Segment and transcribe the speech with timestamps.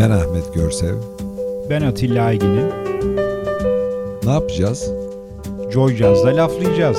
[0.00, 0.94] Ben Ahmet Görsev.
[1.70, 2.68] Ben Atilla Aygin'im.
[4.24, 4.90] Ne yapacağız?
[5.72, 6.98] Joy Jazz'da laflayacağız.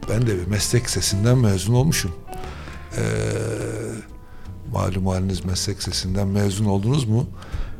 [0.09, 2.11] Ben de bir meslek sesinden mezun olmuşum.
[2.97, 3.03] E,
[4.71, 7.27] malum haliniz meslek sesinden mezun oldunuz mu?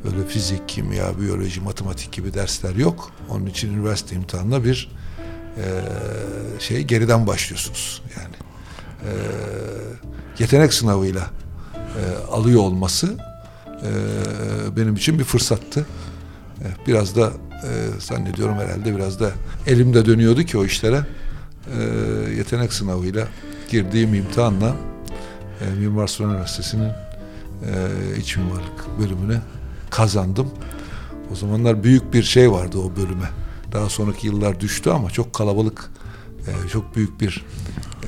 [0.03, 3.11] Böyle fizik, kimya, biyoloji, matematik gibi dersler yok.
[3.30, 4.92] Onun için üniversite imtihanına bir
[5.58, 5.64] e,
[6.59, 8.36] şey geriden başlıyorsunuz yani.
[9.03, 9.11] E,
[10.39, 11.30] yetenek sınavıyla
[11.75, 13.17] e, alıyor olması
[13.67, 13.89] e,
[14.77, 15.86] benim için bir fırsattı.
[16.61, 17.31] E, biraz da
[17.64, 19.31] e, zannediyorum herhalde biraz da
[19.67, 21.05] elimde dönüyordu ki o işlere.
[21.67, 21.83] E,
[22.38, 23.27] yetenek sınavıyla
[23.70, 24.76] girdiğim imtihanla
[25.61, 27.73] e, Mimar Sinan Üniversitesi'nin e,
[28.17, 29.42] iç mimarlık bölümüne
[29.89, 30.48] kazandım.
[31.32, 33.30] O zamanlar büyük bir şey vardı o bölüme.
[33.71, 35.92] Daha sonraki yıllar düştü ama çok kalabalık,
[36.48, 37.45] e, çok büyük bir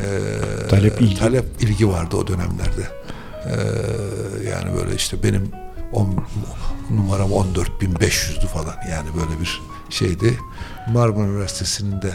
[0.03, 1.15] e, Talep, ilgi.
[1.19, 2.87] talep ilgi vardı o dönemlerde.
[3.45, 3.53] E,
[4.49, 5.51] yani böyle işte benim
[5.93, 6.23] on,
[6.91, 10.39] numaram 14.500'dü falan yani böyle bir şeydi.
[10.93, 12.11] Marmara Üniversitesi'nin de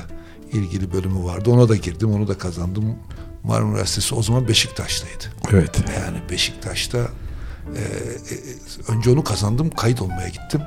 [0.53, 1.51] ilgili bölümü vardı.
[1.51, 2.97] Ona da girdim, onu da kazandım.
[3.45, 5.25] Marmara Üniversitesi o zaman Beşiktaş'taydı.
[5.53, 5.85] Evet.
[6.01, 10.61] Yani Beşiktaş'ta e, e, önce onu kazandım, kayıt olmaya gittim.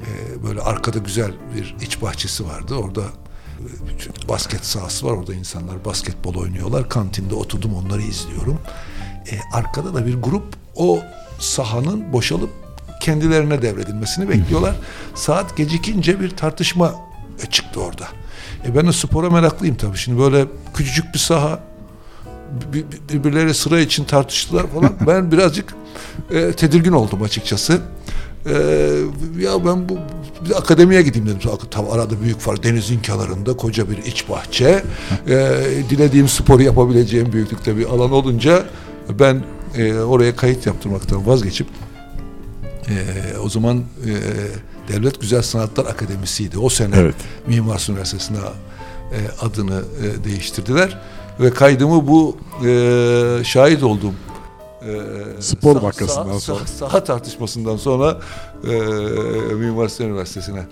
[0.00, 2.74] E, böyle arkada güzel bir iç bahçesi vardı.
[2.74, 5.12] Orada e, basket sahası var.
[5.12, 6.88] Orada insanlar basketbol oynuyorlar.
[6.88, 8.58] Kantinde oturdum onları izliyorum.
[9.32, 11.00] E, arkada da bir grup o
[11.38, 12.50] sahanın boşalıp
[13.00, 14.76] kendilerine devredilmesini bekliyorlar.
[15.14, 16.94] Saat gecikince bir tartışma
[17.50, 18.08] çıktı orada.
[18.66, 19.96] E ben de spora meraklıyım tabii.
[19.96, 20.44] Şimdi böyle
[20.74, 21.60] küçücük bir saha
[22.72, 24.92] bir- bir- birbirleri sıra için tartıştılar falan.
[25.06, 25.74] Ben birazcık
[26.30, 27.80] e, tedirgin oldum açıkçası.
[28.46, 28.52] E,
[29.40, 29.98] ya ben bu
[30.44, 31.38] bir de akademiye gideyim dedim.
[31.70, 32.62] Tabii arada büyük fark.
[32.62, 34.84] Denizin kenarında koca bir iç bahçe.
[35.28, 35.56] E,
[35.90, 38.64] dilediğim sporu yapabileceğim büyüklükte bir alan olunca
[39.18, 39.42] ben
[39.76, 41.66] e, oraya kayıt yaptırmaktan vazgeçip
[42.88, 42.94] e,
[43.38, 44.12] o zaman e,
[44.88, 46.58] Devlet Güzel Sanatlar Akademisi'ydi.
[46.58, 47.14] O sene Evet.
[47.46, 51.00] Mimar Sinan Üniversitesi'ne e, adını e, değiştirdiler
[51.40, 52.36] ve kaydımı bu
[52.66, 54.12] e, şahit olduğum
[54.82, 54.92] e,
[55.40, 56.58] Spor sah- sonra.
[56.58, 58.20] sah- saha tartışmasından sonra
[58.64, 58.70] e,
[59.54, 60.66] Mimar Sinan Üniversitesi'ne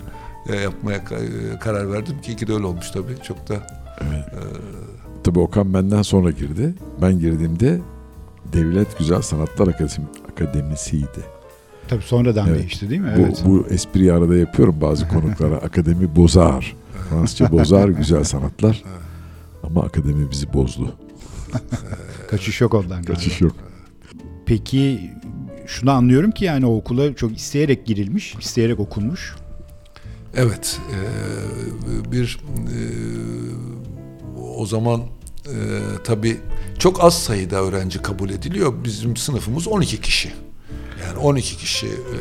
[0.49, 3.53] e, yapmaya e, karar verdim ki iki de öyle olmuş tabii çok da
[4.01, 4.25] Evet.
[5.23, 6.73] Tabii Okan benden sonra girdi.
[7.01, 7.79] Ben girdiğimde
[8.53, 11.23] Devlet Güzel Sanatlar Akademi, Akademisi'ydi.
[11.87, 12.59] Tabii sonradan Evet.
[12.59, 13.13] değişti değil mi?
[13.17, 13.43] Bu, Evet.
[13.45, 15.55] bu espriyi arada yapıyorum bazı konuklara.
[15.65, 16.75] Akademi bozar.
[17.09, 18.83] Fransızca bozar güzel sanatlar.
[19.63, 20.95] Ama akademi bizi bozdu.
[22.29, 23.13] Kaçış yok ondan galiba.
[23.13, 23.55] Kaçış yok.
[24.45, 25.11] Peki
[25.65, 29.35] şunu anlıyorum ki yani o okula çok isteyerek girilmiş, isteyerek okunmuş.
[30.35, 32.79] Evet, e, bir e,
[34.57, 35.01] o zaman
[35.45, 35.55] e,
[36.03, 36.37] tabii
[36.79, 38.73] çok az sayıda öğrenci kabul ediliyor.
[38.83, 40.31] Bizim sınıfımız 12 kişi.
[41.23, 42.17] Yani 12 kişi e,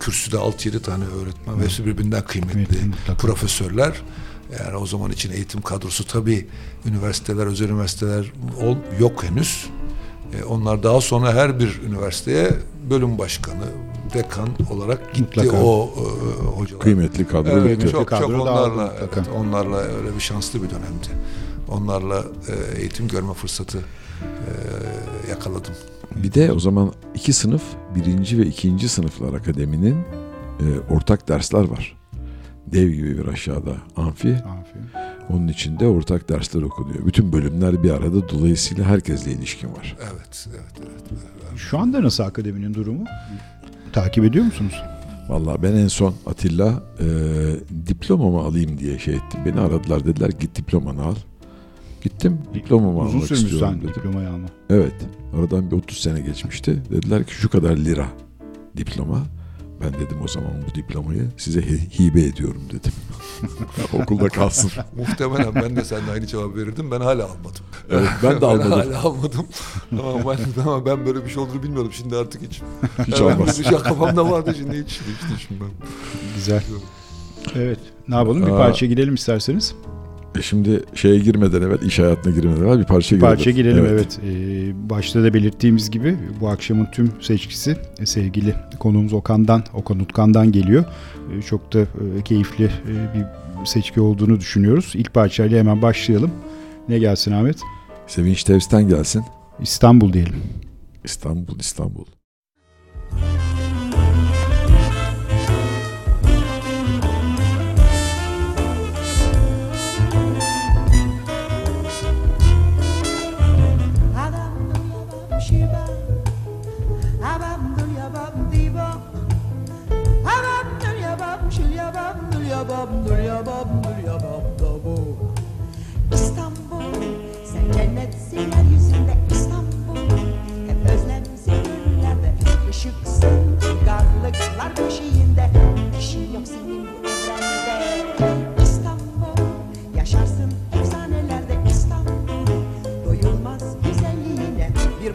[0.00, 3.14] kürsüde 6-7 tane öğretmen ve hepsi birbirinden kıymetli Kıymetli, mutlaka.
[3.26, 4.02] profesörler.
[4.64, 6.46] Yani o zaman için eğitim kadrosu tabii
[6.86, 8.32] üniversiteler, özel üniversiteler
[8.62, 9.66] ol, yok henüz.
[10.40, 12.50] E, onlar daha sonra her bir üniversiteye
[12.90, 13.64] bölüm başkanı,
[14.14, 15.56] dekan olarak gitti Mutlaka.
[15.64, 16.80] o e, hocalar.
[16.82, 17.92] Kıymetli kadro Evet, bitti.
[17.92, 21.08] çok Kadro çok onlarla evet, onlarla öyle bir şanslı bir dönemdi.
[21.68, 24.50] Onlarla e, eğitim görme fırsatı e,
[25.28, 25.74] yakaladım.
[26.16, 27.62] Bir de o zaman iki sınıf,
[27.94, 29.96] birinci ve ikinci sınıflar akademinin
[30.60, 31.96] e, ortak dersler var.
[32.66, 34.34] Dev gibi bir aşağıda amfi.
[34.34, 35.16] Aferin.
[35.30, 37.06] Onun içinde ortak dersler okunuyor.
[37.06, 39.96] Bütün bölümler bir arada dolayısıyla herkesle ilişkin var.
[40.00, 40.90] Evet, evet, evet.
[41.12, 41.58] evet.
[41.58, 43.04] Şu anda nasıl akademinin durumu?
[43.92, 44.82] Takip ediyor musunuz?
[45.28, 47.06] Vallahi ben en son Atilla e,
[47.86, 49.40] diplomamı alayım diye şey ettim.
[49.46, 51.14] Beni aradılar dediler git diplomanı al.
[52.06, 53.94] Gittim diplomamı Uzun almak sürmüş istiyorum sen dedim.
[53.94, 54.46] diplomayı alma.
[54.70, 54.94] Evet.
[55.38, 56.82] Aradan bir 30 sene geçmişti.
[56.90, 58.06] Dediler ki şu kadar lira
[58.76, 59.22] diploma.
[59.80, 62.92] Ben dedim o zaman bu diplomayı size hi- hibe ediyorum dedim.
[64.02, 64.70] Okulda kalsın.
[64.96, 66.90] Muhtemelen ben de seninle aynı cevap verirdim.
[66.90, 67.64] Ben hala almadım.
[67.90, 68.70] Evet, ben de almadım.
[68.72, 69.46] hala almadım.
[69.92, 71.92] ama, ben, ama ben böyle bir şey olduğunu bilmiyordum.
[71.92, 72.62] Şimdi artık hiç.
[73.06, 73.58] Hiç Ben olmaz.
[73.58, 75.70] Bir şey kafamda vardı şimdi hiç, hiç düşünmem.
[76.36, 76.62] Güzel.
[77.54, 77.78] Evet.
[78.08, 78.42] Ne yapalım?
[78.46, 79.74] Bir parça gidelim isterseniz.
[80.38, 83.28] E şimdi şeye girmeden evvel, iş hayatına girmeden evvel bir parça girelim.
[83.28, 84.18] parça girelim evet.
[84.26, 90.52] Ee, başta da belirttiğimiz gibi bu akşamın tüm seçkisi e, sevgili konuğumuz Okan'dan, Okan Utkan'dan
[90.52, 90.84] geliyor.
[91.38, 93.24] Ee, çok da e, keyifli e, bir
[93.66, 94.92] seçki olduğunu düşünüyoruz.
[94.94, 96.30] İlk parçayla hemen başlayalım.
[96.88, 97.58] Ne gelsin Ahmet?
[98.06, 99.24] Sevinç Tevs'ten gelsin.
[99.60, 100.36] İstanbul diyelim.
[101.04, 102.04] İstanbul, İstanbul.
[103.12, 103.45] Adam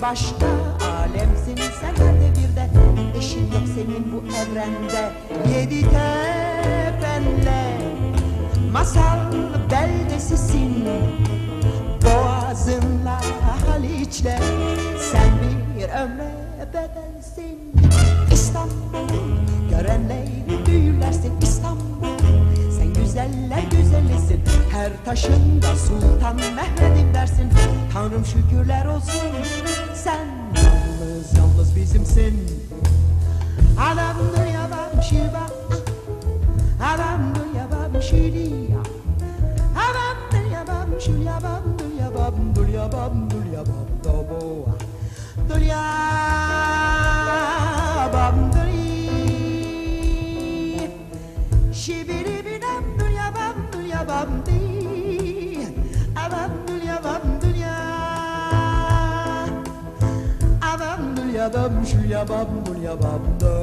[0.01, 0.45] başka
[0.85, 1.55] alemsin.
[1.81, 2.69] Sen her devirde
[3.17, 5.11] Eşin yok senin bu evrende.
[5.53, 7.63] Yedi tepenle
[8.71, 9.31] masal
[9.71, 10.85] beldesisin.
[12.05, 13.21] Boğazınla
[13.67, 14.39] Haliç'le
[15.11, 15.31] sen
[15.77, 16.31] bir ömre
[16.73, 17.71] bedelsin
[18.31, 19.09] İstanbul
[19.69, 21.90] görenleri büyülersin İstanbul
[23.11, 24.41] güzeller güzelisin
[24.71, 27.49] Her taşında Sultan Mehmet'im dersin.
[27.93, 29.29] Tanrım şükürler olsun
[29.93, 32.61] Sen yalnız yalnız bizimsin.
[33.79, 35.47] Adam dünya bam şiba
[36.83, 38.79] Adam dünya bam şiriya
[39.75, 44.65] Adam dünya bam şulya bam dünya bam dünya bam dünya bam dobo
[45.49, 45.83] Dünya
[48.13, 48.71] bam dünya.
[51.73, 52.30] Şibiri
[61.41, 63.53] dünya bam şulya bam dünya bam do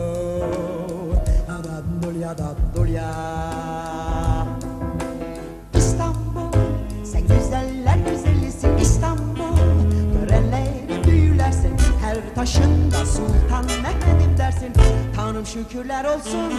[1.49, 3.15] Abam dünya bam dünya
[5.75, 6.53] İstanbul
[7.05, 9.59] sen güzeller güzelisin İstanbul.
[10.21, 14.73] Görenleri büyülersin her taşında Sultan Mehmet'im dersin.
[15.17, 16.53] Tanrım şükürler olsun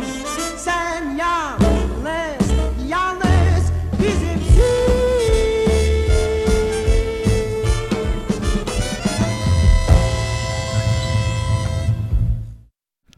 [0.57, 2.51] sen yalnız
[2.89, 3.28] yalnız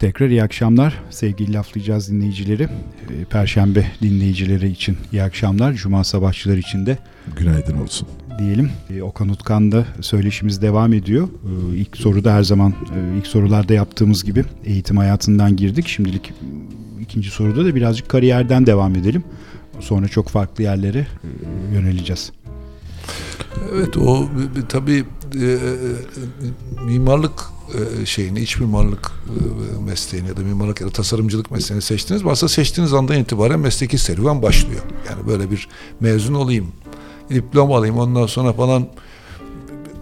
[0.02, 2.62] Tekrar iyi akşamlar sevgili laflayacağız dinleyicileri.
[2.62, 5.72] Ee, Perşembe dinleyicileri için iyi akşamlar.
[5.72, 6.98] Cuma sabahçıları için de
[7.36, 8.08] Günaydın olsun.
[8.38, 8.70] diyelim.
[8.90, 11.28] Ee, Okan Utkan'da söyleşimiz devam ediyor.
[11.28, 15.88] Ee, İlk soruda her zaman e, ilk sorularda yaptığımız gibi eğitim hayatından girdik.
[15.88, 16.32] Şimdilik e,
[17.02, 19.24] ikinci soruda da birazcık kariyerden devam edelim.
[19.80, 21.28] Sonra çok farklı yerlere e,
[21.74, 22.32] yöneleceğiz.
[23.72, 24.28] Evet o
[24.68, 25.04] tabii
[25.34, 25.58] e, e,
[26.84, 27.44] mimarlık
[28.02, 32.22] e, şeyini, iç mimarlık e, mesleğini ya da mimarlık ya da tasarımcılık mesleğini seçtiniz.
[32.26, 34.82] Aslında seçtiğiniz andan itibaren mesleki serüven başlıyor.
[35.10, 35.68] Yani böyle bir
[36.00, 36.72] mezun olayım,
[37.30, 38.88] diploma alayım ondan sonra falan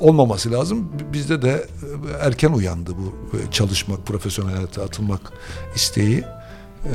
[0.01, 0.89] olmaması lazım.
[1.13, 5.33] Bizde de e, erken uyandı bu e, çalışmak, profesyonel hayata atılmak
[5.75, 6.25] isteği.
[6.85, 6.89] Ee,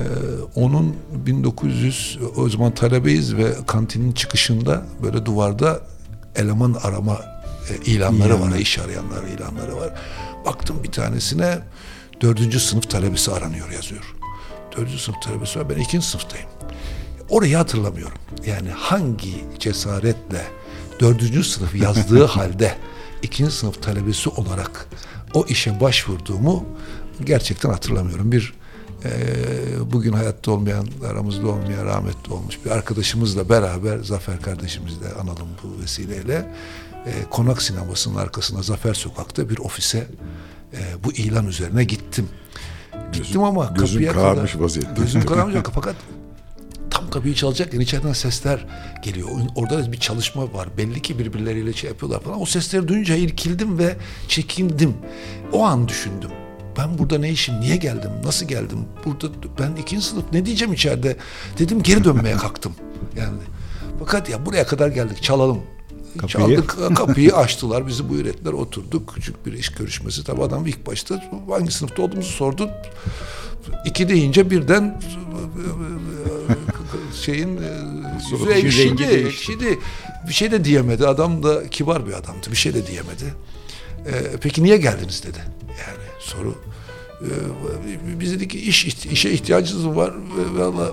[0.55, 5.81] onun 1900 o zaman talebeyiz ve kantinin çıkışında böyle duvarda
[6.35, 7.19] eleman arama
[7.69, 8.57] e, ilanları var, İlanlar.
[8.57, 9.93] iş arayanlar ilanları var.
[10.45, 11.59] Baktım bir tanesine
[12.21, 14.15] dördüncü sınıf talebesi aranıyor yazıyor.
[14.77, 16.49] Dördüncü sınıf talebesi var, ben ikinci sınıftayım.
[17.29, 18.17] Orayı hatırlamıyorum.
[18.45, 20.41] Yani hangi cesaretle
[20.99, 22.75] dördüncü sınıf yazdığı halde
[23.21, 24.87] ikinci sınıf talebesi olarak
[25.33, 26.65] o işe başvurduğumu
[27.23, 28.31] gerçekten hatırlamıyorum.
[28.31, 28.53] Bir
[29.05, 29.11] e,
[29.91, 36.51] bugün hayatta olmayan, aramızda olmayan, rahmetli olmuş bir arkadaşımızla beraber, Zafer kardeşimizle analım bu vesileyle,
[37.05, 40.07] e, konak sinemasının arkasında Zafer Sokak'ta bir ofise
[40.73, 42.29] e, bu ilan üzerine gittim.
[43.13, 45.01] Gittim ama gözün kapıya kararmış kadar, vaziyette.
[45.01, 45.95] Gözüm kararmış fakat
[46.89, 48.65] tam kapıyı çalacakken içeriden sesler
[49.01, 49.29] geliyor.
[49.55, 50.69] Orada da bir çalışma var.
[50.77, 52.41] Belli ki birbirleriyle şey yapıyorlar falan.
[52.41, 53.95] O sesleri duyunca irkildim ve
[54.27, 54.93] çekindim.
[55.51, 56.31] O an düşündüm.
[56.77, 58.79] Ben burada ne işim, niye geldim, nasıl geldim?
[59.05, 59.27] Burada
[59.59, 61.17] ben ikinci sınıf ne diyeceğim içeride?
[61.59, 62.73] Dedim geri dönmeye kalktım.
[63.17, 63.37] Yani
[63.99, 65.61] fakat ya buraya kadar geldik çalalım.
[66.17, 66.57] Kapıyı.
[66.57, 70.23] Çaldık kapıyı açtılar bizi buyur ettiler oturduk küçük bir iş görüşmesi.
[70.23, 72.69] Tabi adam ilk başta hangi sınıfta olduğumuzu sordu
[73.85, 75.01] iki deyince birden
[77.21, 77.59] şeyin
[78.23, 79.27] yüzü rengi ekşidi, değişti.
[79.27, 79.79] ekşidi.
[80.27, 81.07] Bir şey de diyemedi.
[81.07, 83.33] Adam da kibar bir adamdı bir şey de diyemedi.
[84.07, 85.23] Ee, peki niye geldiniz?
[85.23, 85.39] dedi.
[85.69, 86.55] Yani soru
[88.19, 90.13] biz dedik ki iş işe ihtiyacımız var?
[90.51, 90.91] Valla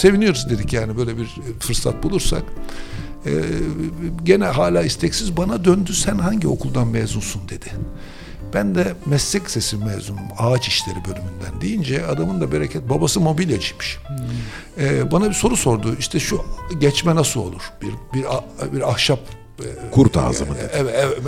[0.00, 1.26] seviniyoruz dedik yani böyle bir
[1.60, 2.42] fırsat bulursak
[3.26, 3.30] ee,
[4.24, 7.66] gene hala isteksiz bana döndü sen hangi okuldan mezunsun dedi.
[8.54, 13.98] Ben de meslek sesi mezunum ağaç işleri bölümünden deyince adamın da bereket babası mobilyacıymış.
[14.78, 16.44] Ee, bana bir soru sordu işte şu
[16.80, 18.24] geçme nasıl olur bir bir
[18.72, 19.20] bir ahşap
[19.92, 20.70] Kurt ağzı mı dedi?
[20.74, 21.18] Evet, evet,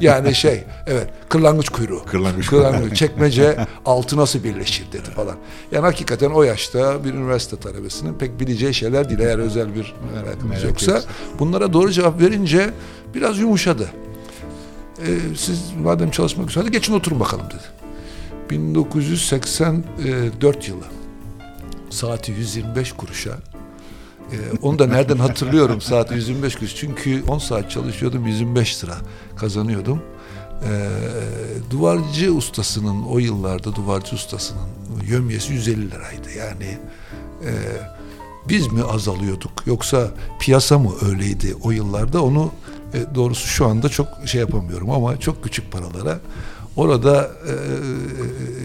[0.00, 2.04] yani şey evet kırlangıç kuyruğu.
[2.04, 2.90] Kırlangıç kuyruğu.
[2.94, 5.36] Çekmece altı nasıl birleşir dedi falan.
[5.72, 10.44] Yani hakikaten o yaşta bir üniversite talebesinin pek bileceği şeyler değil eğer özel bir merakınız
[10.44, 10.92] Merak yoksa.
[10.92, 11.08] yoksa.
[11.38, 12.70] Bunlara doğru cevap verince
[13.14, 13.88] biraz yumuşadı.
[14.98, 15.04] Ee,
[15.36, 17.62] siz madem çalışmak istiyorsanız geçin oturun bakalım dedi.
[18.50, 20.84] 1984 yılı
[21.90, 23.30] saati 125 kuruşa
[24.32, 26.76] ee, onu da nereden hatırlıyorum saati 125 kuruş.
[26.76, 28.96] Çünkü 10 saat çalışıyordum 125 lira
[29.36, 30.02] kazanıyordum.
[30.64, 30.88] Ee,
[31.70, 34.68] duvarcı ustasının o yıllarda duvarcı ustasının
[35.08, 36.30] yömyesi 150 liraydı.
[36.38, 36.78] Yani
[37.44, 37.52] e,
[38.48, 42.50] biz mi azalıyorduk yoksa piyasa mı öyleydi o yıllarda onu
[42.94, 46.18] e, doğrusu şu anda çok şey yapamıyorum ama çok küçük paralara
[46.76, 47.30] orada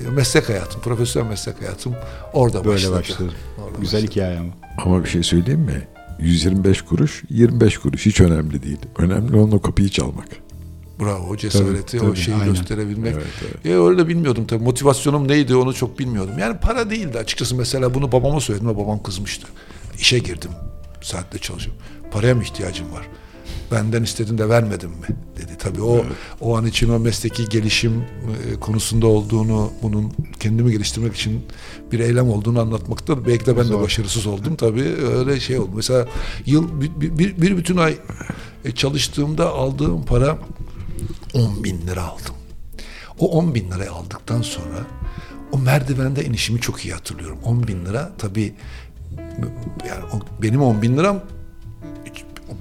[0.08, 1.96] e, meslek hayatım, profesyonel meslek hayatım
[2.34, 2.96] orada Böyle başladı.
[2.96, 3.32] başladı.
[3.66, 4.12] Orada Güzel başladı.
[4.12, 4.50] hikaye ama.
[4.78, 5.88] Ama bir şey söyleyeyim mi?
[6.20, 8.78] 125 kuruş, 25 kuruş hiç önemli değil.
[8.98, 10.28] Önemli olan o kapıyı çalmak.
[11.02, 12.50] Bravo o cesareti Tabii, o tabii, şeyi aynen.
[12.54, 13.14] gösterebilmek.
[13.14, 13.66] Evet, evet.
[13.66, 14.64] E, öyle de bilmiyordum tabii.
[14.64, 16.40] Motivasyonum neydi onu çok bilmiyordum.
[16.40, 17.56] Yani para değildi açıkçası.
[17.56, 19.48] Mesela bunu babama söyledim ve babam kızmıştı.
[20.00, 20.52] İşe girdim.
[21.02, 21.82] Saatte çalışıyorum.
[22.12, 23.08] Paraya mı ihtiyacım var?
[23.72, 25.08] Benden istedin de vermedin mi?
[25.38, 25.52] Dedi.
[25.60, 26.06] Tabii o
[26.42, 27.94] o an için o mesleki gelişim
[28.52, 31.46] e, konusunda olduğunu, bunun kendimi geliştirmek için
[31.92, 33.82] bir eylem olduğunu anlatmakta belki de ben de Zor.
[33.82, 34.96] başarısız oldum tabii.
[35.16, 35.72] Öyle şey oldu.
[35.76, 36.08] Mesela
[36.46, 37.98] yıl bir, bir, bir bütün ay
[38.66, 40.38] e, çalıştığımda aldığım para
[41.34, 42.36] 10 bin lira aldım.
[43.20, 44.86] O 10 bin lirayı aldıktan sonra
[45.52, 47.38] o merdivende inişimi çok iyi hatırlıyorum.
[47.44, 48.54] 10 bin lira tabii
[49.88, 51.22] yani o, benim 10 bin liram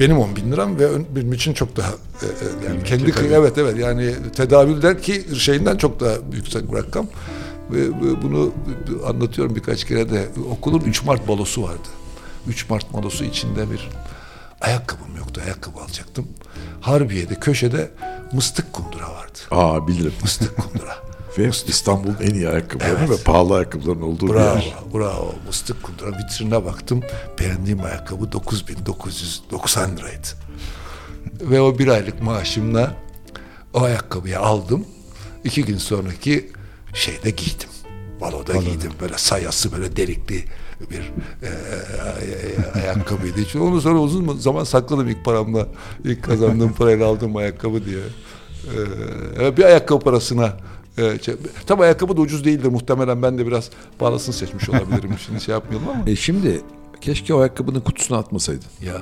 [0.01, 3.27] benim 10 bin liram ve benim için çok daha e, e, yani kendi tabii.
[3.27, 7.07] evet evet yani tedavüldeki şeyinden çok daha yüksek bir rakam
[7.71, 8.53] ve bunu
[9.07, 11.89] anlatıyorum birkaç kere de okulun 3 Mart balosu vardı.
[12.49, 13.89] 3 Mart balosu içinde bir
[14.61, 15.41] ayakkabım yoktu.
[15.45, 16.29] Ayakkabı alacaktım.
[16.81, 17.91] Harbiye'de köşede
[18.33, 19.39] mıstık kundura vardı.
[19.51, 20.13] Aa bilirim.
[20.23, 20.97] Mıstık kundura.
[21.39, 23.11] Ve İstanbul'un en iyi ayakkabıları Evet.
[23.11, 24.75] ve pahalı ayakkabıların olduğu bir Bravo, yer.
[24.95, 25.35] bravo.
[25.47, 27.01] Mıstık kundura vitrine baktım.
[27.39, 30.27] Beğendiğim ayakkabı 9990 liraydı.
[31.41, 32.95] Ve o bir aylık maaşımla
[33.75, 34.85] o ayakkabıyı aldım.
[35.45, 36.51] İki gün sonraki
[36.95, 37.69] şeyde giydim.
[38.21, 38.93] Baloda giydim.
[39.01, 40.45] Böyle sayası böyle delikli
[40.91, 41.49] bir e,
[42.77, 43.45] e, ayakkabıydı.
[43.45, 45.67] Çünkü onu sonra uzun zaman sakladım ilk paramla.
[46.05, 48.01] ilk kazandığım parayla aldığım ayakkabı diye.
[49.41, 50.57] E, bir ayakkabı parasına
[50.99, 51.37] e, şey-
[51.67, 55.89] tabii ayakkabı da ucuz değildir muhtemelen ben de biraz pahalısını seçmiş olabilirim şimdi şey yapmayalım
[55.89, 56.61] ama E şimdi
[57.01, 58.67] keşke o ayakkabının kutusuna atmasaydın.
[58.87, 58.95] ya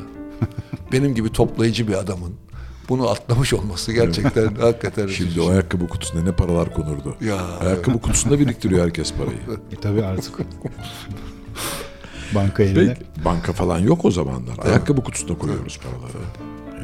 [0.92, 2.34] benim gibi toplayıcı bir adamın
[2.88, 7.16] bunu atlamış olması gerçekten hakikaten Şimdi o ayakkabı kutusuna ne paralar konurdu.
[7.20, 9.38] Ya, ayakkabı kutusunda biriktiriyor herkes parayı.
[9.72, 10.38] E tabii artık.
[12.34, 12.94] Banka eline.
[12.94, 14.58] Peki, banka falan yok o zamanlar.
[14.64, 16.24] Ayakkabı kutusuna koyuyoruz paraları.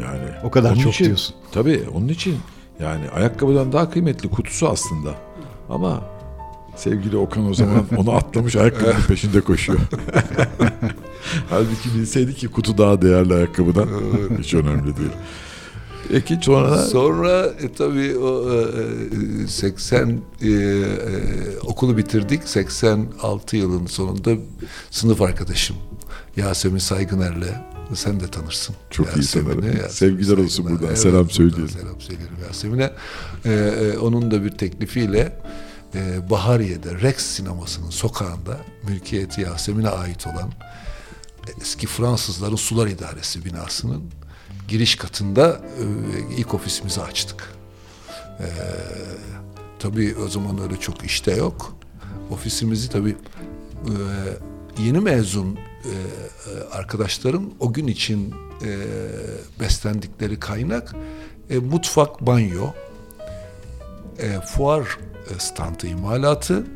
[0.03, 1.35] Yani O kadar çok için- diyorsun.
[1.53, 2.37] Tabii onun için
[2.81, 5.15] yani ayakkabıdan daha kıymetli kutusu aslında.
[5.69, 6.03] Ama
[6.77, 9.81] sevgili Okan o zaman onu atlamış ayakkabının peşinde koşuyor.
[11.51, 13.89] Halbuki bilseydi ki kutu daha değerli ayakkabıdan
[14.39, 15.13] hiç önemli değil.
[16.09, 20.85] Peki sonra Sonra e, tabii o e, e, 80 e, e,
[21.67, 22.49] okulu bitirdik.
[22.49, 24.31] 86 yılın sonunda
[24.91, 25.77] sınıf arkadaşım
[26.37, 28.75] Yasemin Saygıner'le sen de tanırsın.
[28.91, 29.77] Çok iyi Yasemin'i, tanırım.
[29.77, 30.95] Yasemin Sevgiler olsun buradan.
[30.95, 31.69] Selam söyleyelim.
[31.69, 32.93] Selam söyleyelim Yasemin'e.
[33.45, 35.39] E, e, onun da bir teklifiyle
[35.95, 40.53] e, Bahariye'de Rex sinemasının sokağında mülkiyeti Yasemin'e ait olan
[41.61, 44.03] eski Fransızların sular idaresi binasının
[44.69, 45.85] giriş katında e,
[46.37, 47.49] ilk ofisimizi açtık.
[48.41, 48.47] E,
[49.79, 51.77] tabii o zaman öyle çok işte yok.
[52.31, 53.17] Ofisimizi tabii
[53.85, 53.95] e,
[54.83, 55.59] yeni mezun
[56.73, 58.35] arkadaşlarım o gün için
[58.65, 58.79] e,
[59.61, 60.95] beslendikleri kaynak
[61.51, 62.67] e, mutfak, banyo,
[64.19, 64.99] e, fuar
[65.31, 66.67] e, standı imalatı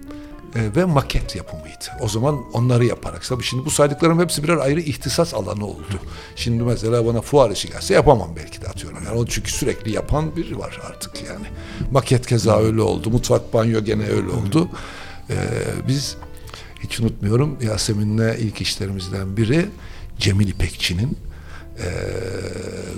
[0.55, 1.85] e, ve maket yapımıydı.
[2.01, 3.25] O zaman onları yaparak.
[3.25, 6.01] Tabii şimdi bu saydıklarım hepsi birer ayrı ihtisas alanı oldu.
[6.37, 8.99] Şimdi mesela bana fuar işi gelse yapamam belki de atıyorum.
[9.07, 11.47] Yani o çünkü sürekli yapan biri var artık yani.
[11.91, 13.11] Maket keza öyle oldu.
[13.11, 14.69] Mutfak, banyo gene öyle oldu.
[15.31, 15.37] E,
[15.89, 16.17] biz
[16.87, 19.67] hiç unutmuyorum Yasemin'le ilk işlerimizden biri
[20.19, 21.19] Cemil İpekçi'nin
[21.79, 21.89] e,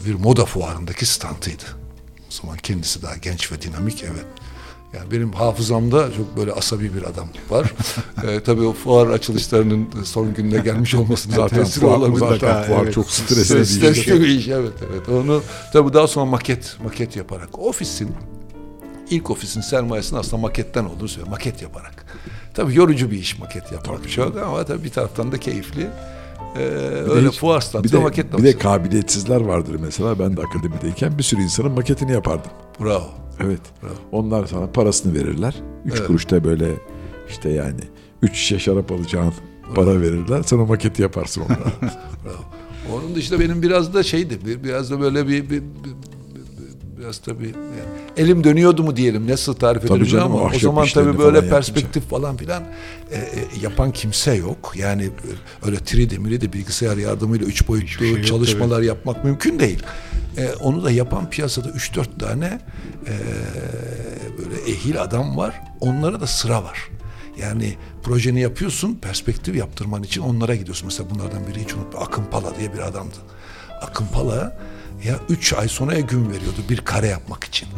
[0.07, 1.65] bir moda fuarındaki standıydı.
[2.29, 4.27] O zaman kendisi daha genç ve dinamik evet.
[4.95, 7.73] Yani benim hafızamda çok böyle asabi bir adam var.
[8.25, 12.19] ee, tabii o fuar açılışlarının son gününe gelmiş olmasının Zaten fuar, olabilir.
[12.19, 12.95] zaten fuar evet.
[12.95, 13.71] çok stresli bir iş.
[13.71, 15.09] Stresli bir iş evet evet.
[15.09, 15.43] Onu
[15.73, 18.11] tabii daha sonra maket maket yaparak ofisin
[19.11, 21.29] ilk ofisin sermayesini aslında maketten olduğunu söylüyor.
[21.29, 22.08] Maket yaparak.
[22.59, 25.87] Tabii yorucu bir iş maket yapmak çok ama tabii bir taraftan da keyifli.
[26.57, 26.61] Ee,
[27.07, 28.59] Bir öyle hiç- fuar bir standı de, maket bir de yapıyorsun.
[28.61, 30.19] kabiliyetsizler vardır mesela.
[30.19, 32.51] Ben de akademideyken bir sürü insanın maketini yapardım.
[32.81, 33.07] Bravo.
[33.41, 33.61] Evet.
[33.83, 33.93] Bravo.
[34.13, 35.55] Onlar sana parasını verirler.
[35.85, 36.07] Üç Evet.
[36.07, 36.69] kuruşta böyle
[37.29, 37.81] işte yani
[38.23, 39.33] üç şişe şarap alacağın
[39.75, 40.43] para verirler.
[40.43, 41.59] Sen o maketi yaparsın onlara.
[42.25, 42.97] Bravo.
[42.99, 47.19] Onun dışında benim biraz da şeydi, bir, biraz da böyle bir, bir, bir- bir- biraz
[47.19, 51.19] tabii yani elim dönüyordu mu diyelim nasıl tarif Tabii ederim canım, ama o zaman tabii
[51.19, 52.63] böyle perspektif falan filan
[53.11, 53.25] e, e,
[53.63, 54.73] yapan kimse yok.
[54.77, 59.83] Yani e, öyle 3D, 3D bilgisayar yardımıyla üç boyutlu şey yok çalışmalar yapmak mümkün değil.
[60.37, 62.61] E, onu da yapan piyasada 3-4 tane
[63.07, 63.13] e,
[64.39, 65.61] böyle ehil adam var.
[65.81, 66.89] Onlara da sıra var.
[67.41, 70.87] Yani projeni yapıyorsun, perspektif yaptırman için onlara gidiyorsun.
[70.87, 72.01] Mesela bunlardan biri hiç unutma.
[72.01, 73.17] Akın Pala diye bir adamdı.
[73.83, 74.59] Akın Pala
[75.05, 77.69] ya üç ay sonraya gün veriyordu bir kare yapmak için.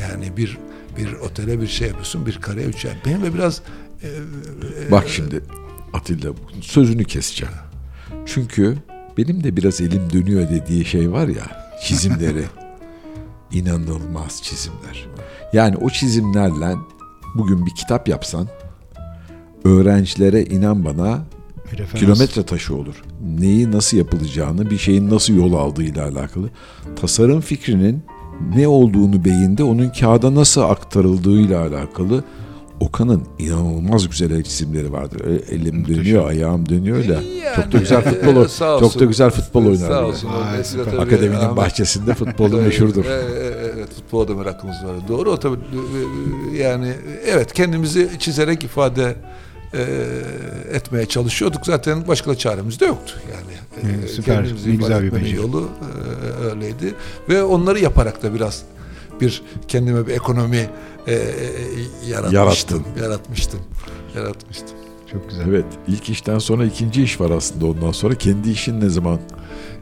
[0.00, 0.58] Yani bir
[0.98, 2.92] bir otele bir şey yapıyorsun bir kareye üç ay.
[3.06, 3.62] Benim de biraz
[4.02, 5.40] e, e, Bak şimdi
[5.92, 6.30] Atilla
[6.60, 7.54] sözünü keseceğim.
[8.26, 8.76] Çünkü
[9.18, 12.44] benim de biraz elim dönüyor dediği şey var ya çizimleri.
[13.52, 15.08] inanılmaz çizimler.
[15.52, 16.74] Yani o çizimlerle
[17.34, 18.48] bugün bir kitap yapsan
[19.64, 21.24] öğrencilere inan bana
[21.72, 22.00] referans.
[22.00, 23.02] kilometre taşı olur.
[23.38, 26.50] Neyi nasıl yapılacağını, bir şeyin nasıl yol aldığıyla alakalı.
[26.96, 28.02] Tasarım fikrinin
[28.56, 32.24] ne olduğunu beyinde onun kağıda nasıl aktarıldığıyla alakalı
[32.80, 35.20] Okan'ın inanılmaz güzel el çizimleri vardır.
[35.50, 37.12] Elim dönüyor, ayağım dönüyor da.
[37.12, 37.22] Yani,
[37.56, 38.48] çok da güzel futbol, e,
[38.80, 39.76] çok da güzel futbol oynar.
[39.88, 40.28] Sağ olsun.
[40.28, 43.04] Vay, Akademinin Ahmet- bahçesinde futbolu meşhurdur.
[43.04, 45.08] e- e- Evet, futbola da merakımız var.
[45.08, 45.56] Doğru o tabii
[46.54, 46.92] e, yani
[47.26, 49.16] evet kendimizi çizerek ifade
[49.76, 49.86] e,
[50.76, 51.66] etmeye çalışıyorduk.
[51.66, 53.14] Zaten başka da çaremiz de yoktu.
[53.32, 54.34] Yani e, Evet, süper.
[54.36, 55.36] kendimizi Ne güzel bir beceri.
[55.36, 55.68] yolu
[56.42, 56.94] e, öyleydi.
[57.28, 58.62] Ve onları yaparak da biraz
[59.20, 60.70] bir kendime bir ekonomi
[61.06, 61.20] e, e,
[62.08, 62.84] yaratmıştım.
[63.02, 63.60] Yaratmıştım.
[64.16, 64.68] Yaratmıştım.
[65.12, 65.44] Çok güzel.
[65.48, 68.14] Evet, ilk işten sonra ikinci iş var aslında ondan sonra.
[68.14, 69.20] Kendi işin ne zaman?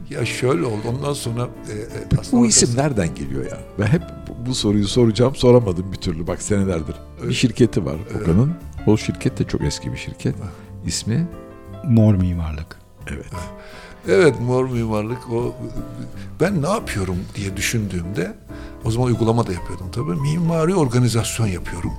[0.09, 0.81] Ya şöyle oldu.
[0.97, 3.57] Ondan sonra e, e, aslında Bu bakarsan- isim nereden geliyor ya?
[3.79, 6.27] Ben hep bu- bu soruyu soracağım, soramadım bir türlü.
[6.27, 6.95] Bak senelerdir.
[7.27, 8.53] Bir şirketi var Okan'ın.
[8.87, 10.35] O şirket de çok eski bir şirket.
[10.85, 11.27] İsmi?
[11.87, 12.77] Mor mimarlık.
[13.07, 13.25] Evet.
[14.07, 15.55] Evet mor mimarlık o
[16.39, 18.33] ben ne yapıyorum diye düşündüğümde
[18.85, 20.21] o zaman uygulama da yapıyordum tabii.
[20.21, 21.91] Mimari organizasyon yapıyorum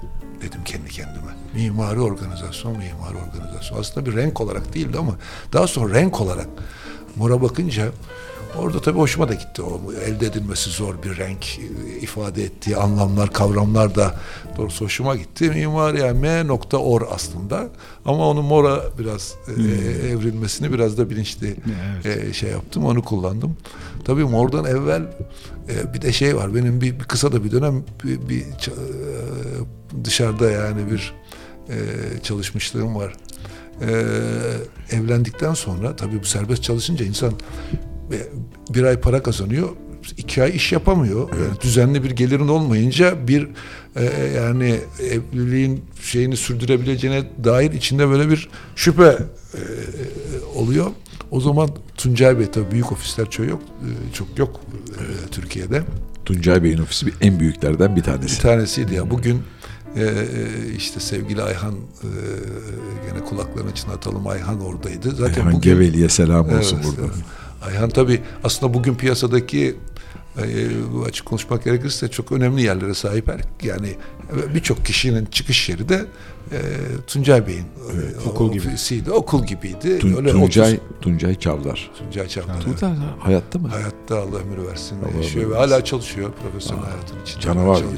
[0.42, 1.32] dedim kendi kendime.
[1.54, 3.80] Mimari organizasyon, mimari organizasyon.
[3.80, 5.14] Aslında bir renk olarak değildi ama
[5.52, 6.48] daha sonra renk olarak
[7.16, 7.88] mora bakınca
[8.58, 9.62] orada tabii hoşuma da gitti.
[9.62, 14.14] O elde edilmesi zor bir renk e, ifade ettiği anlamlar, kavramlar da
[14.56, 15.50] doğrusu hoşuma gitti.
[15.50, 17.68] Mimari yani M.or aslında
[18.04, 19.62] ama onu mora biraz e,
[20.08, 21.56] evrilmesini biraz da bilinçli
[22.04, 22.24] Evet.
[22.24, 23.56] e, şey yaptım onu kullandım.
[24.04, 25.02] Tabii mordan evvel
[25.68, 28.74] e, bir de şey var benim bir, bir kısa da bir dönem bir, bir e,
[30.04, 31.14] dışarıda yani bir
[31.68, 31.76] e,
[32.22, 33.12] çalışmışlığım var.
[33.80, 33.86] E,
[34.96, 37.93] evlendikten sonra tabii bu serbest çalışınca insan e,
[38.74, 39.68] bir ay para kazanıyor
[40.16, 41.28] iki ay iş yapamıyor.
[41.28, 43.48] Yani düzenli bir gelirin olmayınca bir
[43.96, 44.04] e,
[44.36, 49.18] yani evliliğin şeyini sürdürebileceğine dair içinde böyle bir şüphe
[49.54, 49.60] e,
[50.54, 50.86] oluyor.
[51.30, 55.82] O zaman Tuncay Bey tabii büyük ofisler çok yok, e, çok yok e, Türkiye'de.
[56.24, 58.42] Tuncay Bey'in ofisi bir- en büyüklerden bir Bir tanesi.
[58.42, 59.10] tanesiydi ya.
[59.10, 59.42] Bugün
[59.96, 60.06] e, e,
[60.76, 62.08] işte sevgili Ayhan e,
[63.10, 65.10] gene kulaklarını çınlatalım Ayhan oradaydı.
[65.10, 67.04] Zaten Ayhan bugün Geveli'ye selam olsun Evet, buradan.
[67.14, 67.24] evet.
[67.66, 69.76] Ayhan tabii aslında bugün piyasadaki
[70.38, 70.42] e,
[70.92, 73.28] bu açık konuşmak gerekirse çok önemli yerlere sahip.
[73.28, 73.88] Her- Yani
[74.54, 76.04] birçok kişinin çıkış yeri de
[76.52, 76.58] e,
[77.06, 78.68] Tuncay Bey'in e, okul gibi.
[78.68, 79.10] ofisiydi.
[79.10, 79.98] Okul gibiydi.
[79.98, 81.90] Tun- Öyle Tuncay, 30 Tuncay Çavdar.
[81.98, 82.60] Tuncay Çavdar.
[82.60, 83.68] Tuncay hayatta mı?
[83.68, 84.96] Hayatta Allah ömür versin.
[85.02, 86.30] Allah yaşıyor ömür ve hala çalışıyor.
[86.42, 87.88] Profesyonel hayatın içinde canavar gibi.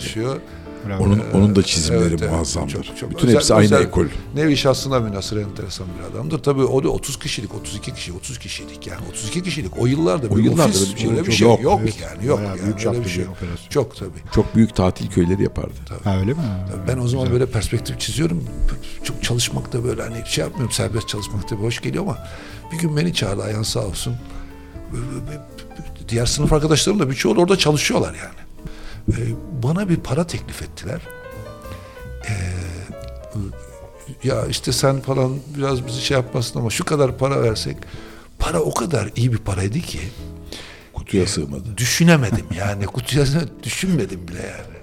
[0.89, 1.03] Bravo.
[1.05, 2.33] Onun onun da çizimleri Evet, evet.
[2.33, 2.73] muazzamdır.
[2.73, 4.05] Çok- çok Bütün özel- hepsi aynı özel- ekol.
[4.35, 6.43] Nevi şahsına münasır enteresan bir adamdır.
[6.43, 9.73] Tabii o da 30 kişilik, 32 kişi, 30 kişilik yani 32 kişilik.
[9.79, 11.27] O yıllarda O bir yıllarda ofis bir şey öyle yok.
[11.27, 11.95] bir şey yok, Yok, evet.
[12.03, 12.39] yani yok.
[12.39, 13.33] Bayağı yani, büyük öyle bir şey yok.
[13.37, 13.69] operasyon.
[13.71, 14.11] Çok tabii.
[14.35, 15.75] Çok büyük tatil köyleri yapardı.
[16.05, 16.39] Ha öyle mi?
[16.89, 17.41] Ben o zaman Güzel.
[17.41, 18.45] böyle perspektif çiziyorum.
[19.05, 22.19] Çok çalışmak da böyle hani şey yapmıyorum serbest çalışmak da hoş geliyor ama
[22.73, 24.17] bir gün beni çağırdı ayağın sağ olsun.
[26.09, 28.46] Diğer sınıf arkadaşlarım da birçoğu da orada çalışıyorlar yani.
[29.11, 29.13] Ee,
[29.63, 31.01] Bana bir para teklif ettiler.
[32.29, 32.33] Ee,
[34.25, 37.77] ya işte sen falan biraz bizi şey yapmasın ama şu kadar para versek
[38.39, 40.01] para o kadar iyi bir paraydı ki
[40.95, 41.77] Kutuya sığmadı.
[41.77, 43.25] düşünemedim yani kutuya
[43.63, 44.77] düşünmedim bile yani.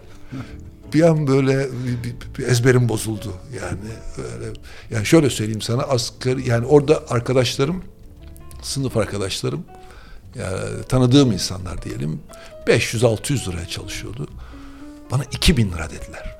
[0.94, 3.80] Bir an böyle bir, bir- bir ezberim bozuldu yani
[4.18, 4.54] böyle
[4.92, 7.84] yani şöyle söyleyeyim sana asgari yani orada arkadaşlarım
[8.62, 9.64] sınıf arkadaşlarım
[10.36, 12.20] yani tanıdığım insanlar diyelim
[12.67, 14.28] 500-600 liraya çalışıyordu.
[15.12, 16.36] Bana 2000 lira dediler.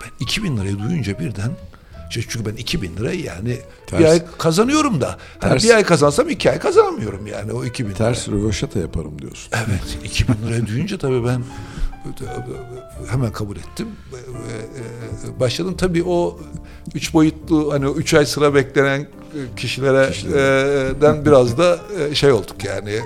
[0.00, 1.50] Ben 2000 lirayı duyunca birden
[2.20, 4.10] çünkü ben 2000 lirayı yani bir Ters.
[4.10, 5.64] ay kazanıyorum da hani Ters.
[5.64, 7.98] bir ay kazansam iki ay kazanamıyorum yani o 2000 lira.
[7.98, 9.52] Ters röveşata yaparım diyorsun.
[9.52, 11.44] Evet 2000 liraya duyunca tabii ben
[13.10, 13.88] hemen kabul ettim.
[15.40, 16.38] Başladım tabii o
[16.94, 19.06] üç boyutlu hani üç ay sıra beklenen
[19.56, 23.02] kişilerden biraz da e, şey olduk yani e, e,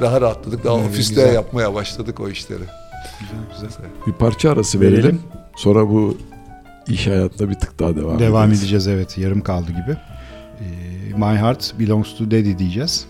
[0.00, 0.64] daha rahatladık.
[0.64, 1.34] Daha Evet, ofiste güzel.
[1.34, 2.62] yapmaya başladık o işleri.
[3.20, 3.90] Güzel, güzel.
[4.06, 4.96] Bir parça arası verelim.
[5.02, 5.20] Verelim.
[5.56, 6.18] Sonra bu
[6.88, 9.18] iş hayatında bir tık daha devam, Devam edeceğiz evet.
[9.18, 9.96] Yarım kaldı gibi.
[10.60, 13.06] Ee, My Heart Belongs to Daddy diyeceğiz.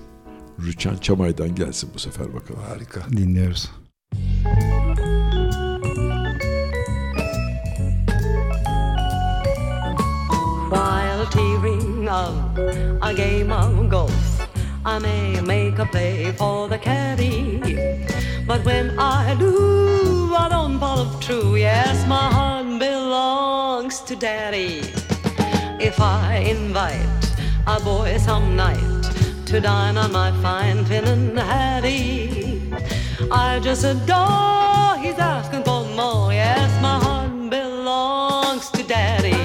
[0.67, 2.61] Rüçhan Çamay'dan gelsin bu sefer bakalım.
[2.69, 3.01] Harika.
[3.11, 3.71] Dinliyoruz.
[10.71, 12.35] While tearing of
[13.03, 14.13] a game of golf,
[14.95, 17.61] I may make a play for the caddy.
[18.47, 21.57] But when I do, I don't follow true.
[21.57, 24.81] Yes, my heart belongs to daddy.
[25.79, 27.25] If I invite
[27.67, 29.05] a boy some night
[29.51, 32.63] to dine on my fine Finn Hattie,
[33.31, 34.97] I just adore.
[35.05, 36.33] He's asking for more.
[36.33, 39.38] Yes, my heart belongs to daddy.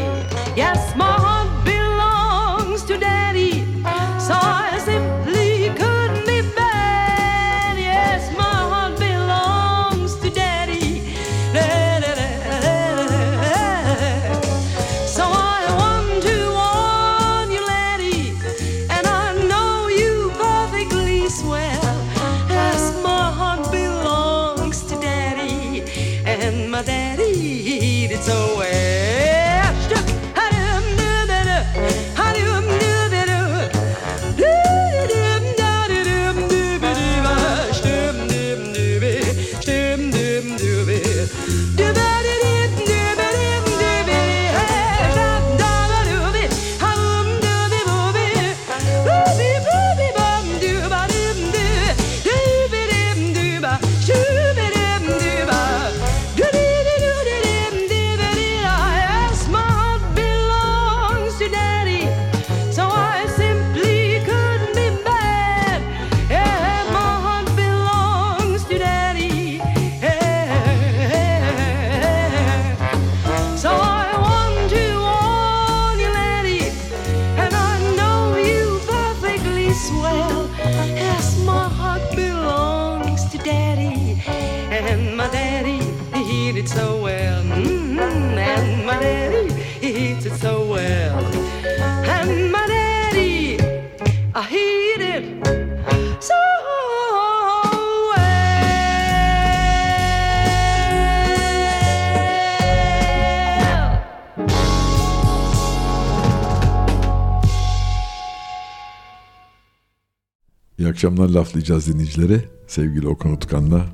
[110.84, 112.42] İyi akşamlar laflayacağız dinleyicilere.
[112.68, 113.86] Sevgili Okan Utkan'la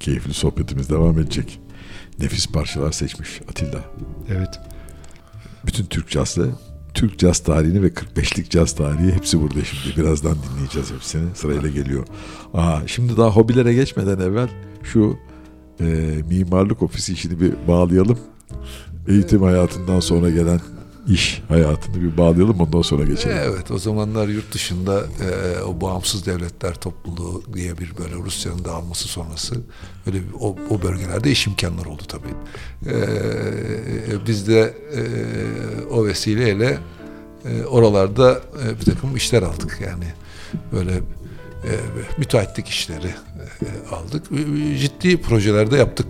[0.00, 1.60] keyifli sohbetimiz devam edecek.
[2.18, 3.84] Nefis parçalar seçmiş Atilla.
[4.28, 4.60] Evet.
[5.66, 6.50] Bütün Türk cazı,
[6.94, 9.96] Türk caz tarihini ve 45'lik caz tarihi hepsi burada şimdi.
[9.96, 11.34] Birazdan dinleyeceğiz hepsini.
[11.34, 12.06] Sırayla geliyor.
[12.54, 14.48] Aa, şimdi daha hobilere geçmeden evvel
[14.82, 15.16] şu
[15.80, 15.84] e,
[16.28, 18.18] mimarlık ofisi işini bir bağlayalım.
[19.08, 20.60] Eğitim hayatından sonra gelen
[21.08, 23.36] iş hayatını bir bağlayalım ondan sonra geçelim.
[23.42, 29.08] Evet o zamanlar yurt dışında e, o bağımsız devletler topluluğu diye bir böyle Rusya'nın dağılması
[29.08, 29.54] sonrası
[30.06, 32.34] öyle bir, o, o bölgelerde iş imkanları oldu tabii.
[32.86, 35.00] E, biz de e,
[35.90, 36.78] o vesileyle
[37.44, 40.06] e, oralarda e, bir takım işler aldık yani
[40.72, 40.92] böyle
[41.64, 41.72] e,
[42.18, 44.22] müteahhitlik işleri, e, aldık.
[44.32, 46.06] E, Ciddi projelerde yaptık.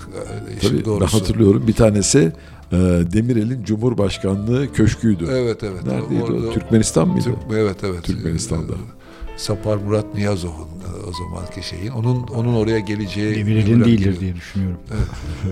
[0.57, 1.21] e, Tabii ben doğrusu.
[1.21, 2.33] hatırlıyorum bir tanesi
[2.75, 5.27] e, Demirel'in Cumhurbaşkanlığı köşküydü.
[5.31, 5.87] Evet evet.
[5.87, 6.53] Neredeydi Orada- o?
[6.53, 7.25] Türkmenistan mıydı?
[7.25, 8.03] Türk- evet evet.
[8.05, 8.73] Türkmenistan'da.
[8.73, 11.91] Ee, Sapar Murat Niyazov'un e, o zamanki şeyin.
[11.91, 14.79] Onun onun oraya geleceği Demirel'in değildir diye düşünüyorum.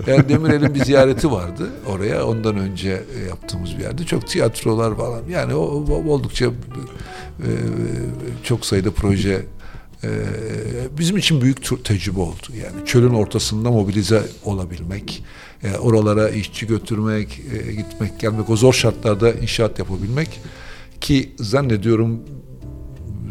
[0.07, 2.25] Yani Demirel'in bir ziyareti vardı oraya.
[2.27, 4.03] Ondan önce e, yaptığımız bir yerde.
[4.03, 5.21] Çok tiyatrolar falan.
[5.29, 6.51] Yani o, o- oldukça e,
[8.43, 9.45] çok sayıda proje
[10.03, 10.09] e,
[10.99, 12.47] bizim için büyük tecrübe oldu.
[12.57, 15.23] Yani çölün ortasında mobilize olabilmek,
[15.63, 20.41] e, oralara işçi götürmek, e, gitmek, gelmek, o zor şartlarda inşaat yapabilmek
[21.01, 22.19] ki zannediyorum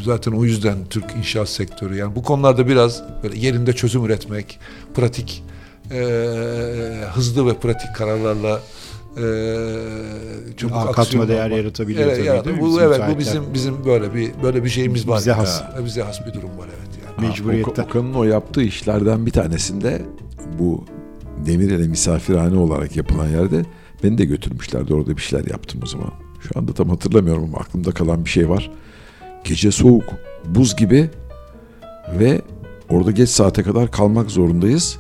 [0.05, 4.59] zaten o yüzden Türk inşaat sektörü yani bu konularda biraz böyle yerinde çözüm üretmek,
[4.95, 5.45] pratik,
[5.91, 5.97] e,
[7.15, 8.61] hızlı ve pratik kararlarla
[9.17, 9.23] e,
[10.57, 11.59] çabuk Aa, aksiyon katma değer almak.
[11.59, 12.63] yaratabiliyor Evet, tabii, yarat- değil mi?
[12.63, 15.19] bu, Bizim evet bu bizim bizim böyle bir böyle bir şeyimiz var.
[15.19, 15.61] Bize has.
[15.63, 17.29] Ha, bize has bir durum var evet yani.
[17.29, 17.73] Mecburiyetten.
[17.73, 20.03] Okan- Okan'ın o yaptığı işlerden bir tanesinde
[20.59, 20.85] bu
[21.47, 23.65] Demirel'e misafirhane olarak yapılan yerde
[24.05, 24.95] beni de götürmüşlerdi.
[24.95, 26.11] Orada bir şeyler yaptım o zaman.
[26.41, 28.71] Şu anda tam hatırlamıyorum ama aklımda kalan bir şey var.
[29.45, 30.05] Gece soğuk,
[30.45, 31.11] buz gibi
[32.19, 32.43] ve
[32.89, 34.99] orada geç saate kadar kalmak zorundayız.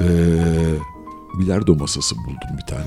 [0.00, 0.06] Ee,
[1.38, 2.86] bilardo masası buldum bir tane.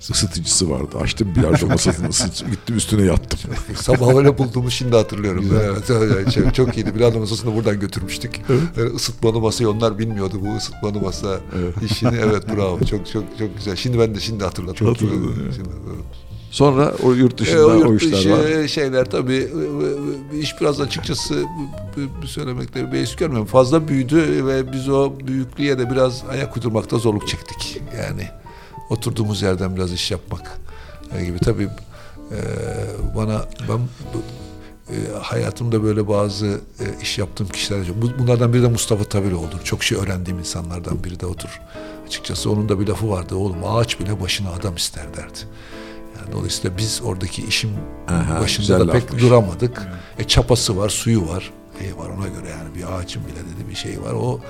[0.10, 0.98] Isıtıcısı vardı.
[1.00, 2.44] Açtım bilardo masasını ısıtıcı.
[2.50, 3.40] Gittim üstüne yattım.
[3.76, 5.44] Sabah öyle bulduğumu şimdi hatırlıyorum.
[5.52, 6.94] Evet, evet, şey, çok iyiydi.
[6.94, 8.40] Bilardo masasını buradan götürmüştük.
[8.76, 11.40] Yani ısıtmalı masayı onlar bilmiyordu bu ısıtmalı masa
[11.84, 12.16] işini.
[12.16, 12.78] Evet bravo.
[12.78, 13.76] Çok çok çok güzel.
[13.76, 14.86] Şimdi ben de şimdi hatırladım.
[14.86, 15.54] Hatırladın, evet.
[15.54, 16.25] Şimdi, evet.
[16.50, 18.68] Sonra o yurt E, dışında o o, yurt işler dışı var.
[18.68, 21.34] şeyler tabii e, e, iş biraz açıkçası
[21.96, 23.46] b- b- söylemekte beis görmüyorum.
[23.46, 27.80] Fazla büyüdü ve biz o büyüklüğe de biraz ayak uydurmakta zorluk çektik.
[27.98, 28.28] Yani
[28.90, 30.60] oturduğumuz yerden biraz iş yapmak
[31.18, 31.38] e, gibi.
[31.38, 31.68] Tabii
[32.32, 32.38] e,
[33.16, 33.78] bana ben
[34.90, 37.80] e, hayatımda böyle bazı e, iş yaptığım kişiler
[38.18, 39.60] Bunlardan biri de Mustafa Tabiroğlu'dur.
[39.64, 41.60] Çok şey öğrendiğim insanlardan biri de odur.
[42.06, 43.34] Açıkçası onun da bir lafı vardı.
[43.36, 45.38] Oğlum ağaç bile başına adam ister derdi.
[46.32, 47.70] Dolayısıyla biz oradaki işin
[48.08, 49.22] Aha, başında da pek lafmış.
[49.22, 49.88] duramadık.
[50.18, 51.52] E, çapası var, suyu var.
[51.80, 54.12] E, var ona göre yani bir ağacın bile dedi bir şey var.
[54.12, 54.40] O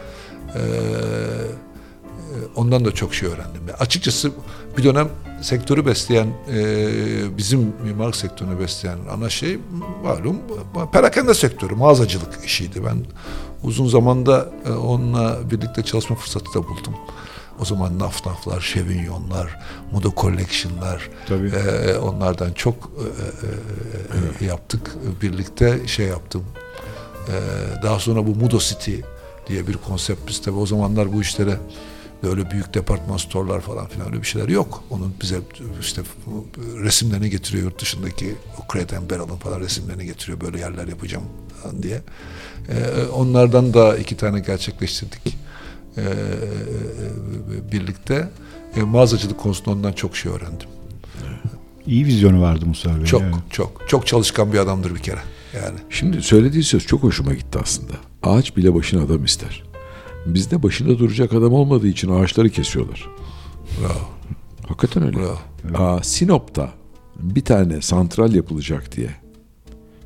[0.54, 3.60] e, e, ondan da çok şey öğrendim.
[3.68, 4.30] Yani açıkçası
[4.78, 5.08] bir dönem
[5.42, 6.58] sektörü besleyen e,
[7.38, 9.58] bizim mimarlık sektörünü besleyen ana şey
[10.04, 10.36] malum
[10.92, 12.84] perakende sektörü, mağazacılık işiydi.
[12.84, 12.96] Ben
[13.62, 16.94] uzun zamanda e, onunla birlikte çalışma fırsatı da buldum.
[17.60, 19.58] O zaman Naf Naflar, Chevignon'lar,
[19.92, 23.04] Moda Collection'lar, e, onlardan çok e,
[24.42, 24.96] e, e, yaptık.
[25.22, 26.44] Birlikte şey yaptım.
[27.28, 27.32] E,
[27.82, 28.94] daha sonra bu Mudo City
[29.48, 31.58] diye bir konsept biz tabii o zamanlar bu işlere
[32.22, 34.84] böyle büyük departman store'lar falan filan öyle bir şeyler yok.
[34.90, 35.36] Onun bize
[35.80, 36.02] işte
[36.82, 41.24] resimlerini getiriyor yurt dışındaki o Crate Barrel'ın falan resimlerini getiriyor böyle yerler yapacağım
[41.82, 42.02] diye.
[42.68, 45.45] E, onlardan da iki tane gerçekleştirdik.
[45.96, 46.04] E,
[47.72, 48.28] birlikte
[48.76, 50.68] e, mağazacılık konusunda ondan çok şey öğrendim.
[51.86, 53.04] İyi vizyonu vardı Musa Bey.
[53.04, 53.34] Çok evet.
[53.50, 55.20] çok çok çalışkan bir adamdır bir kere.
[55.54, 57.92] Yani Şimdi söylediği söz çok hoşuma gitti aslında.
[58.22, 59.62] Ağaç bile başına adam ister.
[60.26, 63.08] Bizde başında duracak adam olmadığı için ağaçları kesiyorlar.
[63.80, 64.08] bravo.
[64.68, 65.16] Hakikaten öyle.
[65.16, 65.84] Bravo.
[65.84, 66.70] Aa, Sinop'ta
[67.20, 69.10] bir tane santral yapılacak diye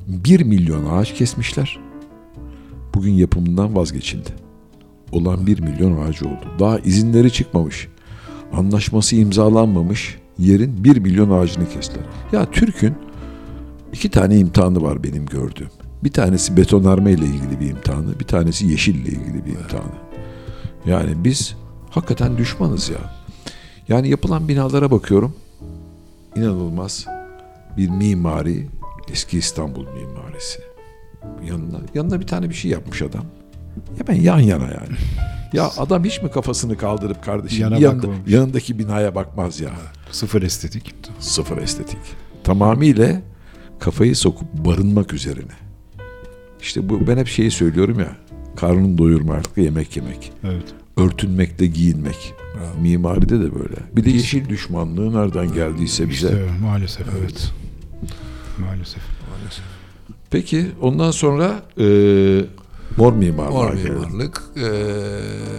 [0.07, 1.79] 1 milyon ağaç kesmişler.
[2.95, 4.29] Bugün yapımından vazgeçildi.
[5.11, 6.45] Olan 1 milyon ağacı oldu.
[6.59, 7.87] Daha izinleri çıkmamış.
[8.53, 10.17] Anlaşması imzalanmamış.
[10.37, 12.03] Yerin 1 milyon ağacını kestiler.
[12.31, 12.93] Ya Türk'ün
[13.93, 15.69] iki tane imtihanı var benim gördüğüm.
[16.03, 19.93] Bir tanesi betonarme ile ilgili bir imtihanı, bir tanesi yeşille ilgili bir imtihanı.
[20.85, 21.55] Yani biz
[21.89, 23.21] hakikaten düşmanız ya.
[23.87, 25.35] Yani yapılan binalara bakıyorum.
[26.35, 27.05] İnanılmaz
[27.77, 28.67] bir mimari,
[29.11, 30.59] eski İstanbul mimarisi.
[31.47, 33.25] Yanına, yanına bir tane bir şey yapmış adam.
[33.97, 34.95] Hemen yan yana yani.
[35.53, 38.31] Ya adam hiç mi kafasını kaldırıp kardeşim Yana yanında- bakmamış.
[38.31, 39.69] yanındaki binaya bakmaz ya.
[40.11, 40.95] Sıfır estetik.
[41.19, 41.99] Sıfır estetik.
[42.43, 43.21] Tamamıyla
[43.79, 45.51] kafayı sokup barınmak üzerine.
[46.61, 48.15] İşte bu ben hep şeyi söylüyorum ya.
[48.55, 50.31] Karnını doyurmak, yemek yemek.
[50.43, 50.63] Evet.
[50.97, 52.33] Örtünmekte giyinmek.
[52.81, 53.75] Mimaride de böyle.
[53.95, 56.27] Bir de yeşil düşmanlığı nereden geldiyse bize.
[56.27, 57.51] İşte maalesef evet.
[58.59, 59.03] Maalesef.
[60.31, 61.85] Peki ondan sonra e,
[62.97, 64.41] mor mimarlığa Mor mimarlık.
[64.55, 64.63] eee,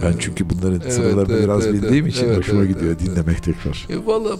[0.03, 2.95] Ben çünkü bunların Evet, sıralarını evet, biraz evet, bildiğim evet, için evet, hoşuma evet, gidiyor
[2.99, 3.87] evet, dinlemek tekrar.
[3.89, 4.37] E, Valla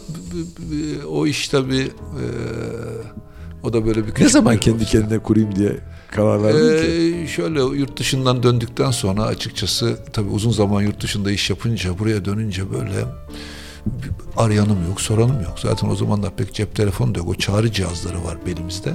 [1.09, 1.91] o iş tabii eee,
[3.63, 4.91] o da böyle bir Ne zaman bir kendi olmuş.
[4.91, 5.77] kendine kurayım diye
[6.11, 7.17] karar verdin ki?
[7.23, 12.25] Ee, şöyle yurt dışından döndükten sonra açıkçası tabii uzun zaman yurt dışında iş yapınca buraya
[12.25, 13.05] dönünce böyle
[14.37, 15.59] arayanım yok, soranım yok.
[15.59, 17.27] Zaten o zamanlar pek cep telefonu da yok.
[17.29, 18.93] O çağrı cihazları var belimizde.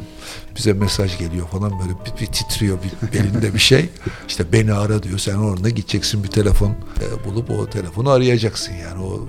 [0.57, 3.89] Bize mesaj geliyor falan böyle bir, bir titriyor bir belinde bir şey.
[4.29, 5.19] İşte beni ara diyor.
[5.19, 9.05] Sen orada gideceksin bir telefon e, bulup o telefonu arayacaksın yani.
[9.05, 9.29] O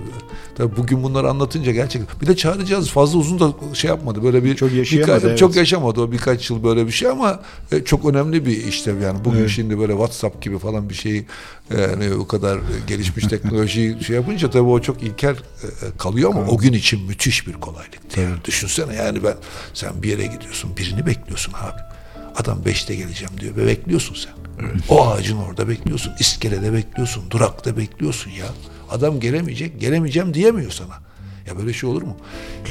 [0.60, 4.22] tabii bugün bunları anlatınca gerçekten bir de cihazı fazla uzun da şey yapmadı.
[4.22, 5.38] Böyle bir Çok yaşayamadı, birkaç- evet.
[5.38, 7.40] çok yaşamadı o birkaç yıl böyle bir şey ama
[7.72, 9.24] e, çok önemli bir işlev yani.
[9.24, 9.50] Bugün Evet.
[9.50, 11.24] şimdi böyle WhatsApp gibi falan bir şey
[11.78, 15.36] yani o kadar gelişmiş teknoloji şey yapınca tabii o çok ilkel e,
[15.98, 18.20] kalıyor ama o gün için müthiş bir kolaylıktı.
[18.20, 19.34] Yani düşünsene yani ben
[19.74, 21.80] sen bir yere gidiyorsun birini bekliyorsun abi.
[22.36, 24.32] Adam beşte geleceğim diyor ve bekliyorsun sen.
[24.88, 26.12] O ağacın orada bekliyorsun.
[26.20, 27.22] iskelede bekliyorsun.
[27.30, 28.46] Durakta bekliyorsun ya.
[28.90, 30.94] Adam gelemeyecek, gelemeyeceğim diyemiyor sana.
[31.46, 32.16] Ya böyle şey olur mu?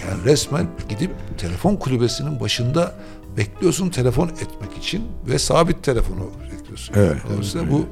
[0.07, 2.95] Yani resmen gidip telefon kulübesinin başında
[3.37, 6.93] bekliyorsun telefon etmek için ve sabit telefonu bekliyorsun.
[6.97, 7.85] Evet, Dolayısıyla bu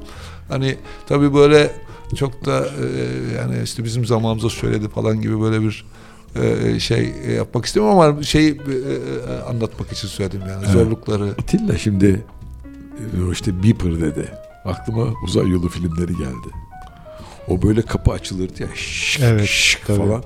[0.48, 1.70] hani tabii böyle
[2.16, 2.84] çok da e,
[3.36, 5.84] yani işte bizim zamanımızda söyledi falan gibi böyle bir
[6.36, 8.56] e, şey yapmak istemiyorum ama şey e, e,
[9.48, 11.24] anlatmak için söyledim yani zorlukları.
[11.38, 12.24] Atilla şimdi
[12.98, 14.28] e, işte Beeper dedi.
[14.64, 16.67] Aklıma uzay yolu filmleri geldi.
[17.48, 19.98] O böyle kapı açılırdı ya şık Evet, şık tabii.
[19.98, 20.22] falan.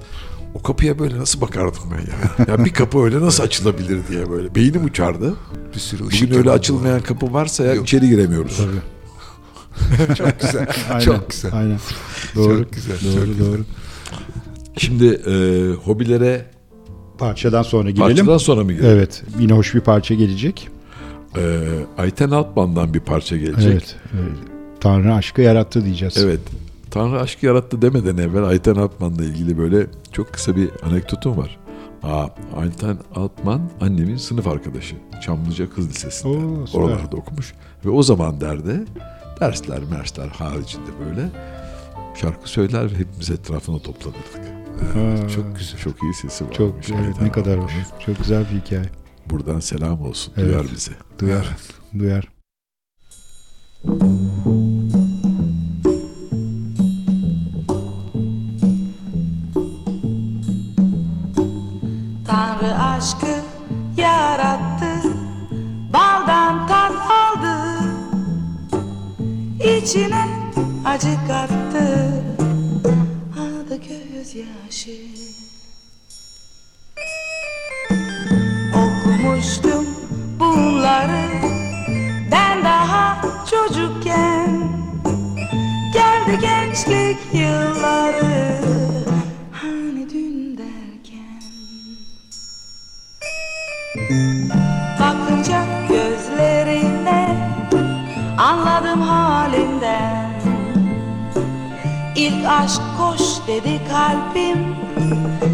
[0.54, 2.46] O kapıya böyle nasıl bakardım ben ya?
[2.56, 4.54] ya bir kapı öyle nasıl açılabilir diye böyle.
[4.54, 5.34] Beynim uçardı.
[5.74, 7.84] Bir sürü ışık Bugün öyle açılmayan kapı varsa ya Yok.
[7.84, 8.56] içeri giremiyoruz.
[10.18, 10.66] çok güzel.
[10.90, 11.50] Aynen, çok güzel.
[11.54, 11.78] Aynen.
[12.34, 12.58] Doğru.
[12.62, 12.96] Çok güzel.
[13.04, 13.56] Doğru, çok doğru.
[13.56, 13.64] güzel.
[14.76, 15.34] Şimdi e,
[15.74, 16.46] hobilere
[17.18, 18.06] Parçadan sonra gidelim.
[18.08, 18.90] parçadan sonra mı gidelim?
[18.90, 19.22] Evet.
[19.38, 20.68] Yine hoş bir parça gelecek.
[21.36, 21.60] E,
[21.98, 23.72] Ayten Altman'dan bir parça gelecek.
[23.72, 23.96] Evet.
[24.14, 24.36] evet.
[24.80, 26.16] Tanrı aşkı yarattı diyeceğiz.
[26.18, 26.40] Evet.
[26.92, 31.58] Tanrı aşkı yarattı demeden evvel Ayten Altman'la ilgili böyle çok kısa bir anekdotum var.
[32.02, 32.26] Aa,
[32.56, 34.96] Ayten Altman annemin sınıf arkadaşı.
[35.22, 36.36] Çamlıca Kız Lisesi'nde.
[36.36, 36.80] Oo, süper.
[36.80, 37.54] Oralarda okumuş.
[37.84, 38.84] Ve o zaman derdi
[39.40, 41.28] dersler mersler haricinde böyle
[42.20, 44.52] şarkı söyler ve hepimiz etrafına toplanırdık.
[44.94, 45.78] Ha, Çok güzel.
[45.78, 46.52] Çok iyi sesi var.
[46.52, 47.72] Çok evet, ne kadar hoş.
[48.06, 48.90] Çok güzel bir hikaye.
[49.30, 50.34] Buradan selam olsun.
[50.36, 50.48] Evet.
[50.48, 50.90] Duyar bizi.
[51.18, 51.56] Duyar.
[51.98, 52.28] Duyar.
[53.86, 54.51] Tanrı
[63.02, 63.34] aşkı
[63.96, 65.08] yarattı.
[65.92, 67.56] Baldan tat aldı.
[69.64, 70.26] İçine
[70.84, 72.12] acı kattı.
[73.38, 74.92] Aldı gözyaşı
[78.74, 79.86] Okumuştum
[80.40, 81.22] bunları.
[82.32, 84.70] Ben daha çocukken.
[85.94, 88.62] Geldi gençlik yılları
[99.08, 100.32] Halinden.
[102.16, 104.76] İlk aşk koş dedi kalbim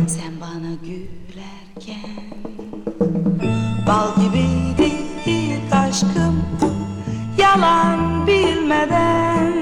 [0.09, 2.11] Sen bana gülerken.
[3.87, 4.93] Bal gibiydi
[5.27, 6.43] ilk aşkım
[7.39, 9.53] Yalan bilmeden.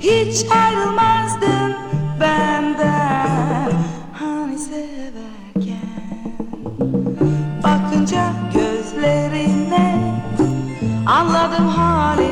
[0.00, 1.76] Hiç ayrılmazdın
[2.20, 3.72] benden
[4.12, 5.76] Hani severken.
[7.62, 10.14] Bakınca gözlerine
[11.06, 12.31] Anladım halinden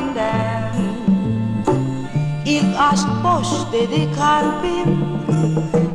[2.91, 5.05] aşk boş dedi kalbim.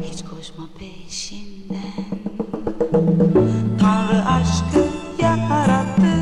[0.02, 1.78] Hiç koşma peşinden.
[3.80, 4.86] Tanrı aşkı
[5.22, 6.16] yarattı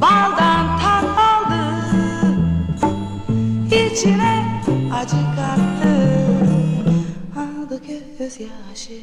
[0.00, 1.62] Baldan tat aldı.
[3.66, 4.62] İçine
[4.94, 5.94] acı kattı.
[7.36, 7.80] Aldı
[8.18, 9.00] gözyaşı.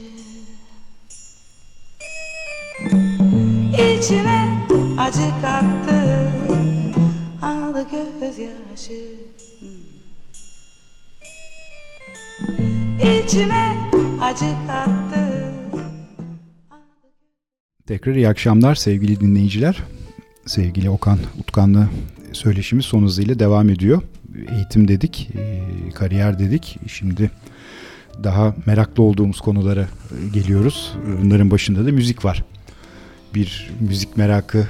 [3.74, 4.68] İçine
[5.00, 6.32] acı kattı.
[7.42, 9.25] Aldı gözyaşı
[13.36, 13.90] İçine
[14.22, 15.52] acı kattı
[17.88, 19.84] Tekrar iyi akşamlar sevgili dinleyiciler.
[20.46, 21.90] Sevgili Okan Utkan'la
[22.32, 24.02] söyleşimiz son hızıyla devam ediyor.
[24.56, 25.62] Eğitim dedik, e,
[25.96, 26.80] kariyer dedik.
[26.88, 27.32] Şimdi
[28.24, 30.94] daha meraklı olduğumuz konulara e, geliyoruz.
[31.22, 32.44] Bunların başında da müzik var.
[33.34, 34.68] Bir müzik merakı,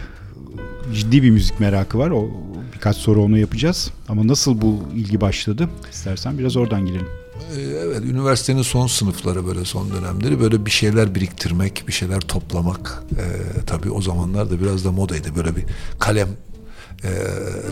[0.93, 2.09] ciddi bir müzik merakı var.
[2.09, 2.29] O
[2.73, 3.91] birkaç soru onu yapacağız.
[4.09, 5.69] Ama nasıl bu ilgi başladı?
[5.91, 7.24] İstersen biraz oradan girelim.
[7.55, 13.03] Ee, Evet, üniversitenin son sınıfları böyle son dönemleri böyle bir şeyler biriktirmek, bir şeyler toplamak.
[13.17, 15.65] Ee, tabii o zamanlar da biraz da modaydı böyle bir
[15.99, 16.29] kalem
[17.03, 17.09] e,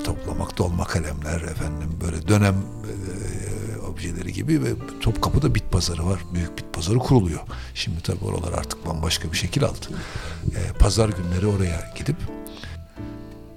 [0.04, 4.70] toplamak, dolma kalemler efendim böyle dönem e, objeleri gibi ve
[5.02, 6.20] Topkapı'da bit pazarı var.
[6.34, 7.40] Büyük bit pazarı kuruluyor.
[7.76, 9.88] Şimdi tabii oralar artık bambaşka bir şekil aldı.
[10.46, 12.16] Ee, pazar günleri oraya gidip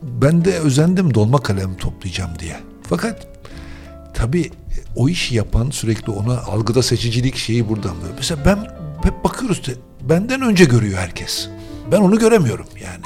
[0.03, 2.61] ben de özendim dolma kalem toplayacağım diye.
[2.83, 3.27] Fakat
[4.15, 4.51] tabii
[4.97, 8.15] o işi yapan sürekli ona algıda seçicilik şeyi buradan böyle.
[8.17, 8.59] Mesela ben
[9.09, 9.73] hep bakıyoruz de
[10.09, 11.49] benden önce görüyor herkes.
[11.93, 13.05] Ben onu göremiyorum yani.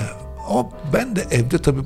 [0.00, 1.80] Ee, ama ben de evde tabii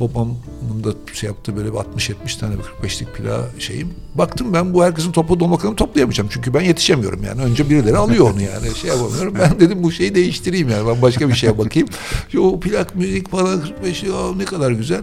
[0.00, 0.36] babamın
[0.84, 3.94] da şey yaptı böyle bir 60-70 tane bir 45'lik pila şeyim.
[4.14, 6.30] Baktım ben bu herkesin toplu dolmalarını toplayamayacağım.
[6.32, 7.42] Çünkü ben yetişemiyorum yani.
[7.42, 8.74] Önce birileri alıyor onu yani.
[8.74, 9.34] Şey yapamıyorum.
[9.40, 10.88] Ben dedim bu şeyi değiştireyim yani.
[10.88, 11.88] Ben başka bir şeye bakayım.
[12.32, 15.02] Yo plak müzik falan 45 ya ne kadar güzel.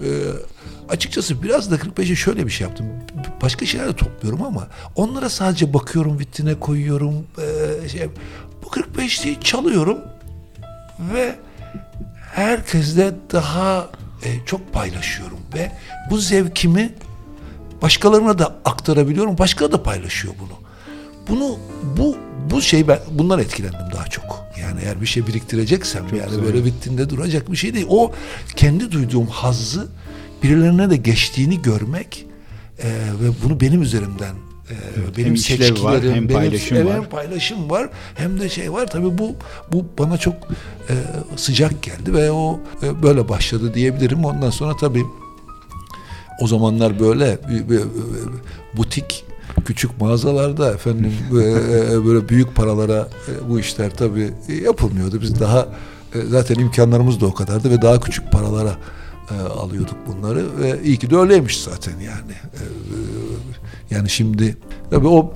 [0.00, 0.06] Ee,
[0.90, 2.86] açıkçası biraz da 45'e şöyle bir şey yaptım.
[3.42, 4.66] Başka şeyler de topluyorum ama
[4.96, 7.26] onlara sadece bakıyorum, vitrine koyuyorum.
[7.38, 8.08] Ee, şey,
[8.64, 9.98] bu 45'liği çalıyorum
[11.14, 11.34] ve
[12.34, 13.88] herkesle daha
[14.24, 15.72] e, çok paylaşıyorum ve
[16.10, 16.92] bu zevkimi
[17.82, 19.38] başkalarına da aktarabiliyorum.
[19.38, 20.60] Başkaları da paylaşıyor bunu.
[21.28, 21.58] Bunu
[21.96, 22.16] bu
[22.50, 24.44] bu şey ben bundan etkilendim daha çok.
[24.60, 27.86] Yani eğer bir şey biriktireceksem yani böyle bittiğinde duracak bir şey değil.
[27.88, 28.12] O
[28.56, 29.88] kendi duyduğum hazzı
[30.42, 32.26] birilerine de geçtiğini görmek
[32.78, 34.34] e, ve bunu benim üzerimden
[34.70, 34.74] e,
[35.16, 36.94] benim hem seçkilerim, var, hem benim paylaşım evet, var.
[36.96, 39.34] hem paylaşım var hem de şey var tabii bu
[39.72, 40.34] bu bana çok
[40.88, 40.94] e,
[41.36, 44.24] sıcak geldi ve o e, böyle başladı diyebilirim.
[44.24, 45.04] Ondan sonra tabii
[46.40, 47.80] o zamanlar böyle bir- bir-
[48.76, 49.24] butik
[49.64, 51.34] küçük mağazalarda efendim e,
[52.06, 54.30] böyle büyük paralara e, bu işler tabii
[54.64, 55.20] yapılmıyordu.
[55.20, 55.68] Biz daha
[56.14, 58.76] e, zaten imkanlarımız da o kadardı ve daha küçük paralara
[59.30, 62.32] e, alıyorduk bunları ve iyi ki de öyleymiş zaten yani.
[62.32, 64.56] E, e, Yani şimdi
[64.90, 65.34] tabii o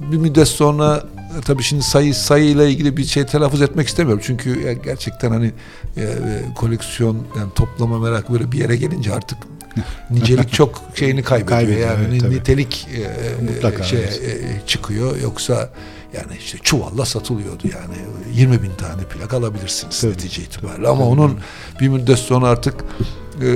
[0.00, 1.04] bir müddet sonra
[1.38, 4.22] e, tabii şimdi sayı sayıyla ilgili bir şey telaffuz etmek istemiyorum.
[4.26, 5.52] Çünkü gerçekten hani
[5.96, 6.08] e, e,
[6.56, 9.38] koleksiyon yani toplama merak böyle bir yere gelince artık
[10.10, 11.58] nicelik çok şeyini kaybediyor.
[11.58, 14.20] Kaybediyor, yani evet, nitelik e, Mutlaka, şey evet.
[14.22, 15.20] e, çıkıyor.
[15.22, 15.70] Yoksa
[16.16, 17.94] yani işte çuvalla satılıyordu yani
[18.34, 20.12] 20 bin tane plak alabilirsiniz Tabii.
[20.12, 20.88] netice itibariyle.
[20.88, 21.38] Ama onun
[21.80, 22.84] bir müddet sonra artık
[23.40, 23.46] e,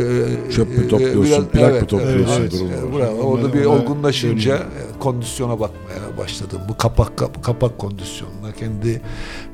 [0.54, 3.20] Çöp mü e, topluyorsun, plak mı topluyorsun Evet, durumu evet, bravo.
[3.20, 4.58] Orada bir olgunlaşınca dönüyor.
[4.58, 6.60] e, kondisyona bakmaya başladım.
[6.68, 9.02] Bu kapak kap- kapak kondisyonuna, kendi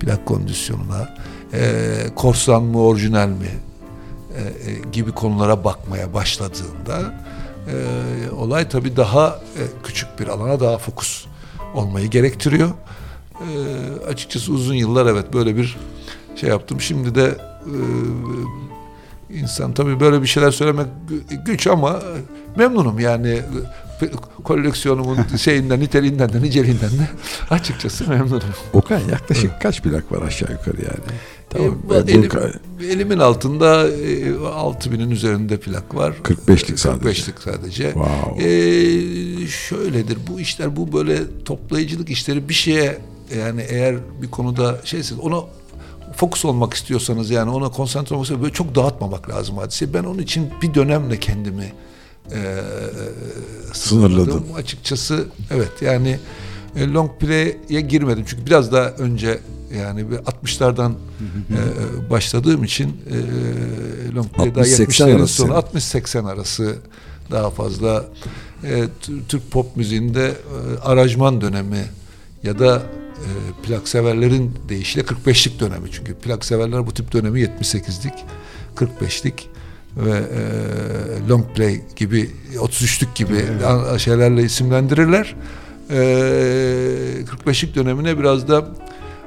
[0.00, 1.14] plak kondisyonuna,
[1.52, 1.82] e,
[2.16, 3.48] korsan mı, orijinal mi
[4.36, 7.14] e, e, gibi konulara bakmaya başladığında
[7.68, 7.74] e,
[8.30, 11.26] olay tabii daha e, küçük bir alana daha fokus
[11.76, 12.70] olmayı gerektiriyor.
[13.40, 13.46] E,
[14.08, 15.76] açıkçası uzun yıllar evet böyle bir
[16.36, 16.80] şey yaptım.
[16.80, 17.34] Şimdi de
[17.66, 17.76] e,
[19.38, 22.02] insan tabii böyle bir şeyler söylemek gü- güç ama
[22.56, 24.06] memnunum yani e,
[24.44, 27.08] koleksiyonumun şeyinden, niteliğinden de niceliğinden de
[27.50, 28.42] açıkçası memnunum.
[28.72, 31.18] Okan yaklaşık kaç plak var aşağı yukarı yani?
[31.50, 31.68] Tamam.
[31.68, 36.14] E, bu elim- elimin altında e, 6000'in üzerinde plak var.
[36.22, 37.08] 45'lik sadece.
[37.10, 37.92] 45'lik sadece.
[37.92, 38.44] Wow.
[38.44, 42.98] E, şöyledir bu işler bu böyle toplayıcılık işleri bir şeye
[43.38, 45.40] yani eğer bir konuda şeysiniz ona
[46.16, 49.94] fokus olmak istiyorsanız yani ona konsantre olmak istiyorsanız böyle çok dağıtmamak lazım hadise.
[49.94, 51.72] Ben onun için bir dönemle kendimi
[52.32, 52.38] e,
[53.72, 54.14] Sınırladın.
[54.24, 54.44] sınırladım.
[54.56, 56.18] Açıkçası evet yani
[56.76, 59.38] e, long play'e girmedim çünkü biraz daha önce
[59.78, 60.92] yani bir 60'lardan
[61.50, 65.80] e, başladığım için e, long play daha 60-80 70'lerin arası sonu senin.
[65.80, 66.76] 60-80 arası
[67.30, 68.04] daha fazla
[68.64, 68.84] e,
[69.28, 71.84] Türk pop müziğinde e, aranjman dönemi
[72.42, 72.76] ya da
[73.16, 73.28] e,
[73.66, 78.14] plak severlerin deyişiyle 45'lik dönemi çünkü plak severler bu tip dönemi 78'lik
[78.76, 79.48] 45'lik
[79.96, 85.34] ve e, long play gibi 33'lük gibi an- şeylerle isimlendirirler.
[85.90, 85.96] E,
[87.46, 88.68] 45'lik dönemine biraz da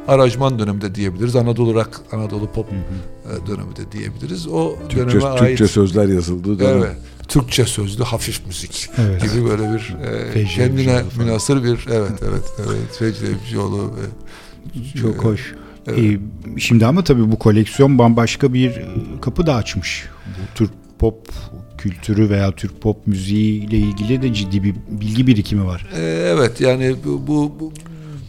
[0.10, 1.36] aranjman dönemi de diyebiliriz.
[1.36, 4.48] Anadolu rock, Anadolu pop e, dönemi de diyebiliriz.
[4.48, 6.78] O Türkçe, döneme ait Türkçe sözler yazıldığı dönem.
[6.78, 6.98] Evet.
[7.28, 9.22] Türkçe sözlü hafif müzik Evet.
[9.22, 9.96] gibi böyle bir
[10.36, 11.28] e, kendine falan.
[11.28, 15.56] münasır bir evet evet evet Fecri Ebcioğlu ve Çok hoş.
[15.88, 16.00] Evet.
[16.00, 18.88] Ee, şimdi ama tabii bu koleksiyon bambaşka bir e,
[19.22, 20.06] kapı da açmış.
[20.28, 21.30] Bu Türk pop
[21.78, 25.88] kültürü veya Türk pop müziği ile ilgili de ciddi bir bilgi birikimi var.
[25.96, 26.02] E,
[26.36, 27.74] evet yani bu, bu, bu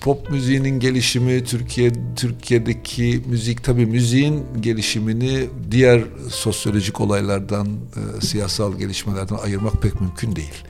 [0.00, 9.36] pop müziğinin gelişimi Türkiye Türkiye'deki müzik tabii müziğin gelişimini diğer sosyolojik olaylardan e, siyasal gelişmelerden
[9.36, 10.64] ayırmak pek mümkün değil.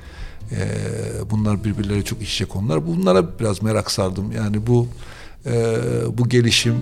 [0.52, 0.56] E,
[1.30, 2.86] bunlar birbirleri çok iç içe konular.
[2.86, 4.32] Bunlara biraz merak sardım.
[4.32, 4.88] Yani bu
[5.46, 5.76] e,
[6.18, 6.74] bu gelişim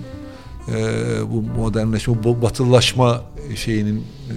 [0.68, 0.82] e,
[1.30, 3.22] bu modernleşme, bu batılılaşma
[3.56, 4.34] şeyinin e,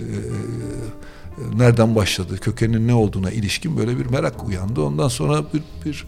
[1.57, 4.81] nereden başladı, kökenin ne olduğuna ilişkin böyle bir merak uyandı.
[4.81, 6.05] Ondan sonra bir, bir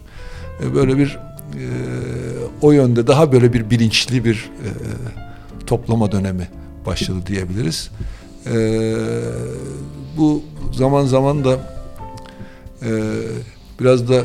[0.62, 1.33] e, böyle bir e,
[2.62, 4.68] o yönde daha böyle bir bilinçli bir e,
[5.66, 6.48] toplama dönemi
[6.86, 7.90] başladı diyebiliriz.
[8.46, 8.56] E,
[10.16, 10.42] bu
[10.72, 11.58] zaman zaman da
[12.82, 12.90] e,
[13.80, 14.22] biraz da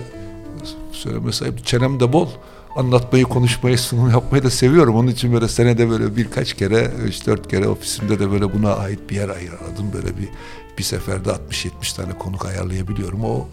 [0.92, 1.66] söyleme sahip.
[1.66, 2.28] Çenem de bol.
[2.76, 4.96] Anlatmayı, konuşmayı, sunum yapmayı da seviyorum.
[4.96, 9.10] Onun için böyle senede böyle birkaç kere, üç dört kere ofisimde de böyle buna ait
[9.10, 9.94] bir yer ayırdım.
[9.94, 10.30] Böyle bir
[10.78, 13.24] bir seferde 60-70 tane konuk ayarlayabiliyorum.
[13.24, 13.48] O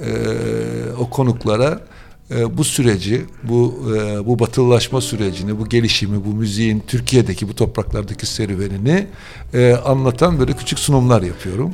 [0.00, 0.12] e,
[0.98, 1.80] o konuklara
[2.30, 8.26] e, bu süreci, bu e, bu batılılaşma sürecini, bu gelişimi, bu müziğin Türkiye'deki bu topraklardaki
[8.26, 9.06] serüvenini
[9.54, 11.70] e, anlatan böyle küçük sunumlar yapıyorum.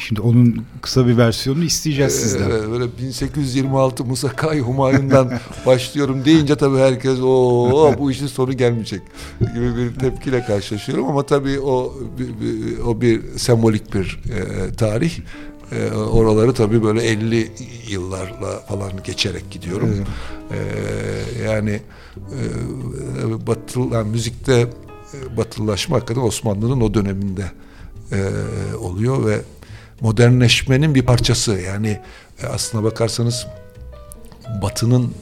[0.00, 2.50] Şimdi onun kısa bir versiyonunu isteyeceğiz sizden.
[2.70, 5.32] Böyle 1826 Musakay Humayun'dan
[5.66, 9.02] başlıyorum deyince tabii herkes o bu işin sonu gelmeyecek
[9.54, 15.12] gibi bir tepkiyle karşılaşıyorum ama tabii o bir- bir- o bir sembolik bir e, tarih.
[15.76, 17.52] E, oraları tabii böyle 50
[17.88, 20.04] yıllarla falan geçerek gidiyorum.
[20.50, 20.58] E,
[21.42, 21.80] yani
[22.16, 24.52] e, batıl yani müzikte
[25.14, 27.44] e, batılılaşma hakikaten Osmanlı'nın o döneminde
[28.12, 28.18] e,
[28.76, 29.40] oluyor ve
[30.00, 31.52] modernleşmenin bir parçası.
[31.52, 32.00] Yani
[32.42, 33.46] e, aslına bakarsanız
[34.62, 35.14] Batı'nın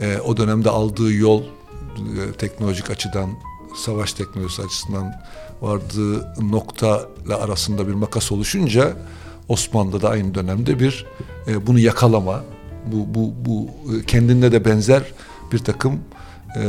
[0.00, 3.30] e, o dönemde aldığı yol e, teknolojik açıdan,
[3.76, 5.12] savaş teknolojisi açısından
[5.60, 8.96] vardığı noktayla arasında bir makas oluşunca
[9.50, 11.06] Osmanlı'da aynı dönemde bir
[11.46, 12.44] e, bunu yakalama,
[12.86, 15.02] bu, bu, bu e, kendinde de benzer
[15.52, 15.92] bir takım
[16.56, 16.62] e,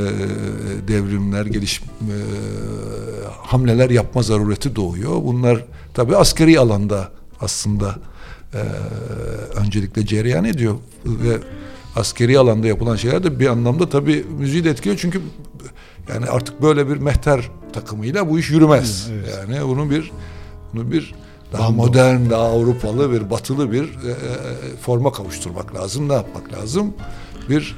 [0.87, 2.15] devrimler, gelişim, e,
[3.27, 5.23] hamleler yapma zarureti doğuyor.
[5.23, 7.11] Bunlar tabii askeri alanda
[7.41, 7.95] aslında
[8.53, 8.61] e,
[9.55, 10.75] öncelikle cereyan ediyor
[11.05, 11.37] ve
[11.95, 15.21] askeri alanda yapılan şeyler de bir anlamda tabii müziği de etkiliyor çünkü
[16.13, 19.09] yani artık böyle bir mehter takımıyla bu iş yürümez.
[19.31, 20.11] Yani bunu bir
[20.73, 21.15] bunu bir
[21.51, 21.87] daha Bando.
[21.87, 24.15] modern, daha Avrupalı bir batılı bir e, e,
[24.81, 26.09] forma kavuşturmak lazım.
[26.09, 26.93] Ne yapmak lazım?
[27.49, 27.75] Bir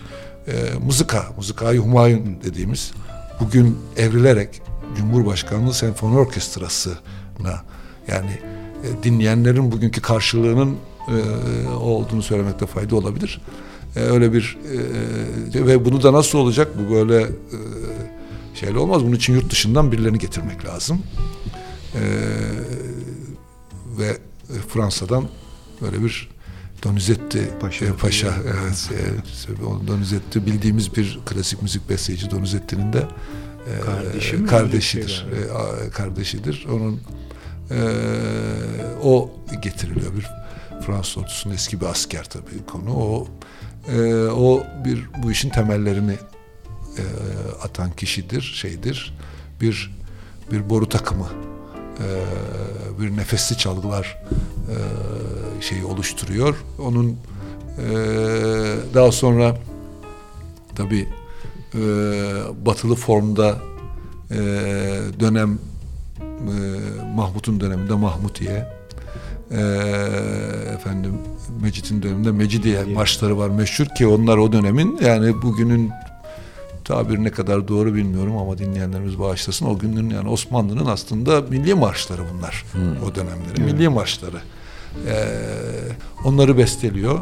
[0.48, 0.54] e,
[0.86, 2.92] mızıka, mızıkayı Humayun dediğimiz
[3.40, 4.62] bugün evrilerek
[4.98, 7.62] Cumhurbaşkanlığı Senfoni Orkestrası'na
[8.08, 8.40] yani
[8.84, 13.42] e, dinleyenlerin bugünkü karşılığının e, olduğunu söylemekte fayda olabilir.
[13.96, 14.58] E, öyle bir
[15.54, 16.72] e, ve bunu da nasıl olacak?
[16.80, 17.28] Bu böyle e,
[18.54, 19.04] şeyle olmaz.
[19.04, 21.02] Bunun için yurt dışından birilerini getirmek lazım.
[21.96, 22.02] E,
[23.98, 24.08] ve
[24.50, 25.28] e, Fransa'dan
[25.82, 26.30] böyle bir
[26.84, 27.86] Donizetti Paşa.
[27.86, 28.90] Paşa, Paşa evet,
[29.84, 33.08] e, Donizetti bildiğimiz bir klasik müzik besteci Donizetti'nin de
[33.78, 35.26] e, Kardeşi kardeşidir.
[35.32, 36.68] Şey E, a- kardeşidir.
[36.72, 37.02] Onun
[37.72, 37.80] e,
[39.04, 39.32] o
[39.64, 40.28] getiriliyor bir
[40.86, 42.94] Fransız ordusunun eski bir asker tabii konu.
[42.96, 43.28] O
[43.92, 46.14] e, o bir bu işin temellerini
[46.98, 47.04] e,
[47.64, 49.18] atan kişidir, şeydir.
[49.62, 49.92] Bir
[50.52, 51.28] bir boru takımı
[52.00, 54.18] e, bir nefesli çalgılar
[54.70, 54.76] e,
[55.62, 56.56] şeyi oluşturuyor.
[56.80, 57.18] Onun
[57.78, 57.96] e,
[58.94, 59.58] daha sonra
[60.76, 61.08] tabi
[62.66, 63.58] batılı formda
[64.32, 64.38] e,
[65.20, 65.60] dönem
[66.22, 66.56] e,
[67.16, 68.68] Mahmut'un döneminde Mahmutiye
[69.52, 69.62] e,
[70.74, 71.14] efendim
[71.62, 75.92] Mecit'in döneminde Mecidiye marşları var meşhur ki onlar o dönemin yani bugünün
[76.86, 79.66] tabir ne kadar doğru bilmiyorum ama dinleyenlerimiz bağışlasın.
[79.66, 82.66] O günün yani Osmanlı'nın aslında milli marşları bunlar.
[83.06, 84.38] O dönemlerin milli marşları.
[85.08, 85.28] Ee,
[86.26, 87.20] onları besteliyor.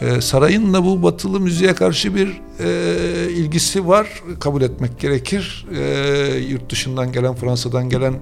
[0.00, 4.22] Ee, sarayın da bu batılı müziğe karşı bir e, ilgisi var.
[4.40, 5.66] Kabul etmek gerekir.
[5.76, 8.14] Ee, yurt dışından gelen, Fransa'dan gelen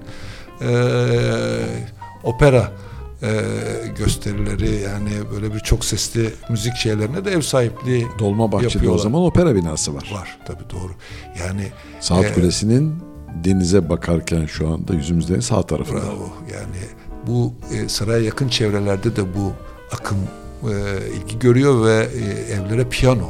[0.61, 0.69] e,
[2.23, 2.71] opera
[3.23, 3.41] e,
[3.97, 8.99] gösterileri yani böyle bir çok sesli müzik şeylerine de ev sahipliği Dolmabahçe'de o yapıyorlar.
[9.03, 10.11] zaman opera binası var.
[10.13, 10.91] Var tabii doğru.
[11.39, 11.67] Yani
[11.99, 12.95] Saat e, Kulesi'nin
[13.43, 16.01] denize bakarken şu anda yüzümüzde sağ tarafında.
[16.01, 16.33] Bravo.
[16.53, 16.83] Yani
[17.27, 19.53] bu e, saraya yakın çevrelerde de bu
[19.91, 20.17] akım
[20.63, 20.73] e,
[21.15, 23.29] ilgi görüyor ve e, evlere piyano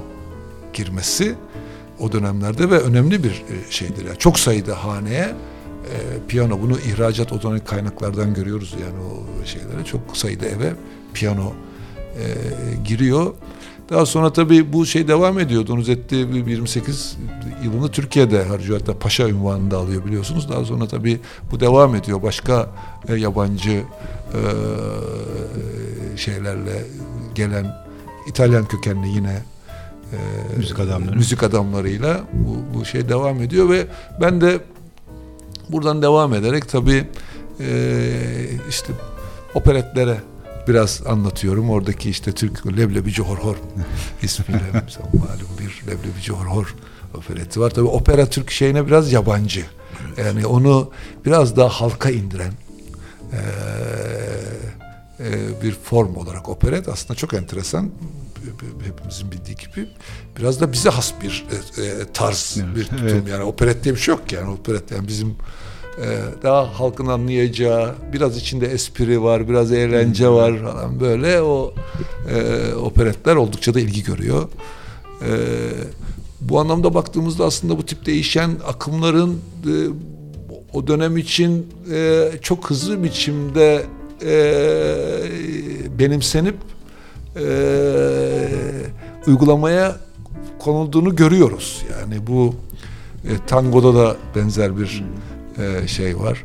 [0.73, 1.35] girmesi
[1.99, 4.05] o dönemlerde ve önemli bir e, şeydir.
[4.05, 5.35] Yani çok sayıda haneye
[5.83, 10.73] e, piyano bunu ihracat odanak kaynaklardan görüyoruz yani o şeylere çok sayıda eve
[11.13, 11.53] piyano
[12.19, 12.23] e,
[12.83, 13.33] giriyor.
[13.89, 15.67] Daha sonra tabii bu şey devam ediyor.
[15.67, 17.17] Donizetti 28
[17.63, 18.79] yılını Türkiye'de harcıyor.
[18.79, 20.49] Hatta Paşa ünvanını da alıyor biliyorsunuz.
[20.49, 21.19] Daha sonra tabii
[21.51, 22.23] bu devam ediyor.
[22.23, 22.69] Başka
[23.07, 23.71] e, yabancı
[24.33, 24.41] e,
[26.17, 26.83] şeylerle
[27.35, 27.83] gelen
[28.27, 29.41] İtalyan kökenli yine
[30.13, 30.17] e,
[30.57, 31.15] Müzik adamları.
[31.15, 33.87] müzik adamlarıyla bu, bu şey devam ediyor ve
[34.21, 34.59] ben de
[35.69, 37.07] buradan devam ederek tabii
[37.59, 37.69] e,
[38.69, 38.93] işte
[39.53, 40.17] operetlere
[40.67, 41.69] biraz anlatıyorum.
[41.69, 43.55] Oradaki işte Türk Leblebici Horhor
[44.21, 44.63] ismiyle
[45.13, 46.75] malum bir Leblebici Horhor
[47.17, 47.69] opereti var.
[47.69, 49.65] Tabii opera Türk şeyine biraz yabancı.
[50.17, 50.91] Yani onu
[51.25, 52.53] biraz daha halka indiren
[53.33, 53.39] eee,
[55.19, 57.89] eee, bir form olarak operet aslında çok enteresan.
[58.85, 59.87] Hepimizin bildiği gibi
[60.39, 61.45] biraz da bize has bir
[61.77, 63.27] e, e, tarz Evet, bir tutum evet.
[63.29, 65.35] yani operet diye bir şey yok yani operet yani bizim
[66.01, 66.05] e,
[66.43, 71.73] daha halkın anlayacağı, biraz içinde espri var, biraz eğlence var falan böyle o
[72.29, 74.49] e, operetler oldukça da ilgi görüyor.
[75.21, 75.31] E,
[76.41, 79.71] bu anlamda baktığımızda aslında bu tip değişen akımların e,
[80.73, 83.85] o dönem için e, çok hızlı biçimde
[84.25, 84.35] e,
[85.99, 86.55] benimsenip
[87.35, 87.41] e,
[89.27, 89.97] uygulamaya
[90.59, 91.83] konulduğunu görüyoruz.
[91.91, 92.55] Yani bu
[93.25, 95.03] e, tangoda da benzer bir
[95.57, 96.43] e, şey var.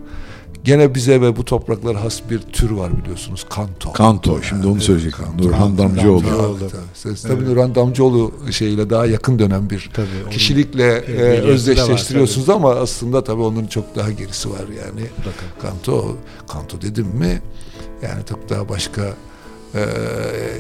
[0.65, 3.47] Gene bize ve bu topraklara has bir tür var biliyorsunuz.
[3.51, 3.93] Kanto.
[3.93, 5.25] Kanto, şimdi onu söyleyecektim.
[5.25, 5.49] kanto.
[5.49, 6.25] Nurhan Damcıoğlu.
[6.25, 6.59] Damcıoğlu.
[6.59, 6.71] Tabii,
[7.03, 7.15] tabii.
[7.23, 12.49] Tabii Nurhan Damcıoğlu şeyiyle daha yakın dönem bir Tabii, onun kişilikle e, de var, özdeşleştiriyorsunuz
[12.49, 15.01] ama aslında tabii onun çok daha gerisi var yani.
[15.17, 15.63] Mutlaka.
[15.63, 16.17] Kanto,
[16.49, 17.43] kanto dedim mi
[18.03, 19.03] yani çok daha başka
[19.75, 19.81] e,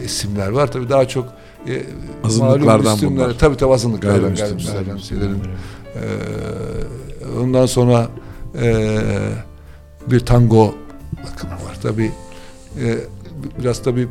[0.04, 0.72] isimler var.
[0.72, 1.32] Tabii daha çok
[1.66, 1.82] e,
[2.24, 3.38] Azınlıklardan isimler- bunlar.
[3.38, 4.72] Tabii tabii azınlıklardan Gayrimüslimler.
[4.82, 5.42] gayrimüslimlerden şeylerin.
[5.94, 8.08] E, ondan sonra
[8.62, 8.96] e,
[10.10, 10.74] bir tango
[11.34, 11.78] akımı var.
[11.82, 12.12] Tabii
[12.82, 12.96] e,
[13.62, 14.08] biraz tabii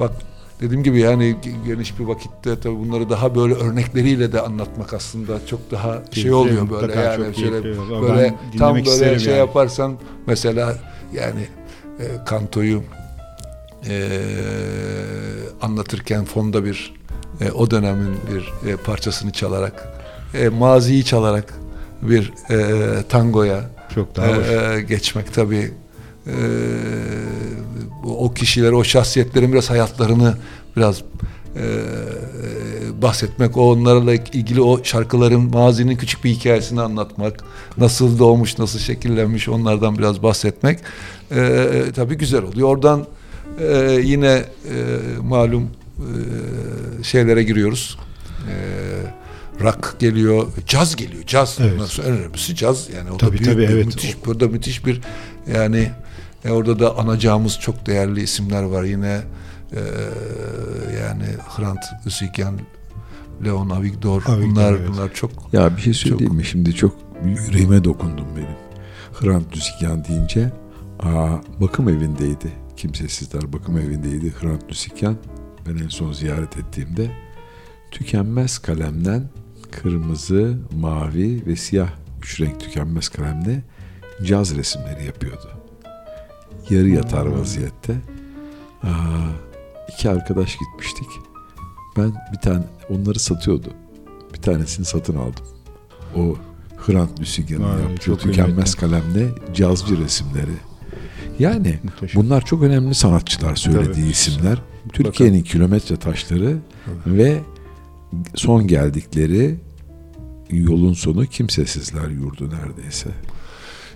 [0.00, 0.12] bak
[0.60, 1.36] dediğim gibi yani
[1.66, 6.34] geniş bir vakitte tabii bunları daha böyle örnekleriyle de anlatmak aslında çok daha şey Keyifli,
[6.34, 7.62] oluyor böyle yani şöyle
[8.02, 9.38] böyle tam böyle şey yani.
[9.38, 9.96] yaparsan
[10.26, 10.74] mesela
[11.14, 11.46] yani
[12.00, 12.82] e, kantoyu
[13.86, 14.10] e,
[15.62, 16.94] anlatırken fonda bir
[17.40, 19.88] e, o dönemin bir e, parçasını çalarak
[20.34, 21.54] e, maziyi çalarak
[22.02, 24.46] bir e, tangoya Çok daha hoş.
[24.46, 25.70] e, geçmek tabii
[26.26, 26.34] e,
[28.04, 30.34] o kişileri, o şahsiyetlerin biraz hayatlarını
[30.76, 31.02] biraz
[31.56, 31.64] e,
[33.02, 37.44] bahsetmek, o onlarla ilgili o şarkıların mazinin küçük bir hikayesini anlatmak,
[37.76, 40.78] nasıl doğmuş, nasıl şekillenmiş onlardan biraz bahsetmek
[41.30, 42.68] e, tabii güzel oluyor.
[42.68, 43.06] Oradan
[43.60, 44.44] e, yine e,
[45.22, 47.98] malum e, şeylere giriyoruz.
[48.48, 48.54] E,
[49.64, 51.22] rock geliyor, caz geliyor.
[51.26, 51.58] Caz.
[51.60, 51.78] Evet.
[51.78, 52.88] Nasıl en önemlisi caz.
[52.96, 53.86] Yani o da Tabii, büyük tabii, bir, evet.
[53.86, 55.00] müthiş burada müthiş bir
[55.54, 55.90] yani
[56.44, 59.20] e, orada da anacağımız çok değerli isimler var yine
[59.72, 59.80] e,
[61.02, 61.24] yani
[61.56, 62.60] Hrant Hüseyken,
[63.44, 64.88] Leon Avigdor, Avigdor, bunlar evet.
[64.88, 66.44] bunlar çok Ya bir şey söyleyeyim mi?
[66.44, 68.56] Şimdi çok yüreğime dokundum benim.
[69.20, 70.52] Hrant Düzikyan deyince
[71.00, 72.52] aa, bakım evindeydi.
[72.78, 75.16] Kimsesizler bakım evindeydi Hrant Düzikyan.
[75.66, 77.10] Ben en son ziyaret ettiğimde
[77.90, 79.28] tükenmez kalemden
[79.70, 81.90] kırmızı, mavi ve siyah
[82.22, 83.62] üç renk tükenmez kalemle
[84.22, 85.50] caz resimleri yapıyordu.
[86.70, 87.96] Yarı yatar vaziyette.
[88.82, 88.88] Aa,
[89.88, 91.08] iki arkadaş gitmiştik.
[91.96, 93.68] Ben bir tane onları satıyordu.
[94.34, 95.44] Bir tanesini satın aldım.
[96.16, 96.36] O
[96.76, 100.67] Hrant Düsigen'in Vay, yaptığı tükenmez kalemle cazcı resimleri.
[101.38, 102.22] Yani Muhteşem.
[102.22, 104.06] bunlar çok önemli sanatçılar söylediği Tabii.
[104.10, 104.58] isimler.
[104.92, 106.56] Türkiye'nin kilometre taşları
[107.06, 107.38] ve
[108.34, 109.56] son geldikleri
[110.50, 113.08] yolun sonu kimsesizler yurdu neredeyse.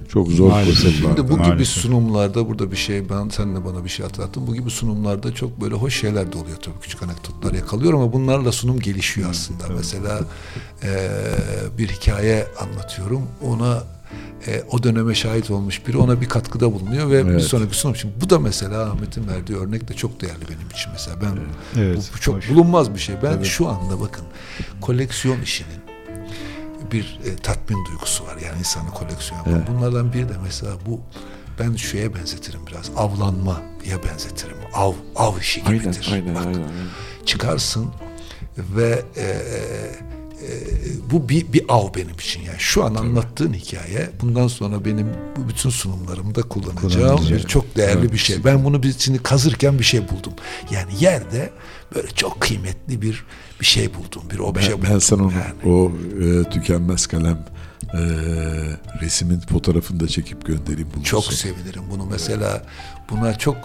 [0.08, 0.74] Çok zor koşullarda.
[0.74, 1.82] Şimdi bu gibi Maalesef.
[1.82, 4.46] sunumlarda burada bir şey ben sen de bana bir şey hatırlattın.
[4.46, 8.52] Bu gibi sunumlarda çok böyle hoş şeyler de oluyor tabii küçük anekdotlar yakalıyor ama bunlarla
[8.52, 9.64] sunum gelişiyor aslında.
[9.76, 10.20] Mesela
[10.82, 10.90] eee,
[11.78, 13.22] bir hikaye anlatıyorum.
[13.42, 13.82] Ona
[14.46, 17.42] e, o döneme şahit olmuş biri ona bir katkıda bulunuyor ve bir Evet.
[17.42, 18.12] sonraki sunum için.
[18.20, 21.16] Bu da mesela Ahmet'in verdiği örnek de çok değerli benim için mesela.
[21.22, 21.38] Ben
[21.80, 22.48] Evet, bu çok hoş.
[22.50, 23.14] bulunmaz bir şey.
[23.22, 23.44] Ben Tabii.
[23.44, 24.24] şu anda bakın
[24.80, 25.82] koleksiyon işinin
[26.92, 28.36] bir e, tatmin duygusu var.
[28.44, 29.40] Yani insanı koleksiyon.
[29.46, 29.62] Evet.
[29.68, 31.00] Bunlardan biri de mesela bu
[31.60, 32.90] ben şeye benzetirim biraz.
[32.96, 34.56] Avlanmaya benzetirim.
[34.74, 36.08] Av, av işi Aynen, gibidir.
[36.12, 36.70] aynen, Bak, aynen, aynen.
[37.26, 37.90] çıkarsın
[38.58, 39.24] ve e,
[40.42, 42.42] e, bu bir, bir av benim için.
[42.42, 48.00] Yani şu an anlattığın hikaye bundan sonra benim bu bütün sunumlarımda kullanacağım bir çok değerli
[48.00, 48.44] Evet, bir şey.
[48.44, 50.32] Ben bunu bir şimdi kazırken bir şey buldum.
[50.70, 51.50] Yani yerde
[51.94, 53.24] böyle çok kıymetli bir
[53.60, 54.22] bir şey buldum.
[54.30, 54.88] Bir obje Ben, buldum.
[54.92, 55.74] ben sana onu, yani.
[55.74, 55.92] o
[56.24, 57.44] e, tükenmez kalem
[57.94, 58.00] e,
[59.00, 61.02] resmin fotoğrafını da çekip göndereyim bulursun.
[61.02, 62.64] Çok sevinirim bunu mesela
[63.10, 63.56] buna çok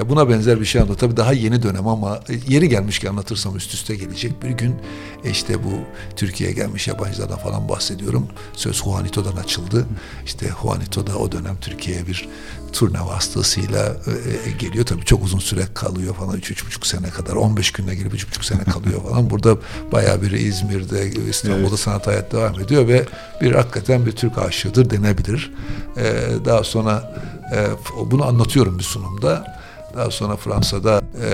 [0.00, 0.98] ya buna benzer bir şey anlat.
[0.98, 4.42] Tabii daha yeni dönem ama yeri gelmiş ki anlatırsam üst üste gelecek.
[4.42, 4.76] Bir gün
[5.24, 5.70] e, işte bu
[6.16, 8.26] Türkiye'ye gelmiş yabancılardan falan bahsediyorum.
[8.52, 9.86] Söz Juanito'dan açıldı.
[10.24, 12.28] İşte Juanito da o dönem Türkiye'ye bir
[12.72, 14.86] turne vasıtasıyla e, e, geliyor.
[14.86, 16.36] Tabii çok uzun süre kalıyor falan.
[16.36, 17.32] Üç, üç buçuk sene kadar.
[17.32, 19.30] 15 günde gelip üç buçuk sene kalıyor falan.
[19.30, 19.56] Burada
[19.92, 23.06] bayağı bir İzmir'de, İstanbul'da sanat hayat devam ediyor ve
[23.40, 25.52] bir hakikaten bir Türk aşığıdır denebilir.
[25.96, 26.12] E,
[26.44, 27.14] daha sonra
[27.54, 27.66] e,
[28.10, 29.59] bunu anlatıyorum bir sunumda.
[29.94, 31.30] Daha sonra Fransa'da e,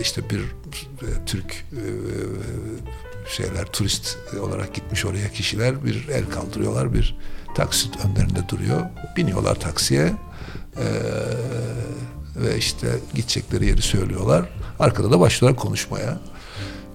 [0.00, 1.82] işte bir e, Türk e,
[3.30, 7.18] şeyler turist olarak gitmiş oraya kişiler bir el kaldırıyorlar bir
[7.54, 8.80] taksi önlerinde duruyor
[9.16, 10.12] biniyorlar taksiye
[10.76, 10.86] e,
[12.36, 14.48] ve işte gidecekleri yeri söylüyorlar
[14.78, 16.18] arkada da başlıyorlar konuşmaya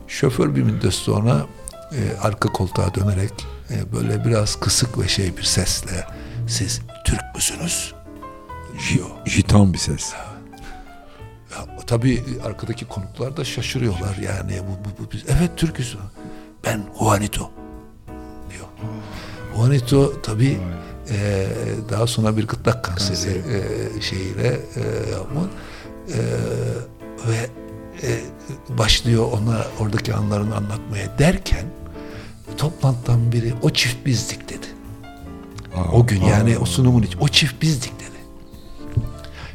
[0.07, 1.45] şoför bir müddet sonra
[1.91, 3.33] e, arka koltuğa dönerek
[3.69, 6.07] e, böyle biraz kısık ve şey bir sesle
[6.47, 7.93] siz Türk müsünüz?
[8.89, 9.09] diyor.
[9.25, 10.13] Jitan bir ses.
[11.53, 15.97] Ya, tabii arkadaki konuklar da şaşırıyorlar yani bu, bu, bu biz evet Türküz.
[16.65, 17.51] Ben Juanito
[18.49, 18.65] diyor.
[19.55, 20.57] Juanito tabii
[21.09, 21.47] e,
[21.89, 25.41] daha sonra bir gırtlak kanseri e, şeyiyle e, yapma
[26.09, 26.19] E,
[27.29, 27.49] ve
[28.07, 28.19] e,
[28.77, 31.65] başlıyor ona oradaki anlarını anlatmaya derken
[32.57, 34.65] toplantıdan biri o çift bizdik dedi.
[35.93, 38.12] o gün yani o sunumun için o çift bizdik dedi.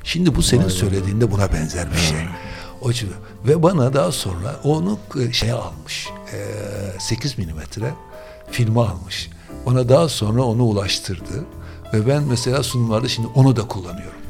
[0.09, 2.19] Şimdi bu senin söylediğinde buna benzer bir şey.
[2.83, 3.11] O için
[3.47, 4.99] ve bana daha sonra onu
[5.33, 6.09] şeye almış.
[6.33, 7.95] E, 8 milimetre
[8.51, 9.31] filme almış.
[9.67, 11.45] Bana daha sonra onu ulaştırdı.
[11.95, 14.21] Ve ben mesela sunumlarda şimdi onu da kullanıyorum.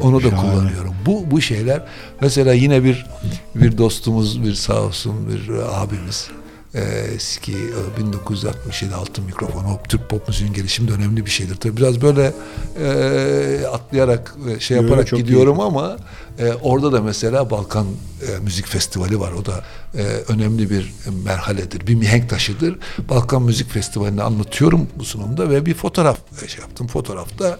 [0.00, 0.50] Onu da şahane.
[0.50, 0.94] kullanıyorum.
[1.06, 1.86] Bu bu şeyler
[2.20, 3.06] mesela yine bir
[3.54, 6.28] bir dostumuz bir sağ olsun bir e, abimiz
[6.74, 11.56] eski e, 1967 altın mikrofon o Türk pop müziğin gelişiminde önemli bir şeydir.
[11.56, 12.32] Tabii biraz böyle
[12.80, 15.96] e, atlayarak e, şey Yo, yaparak gidiyorum ama
[16.38, 19.32] e, orada da mesela Balkan e, Müzik Festivali var.
[19.32, 19.64] O da
[19.94, 20.92] e, önemli bir
[21.24, 21.86] merhaledir.
[21.86, 22.78] Bir mihenk taşıdır.
[23.08, 26.86] Balkan Müzik Festivali'ni anlatıyorum bu sunumda ve bir fotoğraf e, şey yaptım.
[26.86, 27.58] Fotoğrafta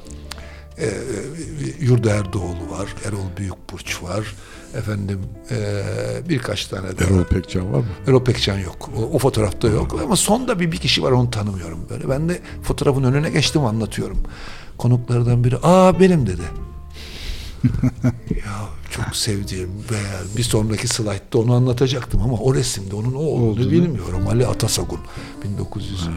[0.78, 0.90] e,
[1.80, 4.34] Yurda Erdoğlu var, Erol Büyükburç var,
[4.74, 5.20] efendim
[5.50, 5.82] e,
[6.28, 7.86] birkaç tane de Erol Pekcan var mı?
[8.06, 8.90] Erol Pekcan yok.
[8.98, 10.00] O, o fotoğrafta yok.
[10.04, 12.08] Ama sonda bir, bir kişi var onu tanımıyorum böyle.
[12.08, 14.18] Ben de fotoğrafın önüne geçtim anlatıyorum.
[14.78, 16.42] Konuklardan biri aa benim dedi.
[18.30, 23.50] ya çok sevdiğim veya bir sonraki slaytta onu anlatacaktım ama o resimde onun o olduğunu
[23.50, 23.70] Olduğunu.
[23.70, 24.28] bilmiyorum.
[24.28, 25.00] Ali Atasagun
[25.44, 26.08] 1900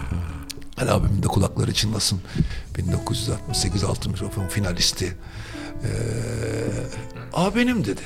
[0.78, 2.22] Ali abimin de kulakları çınlasın.
[2.78, 5.18] 1968 altın mikrofon finalisti.
[5.84, 8.02] Ee, benim dedi.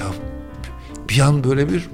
[0.00, 0.06] Ya
[1.08, 1.88] bir an böyle bir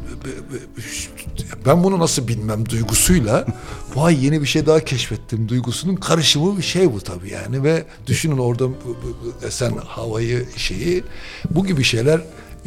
[1.67, 3.47] ben bunu nasıl bilmem duygusuyla
[3.95, 8.39] vay yeni bir şey daha keşfettim duygusunun karışımı bir şey bu tabii yani ve düşünün
[8.39, 8.69] orada
[9.47, 11.05] esen havayı şeyi
[11.51, 12.21] bu gibi şeyler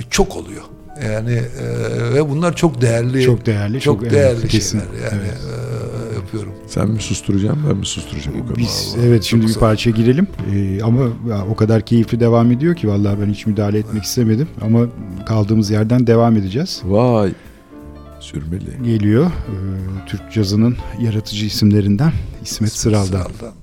[0.09, 0.63] çok oluyor.
[1.05, 4.79] Yani e, ve bunlar çok değerli Çok değerli, çok, çok- evet, değerli kesin.
[4.79, 5.37] şeyler yani Evet.
[6.11, 6.53] e, yapıyorum.
[6.67, 8.57] Sen mi susturacaksın ben mi susturacağım o kadar?
[8.57, 12.75] Biz evet şimdi bir sağ- parça girelim Ee, ama ya, o kadar keyifli devam ediyor
[12.75, 14.85] ki vallahi ben hiç müdahale etmek istemedim ama
[15.25, 16.81] kaldığımız yerden devam edeceğiz.
[16.85, 17.31] Vay.
[18.19, 18.83] Sürmeli.
[18.85, 22.11] Geliyor ee, Türk cazının yaratıcı isimlerinden
[22.43, 23.05] İsmet Sıral'dan.
[23.05, 23.53] Sıral'dan.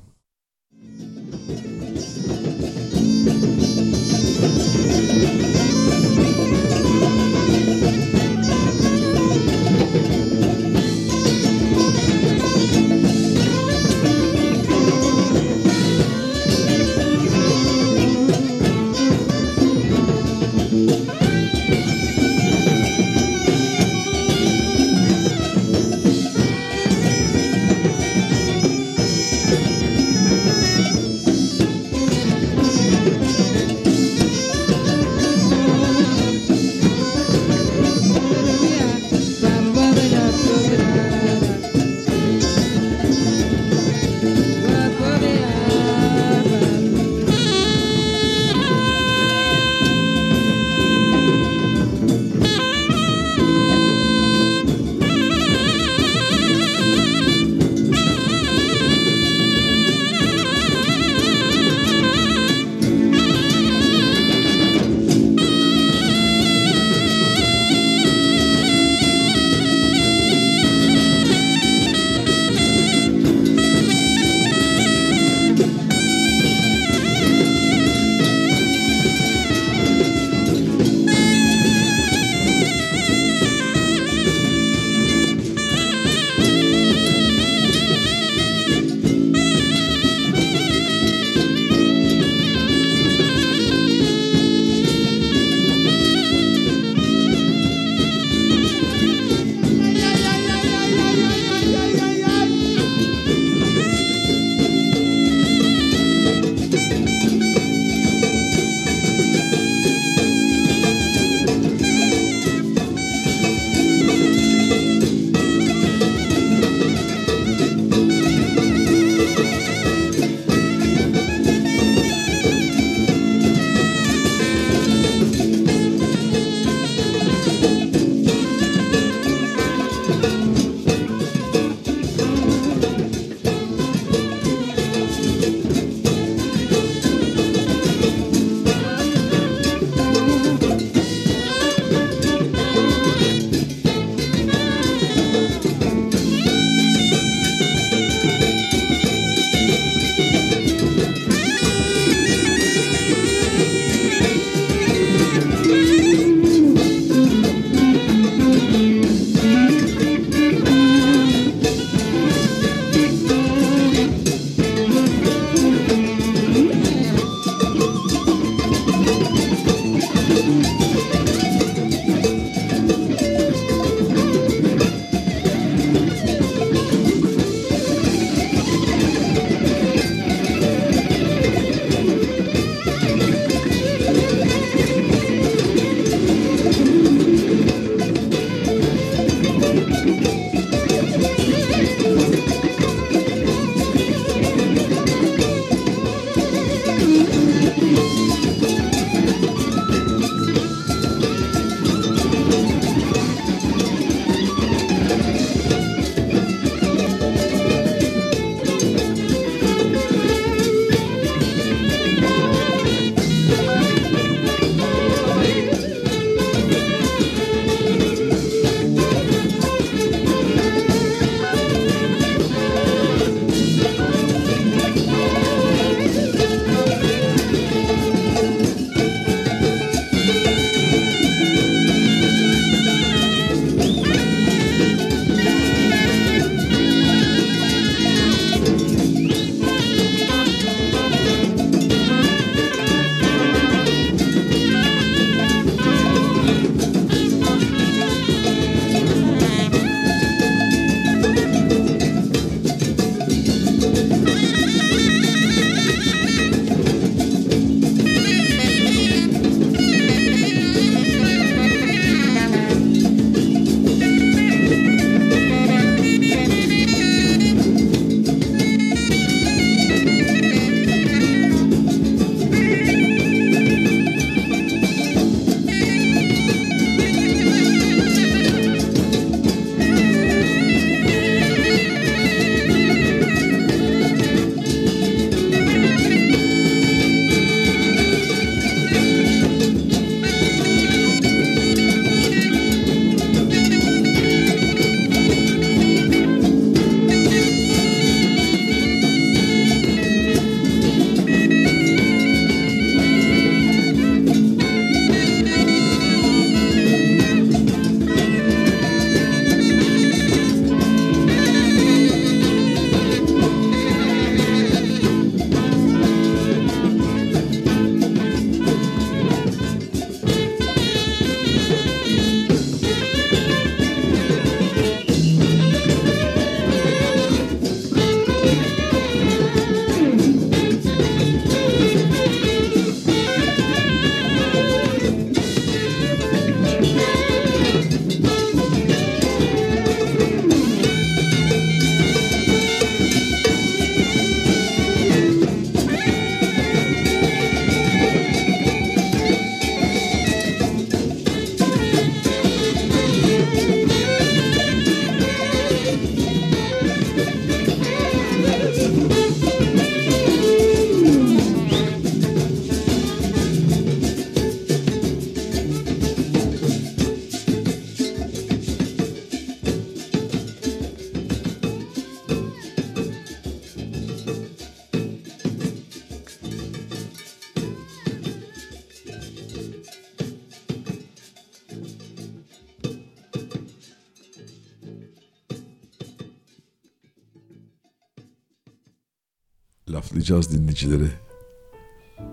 [390.31, 391.09] Laflayacağız dinleyicileri.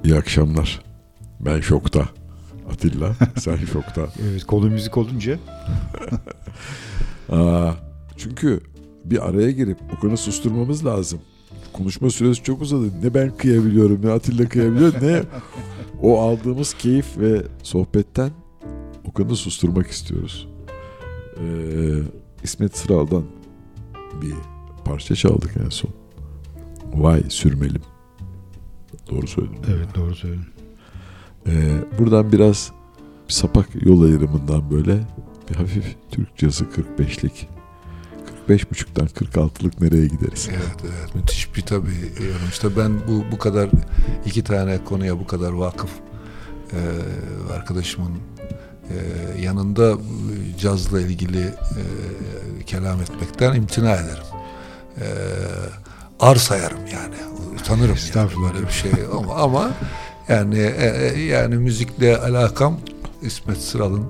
[0.03, 0.83] İyi akşamlar.
[1.39, 2.09] Ben şokta.
[2.71, 4.07] Atilla sen şokta.
[4.29, 5.39] Evet konu müzik olunca
[7.29, 7.71] Aa,
[8.17, 8.61] çünkü
[9.05, 11.19] bir araya girip Okan'ı susturmamız lazım.
[11.73, 13.01] Konuşma süresi çok uzadı.
[13.03, 15.23] Ne ben kıyabiliyorum ne Atilla kıyabiliyor ne
[16.01, 18.31] o aldığımız keyif ve sohbetten
[19.05, 20.47] Okan'ı susturmak istiyoruz.
[21.39, 21.43] Ee,
[22.43, 23.23] İsmet Sıral'dan
[24.21, 24.33] bir
[24.85, 26.04] parça çaldık en son.
[26.95, 27.81] Vay sürmelim.
[29.11, 29.59] Doğru söyledim.
[29.69, 30.45] evet doğru söyledin.
[31.47, 32.71] Ee, buradan biraz
[33.27, 34.99] bir sapak yol ayrımından böyle
[35.49, 37.47] bir hafif Türk cazı 45'lik
[38.47, 40.49] 45.5'tan 46'lık nereye gideriz?
[40.51, 42.47] Evet evet müthiş bir tabii yorum.
[42.49, 43.69] İşte ben bu bu kadar
[44.25, 45.89] iki tane konuya bu kadar vakıf
[46.73, 46.79] e,
[47.53, 48.11] arkadaşımın
[48.89, 48.95] e,
[49.41, 49.97] yanında
[50.59, 51.83] cazla ilgili e,
[52.65, 54.23] kelam etmekten imtina ederim.
[54.97, 55.05] E,
[56.19, 57.15] ar sayarım yani.
[57.59, 58.53] Utanırım yani Estağfurullah.
[58.53, 59.71] böyle bir şey ama, ama
[60.27, 62.79] yani e, e, yani müzikle alakam
[63.21, 64.05] İsmet Sıral'ın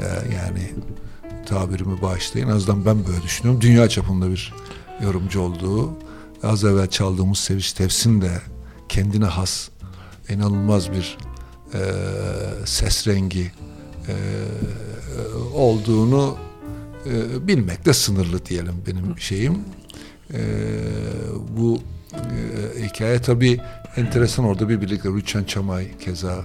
[0.00, 0.04] e,
[0.34, 0.72] yani
[1.46, 2.48] tabirimi bağışlayın.
[2.48, 3.60] En azından ben böyle düşünüyorum.
[3.60, 4.54] Dünya çapında bir
[5.02, 5.92] yorumcu olduğu,
[6.42, 8.30] az evvel çaldığımız Seviş Tevsin de
[8.88, 9.68] kendine has,
[10.28, 11.18] inanılmaz bir
[11.74, 11.80] e,
[12.64, 13.52] ses rengi
[14.08, 14.14] e,
[15.54, 16.36] olduğunu
[17.06, 19.58] e, bilmekte sınırlı diyelim benim şeyim.
[20.34, 20.40] E,
[21.56, 21.80] bu
[22.14, 23.60] e, hikaye tabii
[23.96, 26.44] enteresan orada bir birlikte Rüçhan Çamay keza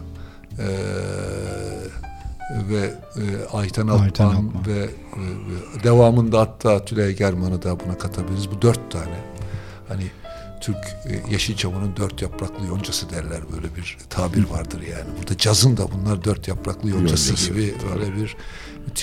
[0.60, 0.68] e,
[2.70, 3.24] ve e,
[3.54, 8.52] Ayten Alpan, ve e, devamında hatta Tülay German'ı da buna katabiliriz.
[8.52, 9.20] Bu dört tane.
[9.88, 10.04] Hani
[10.62, 15.18] Türk e, Yeşilçam'ın dört yapraklı yoncası derler böyle bir tabir vardır yani.
[15.20, 18.36] Burada cazın da bunlar dört yapraklı yoncası, Yoncası, gibi böyle bir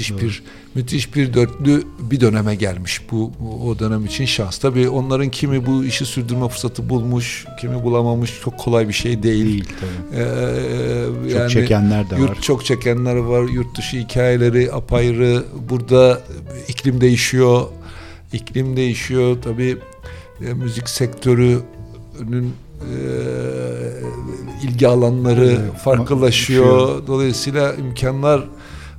[0.00, 0.42] müthiş bir
[0.74, 3.00] müthiş bir dörtlü bir döneme gelmiş.
[3.10, 4.58] Bu bu- o dönem için şans.
[4.58, 8.40] Tabii onların kimi bu işi sürdürme fırsatı bulmuş, kimi bulamamış.
[8.44, 9.44] Çok kolay bir şey değil.
[9.46, 10.20] Değil tabii.
[10.20, 12.38] Ee, Çok yani çekenler de yurt var.
[12.40, 13.42] çok çekenler var.
[13.48, 15.44] Yurt dışı hikayeleri apayrı.
[15.70, 16.20] Burada
[16.68, 17.62] iklim değişiyor.
[18.32, 19.36] İklim değişiyor.
[19.44, 19.76] Tabii
[20.48, 22.96] e, müzik sektörünün e,
[24.62, 27.06] ilgi alanları Evet, farklılaşıyor.
[27.06, 28.44] Dolayısıyla imkanlar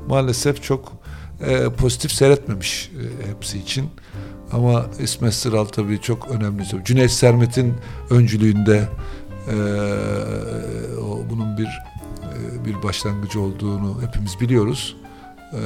[0.08, 0.94] maalesef çok
[1.42, 2.92] e, pozitif seyretmemiş
[3.26, 3.86] e, hepsi için.
[4.52, 6.64] Ama İsmet Sıral tabii çok önemli.
[6.86, 7.74] Cüneyt Sermet'in
[8.10, 8.88] öncülüğünde
[9.52, 9.56] e,
[11.02, 14.96] o, bunun bir e, bir başlangıcı olduğunu hepimiz biliyoruz.
[15.54, 15.60] E,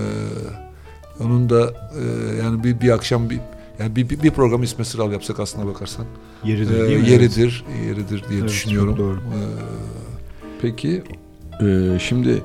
[1.24, 3.40] onun da e, yani bir, bir akşam bir
[3.80, 6.06] yani bir, bir, bir program İsmet Sıral yapsak aslına bakarsan
[6.44, 7.10] Yeridir e, değil mi?
[7.10, 8.98] yeridir, yeridir diye Evet, düşünüyorum.
[8.98, 9.16] doğru.
[9.18, 9.40] E,
[10.62, 11.04] Peki
[11.62, 12.42] e, şimdi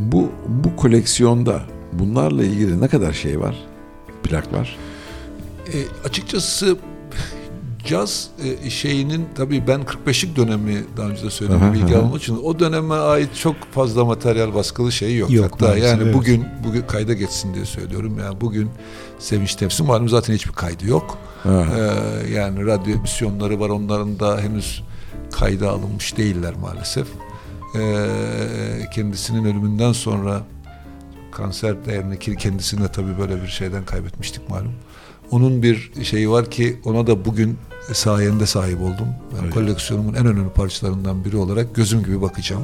[0.00, 3.56] bu bu koleksiyonda bunlarla ilgili ne kadar şey var?
[4.22, 4.76] Plak var.
[5.66, 6.76] E, açıkçası
[7.84, 8.28] caz
[8.64, 12.02] e, şeyinin tabii ben 45'lik dönemi daha önce de söyledim Aha, bilgi aha.
[12.02, 15.30] almak için o döneme ait çok fazla materyal baskılı şey yok.
[15.30, 16.14] Yok Hatta maalesef, yani evet.
[16.14, 18.18] bugün bugün kayda geçsin diye söylüyorum.
[18.18, 18.70] Yani bugün
[19.18, 21.18] Sevinç Tepsi malum zaten hiçbir kaydı yok.
[21.42, 21.66] Ha.
[21.78, 24.82] Ee, yani radyo emisyonları var onların da henüz
[25.32, 27.06] kayda alınmış değiller maalesef.
[27.74, 28.06] Ee,
[28.94, 30.42] kendisinin ölümünden sonra
[31.32, 32.18] kanser değerini
[32.82, 34.72] de tabii böyle bir şeyden kaybetmiştik malum.
[35.30, 37.58] Onun bir şeyi var ki ona da bugün
[37.92, 39.06] sayende sahip oldum.
[39.36, 39.54] Ben Evet.
[39.54, 42.62] koleksiyonumun en önemli parçalarından biri olarak gözüm gibi bakacağım.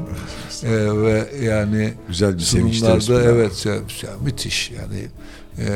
[0.62, 0.68] Ee,
[1.02, 5.06] ve yani Güzel bir sunumlarda evet ya, ya müthiş yani
[5.58, 5.66] eee,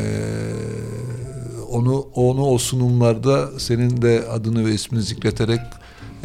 [1.70, 5.60] onu onu o sunumlarda senin de adını ve ismini zikreterek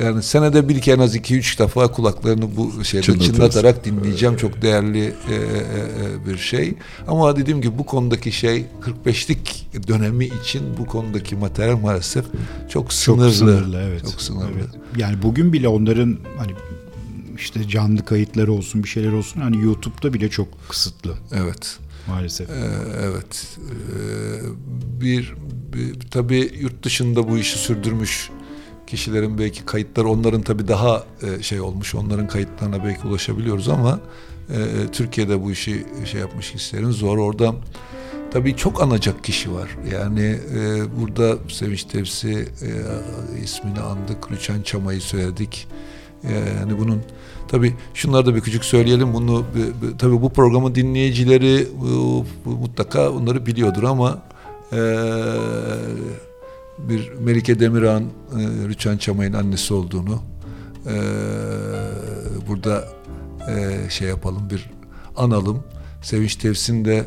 [0.03, 3.35] yani senede bir en az iki üç defa kulaklarını bu şeyde Çınlatırız.
[3.35, 4.37] çınlatarak dinleyeceğim.
[4.37, 6.73] Çok değerli eee, eee, bir şey.
[7.07, 12.25] Ama dediğim gibi bu konudaki şey 45'lik dönemi için bu konudaki materyal maalesef
[12.69, 13.25] çok sınırlı.
[13.25, 14.01] Çok sınırlı evet.
[14.11, 14.51] Çok sınırlı.
[14.55, 14.69] Evet.
[14.97, 16.51] Yani bugün bile onların hani
[17.37, 21.77] işte canlı kayıtları olsun bir şeyler olsun hani YouTube'da bile çok kısıtlı evet.
[22.07, 22.49] maalesef.
[22.49, 22.53] Ee,
[23.01, 23.47] evet.
[23.57, 25.33] Ee, bir,
[25.73, 28.29] bir tabii yurt dışında bu işi sürdürmüş
[28.87, 31.95] kişilerin belki kayıtları onların tabii daha e, şey olmuş.
[31.95, 33.99] Onların kayıtlarına belki ulaşabiliyoruz ama
[34.49, 34.57] e,
[34.91, 37.17] Türkiye'de bu işi şey yapmış kişilerin zor.
[37.17, 37.55] Orada
[38.31, 39.69] tabii çok anacak kişi var.
[39.93, 42.69] Yani e, burada Sevinç Tepsi e,
[43.43, 44.31] ismini andık.
[44.31, 45.67] Rüçhan Çamay'ı söyledik.
[46.23, 47.01] E, yani bunun
[47.47, 49.13] Tabii şunları da bir küçük söyleyelim.
[49.13, 49.43] Bunu
[49.99, 51.67] tabii bu programın dinleyicileri
[52.45, 54.21] mutlaka bunları biliyordur ama
[54.71, 54.79] eee,
[56.79, 58.07] bir Melike Demirhan e,
[58.67, 60.21] Rüçhan Çamay'ın annesi olduğunu
[60.85, 60.93] eee,
[62.47, 62.87] burada
[63.47, 64.69] eee, şey yapalım bir
[65.17, 65.63] analım.
[66.01, 67.05] Sevinç Tevsin de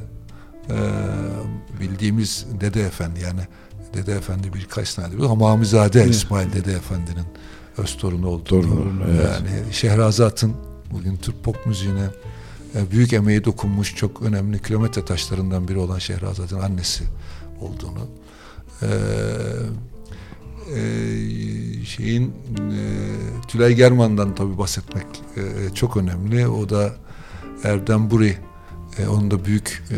[0.70, 0.76] eee,
[1.80, 3.40] bildiğimiz Dede Efendi yani
[3.94, 5.28] Dede Efendi birkaç tane biliyor.
[5.28, 7.26] Hamamizade İsmail Dede Efendi'nin
[7.78, 8.44] öz torunu olduğunu.
[8.62, 9.24] Torunu, evet.
[9.24, 10.52] Yani Şehrazat'ın
[10.92, 12.06] bugün Türk pop müziğine
[12.74, 17.04] e, büyük emeği dokunmuş çok önemli kilometre taşlarından biri olan Şehrazat'ın annesi
[17.60, 18.06] olduğunu.
[18.82, 18.88] E,
[20.76, 20.80] e,
[21.84, 22.80] şeyin e,
[23.48, 25.06] Tülay German'dan tabii bahsetmek
[25.36, 26.48] e, çok önemli.
[26.48, 26.92] O da
[27.64, 28.36] Erdem Buri
[28.98, 29.96] e, onun da büyük e,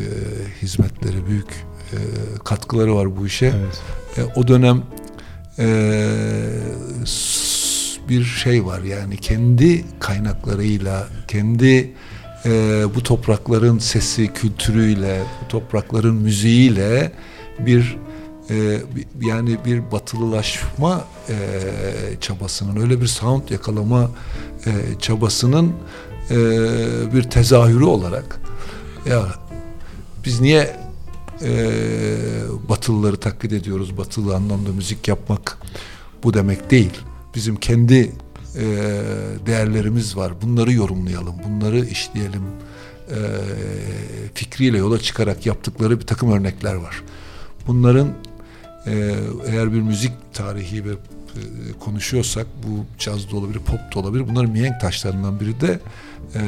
[0.63, 1.99] hizmetleri, büyük e,
[2.45, 3.47] katkıları var bu işe.
[3.47, 3.83] Evet.
[4.17, 4.83] E, o dönem
[5.59, 5.67] e,
[8.09, 11.93] bir şey var yani kendi kaynaklarıyla, kendi
[12.47, 17.13] e, bu toprakların sesi, kültürüyle, bu toprakların müziğiyle
[17.59, 17.97] bir
[18.51, 21.35] e, bir- yani bir batılılaşma e,
[22.21, 24.11] çabasının, öyle bir sound yakalama
[24.67, 24.71] e,
[25.01, 25.73] çabasının
[27.15, 28.41] bir tezahürü olarak
[29.07, 29.27] ya
[30.25, 30.77] biz niye
[31.43, 31.71] e,
[32.69, 33.97] Batılıları taklit ediyoruz.
[33.99, 35.59] Batılı anlamda müzik yapmak
[36.25, 36.91] bu demek değil.
[37.35, 38.13] Bizim kendi
[39.47, 40.33] değerlerimiz var.
[40.43, 42.43] Bunları yorumlayalım, bunları işleyelim.
[44.35, 47.03] Fikriyle yola çıkarak yaptıkları bir takım örnekler var.
[47.67, 48.09] Bunların
[48.87, 49.15] e,
[49.47, 51.43] eğer bir müzik tarihi ve e,
[51.81, 54.29] konuşuyorsak bu caz da olabilir, pop da olabilir.
[54.29, 55.81] Bunların mihenk taşlarından biri de
[56.35, 56.41] e,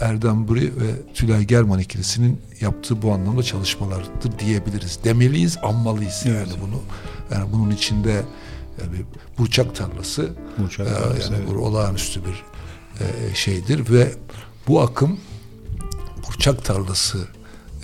[0.00, 4.98] Erdem Buri ve Tülay German ikilisinin yaptığı bu anlamda çalışmalardır diyebiliriz.
[5.04, 6.58] Demeliyiz, anmalıyız yani Evet.
[6.62, 6.82] bunu.
[7.30, 8.22] Yani bunun içinde
[8.80, 9.04] yani
[9.38, 11.56] burçak tarlası Burçak e, tarlası, yani evet.
[11.56, 12.44] bu olağanüstü bir
[13.00, 14.12] e, şeydir ve
[14.68, 15.20] bu akım
[16.28, 17.18] burçak tarlası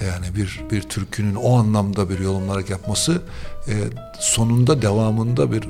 [0.06, 3.22] yani bir bir türkünün o anlamda bir yorumlarak yapması
[3.68, 3.74] e,
[4.20, 5.68] sonunda devamında bir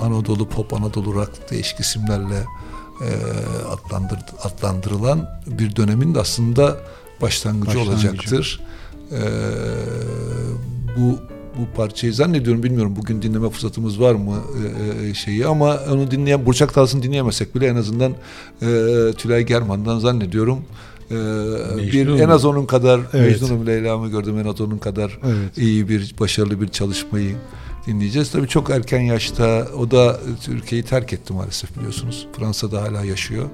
[0.00, 2.44] Anadolu pop Anadolu rock değişik isimlerle
[3.00, 3.08] e,
[3.68, 6.76] adlandır, adlandırılan bir dönemin de aslında
[7.22, 8.08] başlangıcı, Başlangıcı.
[8.08, 8.60] olacaktır.
[9.12, 9.20] E,
[10.96, 11.18] bu
[11.58, 14.36] bu parçayı zannediyorum bilmiyorum bugün dinleme fırsatımız var mı
[15.02, 18.12] e, e, şeyi ama onu dinleyen Burçak Tarlası'nı dinleyemesek bile en azından
[18.62, 18.66] e,
[19.18, 20.64] Tülay German'dan zannediyorum
[21.10, 21.14] e,
[21.76, 23.40] bir Mecnun en az onun kadar Evet.
[23.42, 25.58] Mecnun'um Leyla'mı gördüm en az onun kadar Evet.
[25.58, 27.36] iyi bir başarılı bir çalışmayı
[27.86, 28.30] dinleyeceğiz.
[28.30, 32.26] Tabii çok erken yaşta o da Türkiye'yi terk etti maalesef biliyorsunuz.
[32.36, 33.46] Fransa'da hala yaşıyor.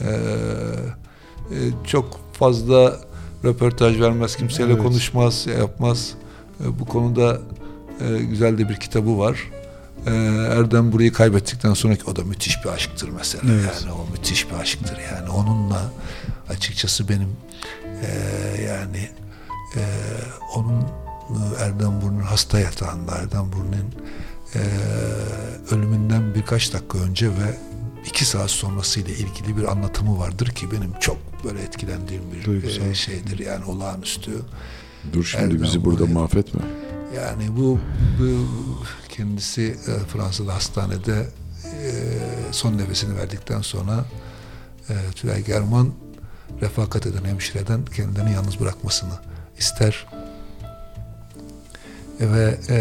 [0.00, 3.00] Ee, e, çok fazla
[3.44, 4.82] röportaj vermez, kimseyle Evet.
[4.82, 6.14] konuşmaz, şey yapmaz.
[6.60, 7.38] Ee, bu konuda
[8.00, 9.50] e, güzel de bir kitabı var.
[10.06, 10.10] Ee,
[10.50, 13.44] Erdem burayı kaybettikten sonraki o da müthiş bir aşktır mesela.
[13.52, 13.84] Evet.
[13.84, 15.30] Yani o müthiş bir aşktır yani.
[15.30, 15.92] Onunla
[16.50, 17.28] açıkçası benim
[18.02, 19.08] e, yani
[19.76, 19.82] e,
[20.54, 23.94] onun e, Erdem Burnu'nun hasta yatağında Erdem Burnu'nun
[24.54, 24.60] e,
[25.74, 27.58] ölümünden birkaç dakika önce ve
[28.06, 32.86] iki saat sonrasıyla ilgili bir anlatımı vardır ki benim çok böyle etkilendiğim bir Duygusal.
[32.86, 34.32] e, şeydir yani olağanüstü.
[35.12, 36.12] Dur şimdi Erdem bizi burada Burnu.
[36.12, 36.60] mahvetme.
[37.16, 37.78] Yani bu,
[38.20, 38.46] bu
[39.08, 41.26] kendisi e, Fransa'da hastanede
[42.50, 44.04] son nefesini verdikten sonra
[45.14, 45.92] Tülay German
[46.62, 49.12] refakat eden hemşireden kendilerini yalnız bırakmasını
[49.58, 50.06] ister.
[52.20, 52.78] Ve e,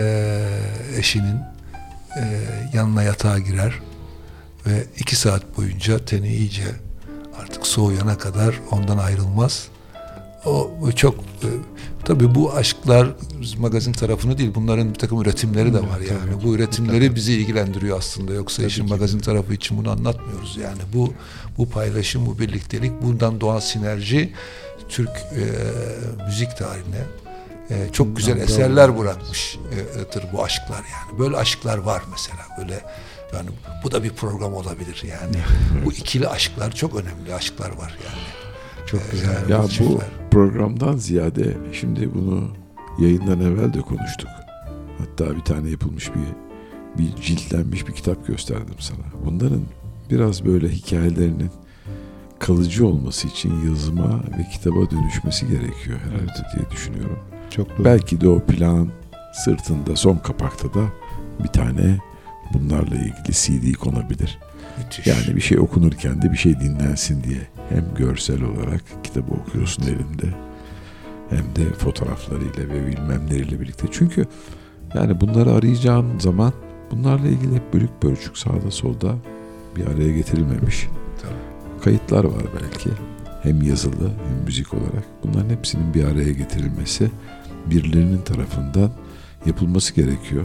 [0.97, 1.39] eşinin
[2.17, 2.39] e,
[2.73, 3.73] yanına yatağa girer
[4.65, 6.67] ve iki saat boyunca teni iyice
[7.41, 9.67] artık soğuyana kadar ondan ayrılmaz.
[10.45, 11.49] O çok e,
[12.05, 13.07] tabii bu aşklar
[13.57, 16.19] magazin tarafını değil bunların bir takım üretimleri de var yani.
[16.31, 16.43] tabii.
[16.43, 18.33] Bu üretimleri bizi ilgilendiriyor aslında.
[18.33, 18.93] Yoksa işin ki.
[18.93, 20.81] magazin tarafı için bunu anlatmıyoruz yani.
[20.93, 21.13] Bu
[21.57, 24.33] bu paylaşım, bu birliktelik, buradan doğan sinerji
[24.89, 25.43] Türk e,
[26.25, 27.03] müzik tarihine
[27.69, 31.19] e, çok güzel Bundan eserler bırakmıştır bu aşklar yani.
[31.19, 32.41] Böyle aşklar var mesela.
[32.57, 32.81] Böyle
[33.33, 33.49] yani
[33.83, 35.37] bu da bir program olabilir yani.
[35.85, 38.38] bu ikili aşklar çok önemli aşklar var yani.
[38.91, 39.33] Çok güzel.
[39.33, 40.07] yani Ya bu çiftler.
[40.31, 42.47] programdan ziyade şimdi bunu
[42.99, 44.29] yayından evvel de konuştuk.
[44.97, 46.49] Hatta bir tane yapılmış bir
[46.97, 49.25] bir ciltlenmiş bir kitap gösterdim sana.
[49.25, 49.61] Bunların
[50.11, 51.49] biraz böyle hikayelerinin
[52.39, 57.19] kalıcı olması için yazıma ve kitaba dönüşmesi gerekiyor herhalde diye düşünüyorum.
[57.49, 57.85] Çok doğru.
[57.85, 58.89] Belki de o plan
[59.33, 60.85] sırtında son kapakta da
[61.43, 61.97] bir tane
[62.53, 64.39] bunlarla ilgili CD konabilir.
[64.77, 65.07] Müthiş.
[65.07, 67.39] Yani bir şey okunurken de bir şey dinlensin diye
[67.69, 70.35] hem görsel olarak kitabı okuyorsun elinde
[71.29, 73.87] hem de fotoğraflarıyla ve bilmemleriyle birlikte.
[73.91, 74.25] Çünkü
[74.95, 76.53] yani bunları arayacağın zaman
[76.91, 79.15] bunlarla ilgili hep bölük bölçük sağda solda
[79.75, 80.87] bir araya getirilmemiş.
[81.21, 81.83] Tabii.
[81.83, 82.89] Kayıtlar var belki.
[83.43, 85.03] Hem yazılı hem müzik olarak.
[85.23, 87.11] Bunların hepsinin bir araya getirilmesi
[87.65, 88.91] birilerinin tarafından
[89.45, 90.43] yapılması gerekiyor.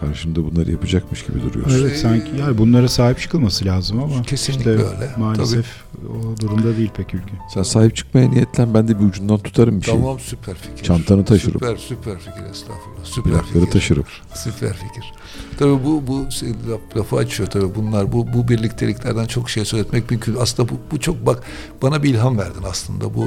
[0.00, 1.80] Karşında bunları yapacakmış gibi duruyorsun.
[1.80, 5.10] Evet sanki yani bunlara sahip çıkılması lazım ama Kesinlikle işte öyle.
[5.18, 5.66] maalesef
[6.08, 7.32] o durumda değil pek ülke.
[7.54, 9.94] Sen sahip çıkmaya niyetlen ben de bir ucundan tutarım bir şey.
[9.94, 10.84] Tamam süper fikir.
[10.84, 11.52] Çantanı taşırım.
[11.60, 13.04] Süper süper fikir estağfurullah.
[13.04, 13.70] Süper Plakları fikir.
[13.70, 14.04] taşırım.
[14.34, 15.12] Süper fikir.
[15.58, 20.10] Tabii bu bu şey, laf- lafı açıyor tabii bunlar bu bu birlikteliklerden çok şey söyletmek
[20.10, 20.36] mümkün.
[20.40, 21.42] Aslında bu, bu çok bak
[21.82, 23.24] bana bir ilham verdin aslında bu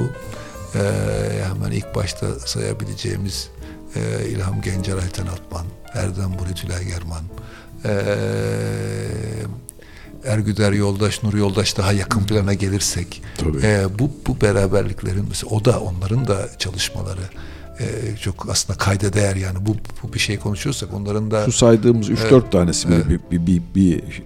[0.74, 0.80] e,
[1.48, 3.48] hemen ilk başta sayabileceğimiz
[3.96, 7.22] e, İlham Gencer Ayten Altman, Erdem Buri Tülay German,
[7.84, 7.90] e,
[10.26, 13.58] Ergüder Yoldaş, Nur Yoldaş daha yakın plana gelirsek Tabii.
[13.62, 17.20] e, bu bu beraberliklerin mesela o da onların da çalışmaları
[17.80, 22.08] e, çok aslında kayda değer yani bu, bu bir şey konuşuyorsak onların da Şu saydığımız
[22.10, 22.52] 3-4 Evet.
[22.52, 23.06] tanesi Evet.
[23.08, 23.62] bir, bir, bir,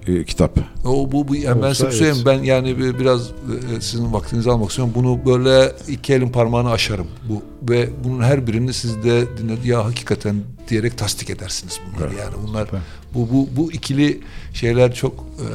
[0.07, 0.59] bir, e, kitap.
[0.85, 4.69] O bu, bu yani ben size söyleyeyim ben yani bir- biraz e, sizin vaktinizi almak
[4.71, 4.95] istiyorum.
[4.97, 7.07] Bunu böyle iki elin parmağını aşarım.
[7.29, 10.37] Bu ve bunun her birini siz de dinle ya hakikaten
[10.71, 12.15] diyerek tasdik edersiniz bunları.
[12.15, 12.69] Yani bunlar
[13.15, 14.21] bu bu bu ikili
[14.53, 15.49] şeyler çok e,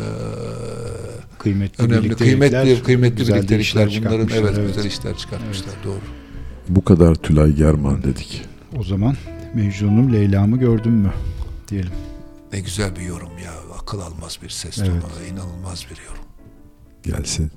[1.40, 3.60] Kıymetli önemli, kıymetli kıymetli birliktelikler.
[3.60, 5.74] işler Bunların çıkartmışlar, evet, güzel işler çıkartmışlar.
[5.84, 6.00] Doğru.
[6.70, 8.42] Bu kadar Tülay German dedik.
[8.78, 9.16] O zaman
[9.54, 11.14] Mecnun'um Leyla'mı gördün mü
[11.68, 11.92] diyelim.
[12.54, 13.54] Ne güzel bir yorum ya.
[13.82, 14.90] Akıl almaz bir ses Evet.
[14.90, 15.28] tonu.
[15.32, 16.24] inanılmaz bir yorum.
[17.04, 17.52] Gelsin.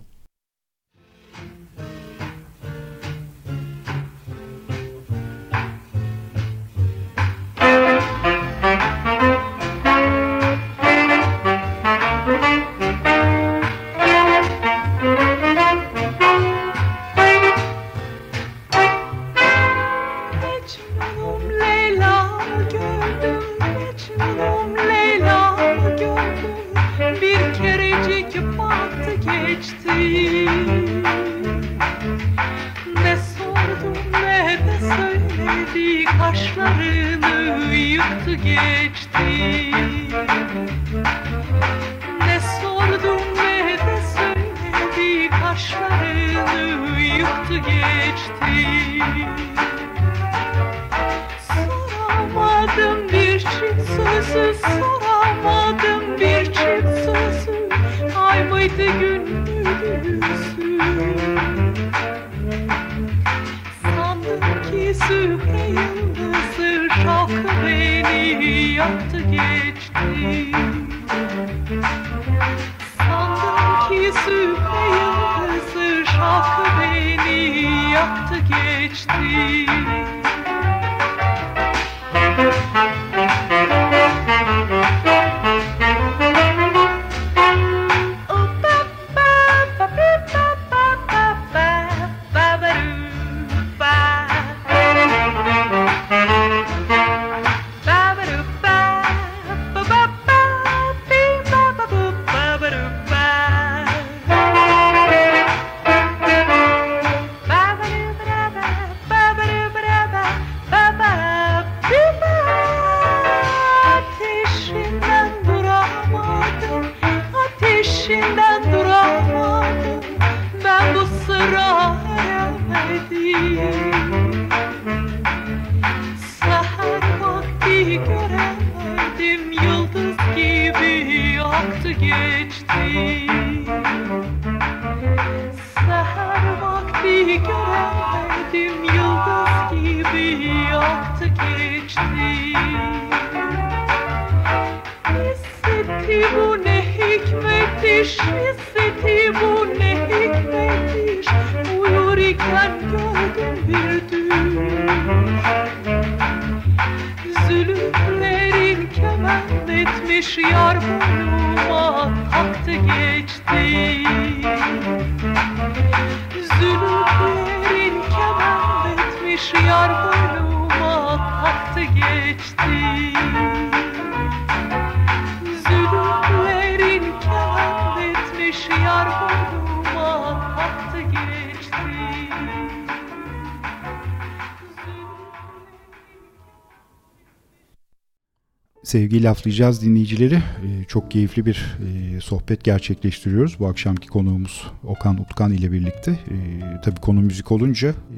[188.89, 190.35] Sevgiyle laflayacağız dinleyicileri.
[190.35, 191.79] Ee, Çok keyifli bir
[192.17, 193.59] e, sohbet gerçekleştiriyoruz.
[193.59, 196.11] Bu akşamki konuğumuz Okan Utkan ile birlikte.
[196.11, 198.17] Ee, Tabii konu müzik olunca e,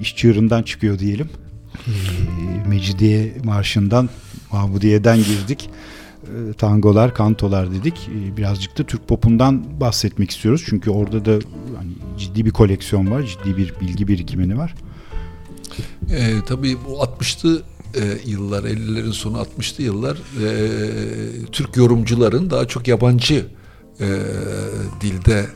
[0.00, 1.30] iş çığırından çıkıyor diyelim.
[2.68, 4.08] Mecidiye Marşı'ndan,
[4.52, 5.70] Mahmudiye'den girdik.
[6.58, 8.08] Tangolar, kantolar dedik.
[8.36, 10.64] Birazcık da Türk popundan bahsetmek istiyoruz.
[10.66, 11.32] Çünkü orada da
[11.76, 14.74] hani ciddi bir koleksiyon var, ciddi bir bilgi birikimini var.
[16.10, 17.62] Ee, tabii bu 60'lı
[17.94, 23.46] e, yıllar 50'lerin sonu 60'lı yıllar e, Türk yorumcuların daha çok yabancı
[24.00, 24.06] e,
[25.00, 25.46] dilde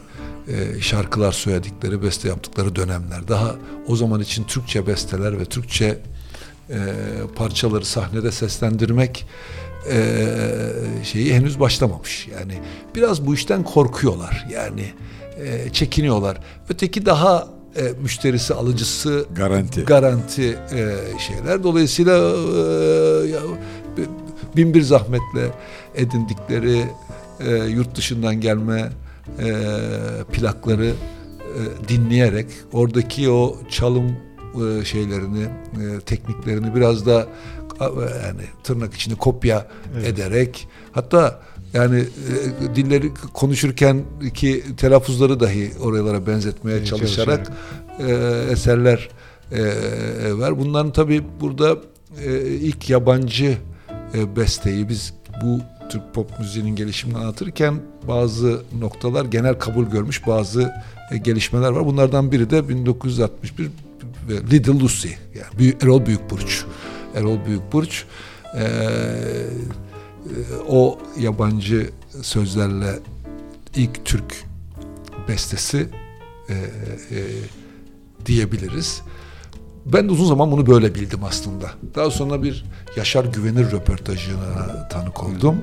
[0.49, 3.29] e, şarkılar söyledikleri, beste yaptıkları dönemler.
[3.29, 3.57] Daha
[3.87, 5.99] o zaman için Türkçe besteler ve Türkçe
[6.71, 6.79] e,
[7.37, 9.27] parçaları sahnede seslendirmek
[9.91, 10.27] e,
[11.05, 12.29] şeyi henüz başlamamış.
[12.29, 12.61] Yani
[12.95, 14.47] biraz bu işten korkuyorlar.
[14.53, 14.93] Yani
[15.39, 16.39] e, çekiniyorlar.
[16.69, 19.85] Öteki daha e, müşterisi, alıcısı Garanti.
[19.85, 21.63] garanti e, şeyler.
[21.63, 23.41] Dolayısıyla e, ya,
[24.57, 25.51] bin bir zahmetle
[25.95, 26.85] edindikleri
[27.41, 28.89] e, yurt dışından gelme
[29.39, 29.53] e,
[30.33, 34.17] plakları e, dinleyerek oradaki o çalım
[34.55, 37.27] e, şeylerini, e, tekniklerini biraz da
[38.25, 39.67] yani tırnak içinde kopya
[40.07, 41.41] ederek hatta
[41.73, 44.03] yani e, dilleri konuşurken
[44.35, 47.53] ki telaffuzları dahi oralara benzetmeye Evet, çalışarak
[47.99, 48.13] e,
[48.51, 49.09] eserler
[49.53, 49.59] e,
[50.39, 50.59] var.
[50.59, 51.77] Bunların tabii burada
[52.25, 53.59] e, ilk yabancı
[54.15, 55.61] e, besteyi biz bu
[55.91, 57.75] Türk pop müziğinin gelişimini anlatırken
[58.09, 60.73] bazı noktalar genel kabul görmüş bazı
[61.13, 61.87] e, gelişmeler var.
[61.87, 63.71] Bunlardan biri de 1961
[64.29, 66.65] ve Little Lucy yani Büyük, Erol Büyükburç.
[67.15, 68.05] Erol Büyükburç
[68.55, 68.69] e, e,
[70.69, 71.91] o yabancı
[72.23, 72.99] sözlerle
[73.77, 74.45] ilk Türk
[75.29, 75.89] bestesi
[76.49, 77.21] e, e,
[78.27, 79.03] diyebiliriz.
[79.87, 81.71] Ben de uzun zaman bunu böyle bildim aslında.
[81.95, 82.65] Daha sonra bir
[82.97, 85.63] Yaşar Güvenir röportajına tanık oldum.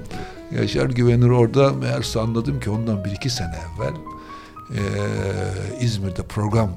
[0.52, 3.94] Yaşar Güvenir orada meğerse anladım ki ondan bir iki sene evvel
[4.72, 4.82] e,
[5.82, 6.70] İzmir'de program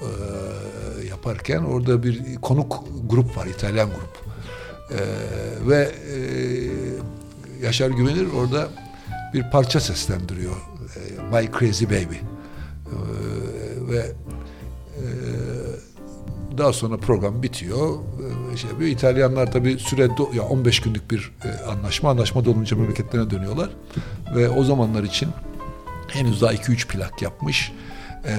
[0.00, 0.08] e,
[1.06, 4.29] yaparken orada bir konuk grup var, İtalyan grup.
[4.92, 4.98] E,
[5.68, 6.16] ve e,
[7.66, 8.68] Yaşar Güvenir orada
[9.34, 10.56] bir parça seslendiriyor.
[10.56, 11.00] E,
[11.40, 12.14] My Crazy Baby.
[12.16, 12.96] E,
[13.90, 14.12] ve
[14.96, 15.04] e,
[16.58, 17.98] daha sonra program bitiyor.
[18.52, 18.90] E, Şey yapıyor.
[18.90, 22.10] İtalyanlar tabii süre do- ya 15 günlük bir e, anlaşma.
[22.10, 23.70] Anlaşma dolunca memleketlerine dönüyorlar.
[24.34, 25.28] Ve o zamanlar için
[26.08, 27.72] henüz daha 2-3 plak yapmış.
[28.24, 28.36] E,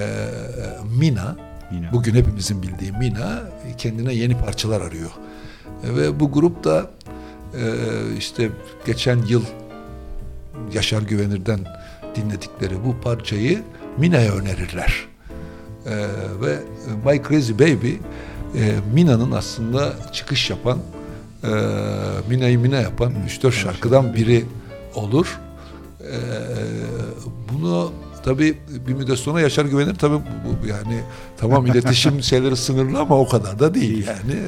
[0.99, 1.38] Mina,
[1.72, 1.91] Mina.
[1.91, 3.40] bugün hepimizin bildiği Mina
[3.78, 5.10] kendine yeni parçalar arıyor.
[5.84, 6.91] E, ve bu grup da
[7.53, 7.64] e,
[8.18, 8.49] işte
[8.86, 9.44] geçen yıl
[10.74, 11.60] Yaşar Güvenir'den
[12.16, 13.62] dinledikleri bu parçayı
[13.98, 15.12] Mina'ya önerirler.
[15.86, 16.08] Ee,
[16.41, 16.60] ve
[17.06, 17.99] My Crazy Baby e,
[18.94, 20.80] Mina'nın aslında çıkış yapan
[21.44, 21.49] e,
[22.30, 24.45] Mina'yı Mina yapan 3-4 şarkıdan biri
[24.95, 25.40] olur.
[26.02, 26.16] Ee,
[27.53, 27.91] bunu
[28.23, 28.57] tabi
[28.88, 31.02] bir müddet sonra Yaşar Güvenir tabi bu, yani
[31.38, 34.39] tamam iletişim şeyleri sınırlı ama o kadar da değil yani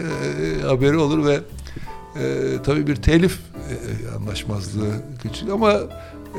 [0.62, 1.40] e, haberi olur ve
[2.16, 3.76] e, tabii bir telif e,
[4.18, 4.92] anlaşmazlığı
[5.24, 5.80] küçük ama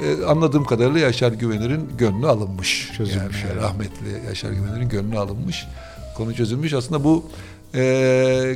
[0.02, 2.90] e, anladığım kadarıyla Yaşar Güvenir'in gönlü alınmış.
[2.96, 3.62] Çözülmüş, yani evet.
[3.62, 5.66] rahmetli Yaşar Güvenir'in gönlü alınmış.
[6.16, 6.72] Konu çözülmüş.
[6.72, 7.24] Aslında bu
[7.74, 7.80] e,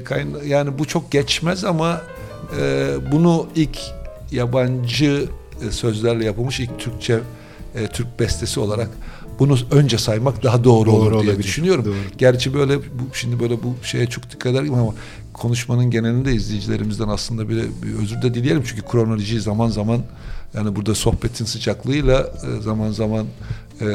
[0.05, 2.02] kayna- yani bu çok geçmez ama
[2.60, 3.78] e, bunu ilk
[4.32, 5.28] yabancı
[5.68, 7.20] e, sözlerle yapılmış ilk Türkçe
[7.82, 8.90] e, Türk bestesi olarak
[9.38, 11.42] bunu önce saymak daha doğru, Doğru olur diye olabilir.
[11.42, 11.84] düşünüyorum.
[11.84, 11.94] Doğru.
[12.18, 14.94] Gerçi böyle bu, şimdi böyle bu şeye çok dikkat ederim ama
[15.39, 20.01] konuşmanın genelinde izleyicilerimizden aslında bir, bir özür de dileyelim çünkü kronolojiyi zaman zaman
[20.55, 22.20] yani burada sohbetin sıcaklığıyla
[22.59, 23.27] e, zaman zaman
[23.81, 23.86] e,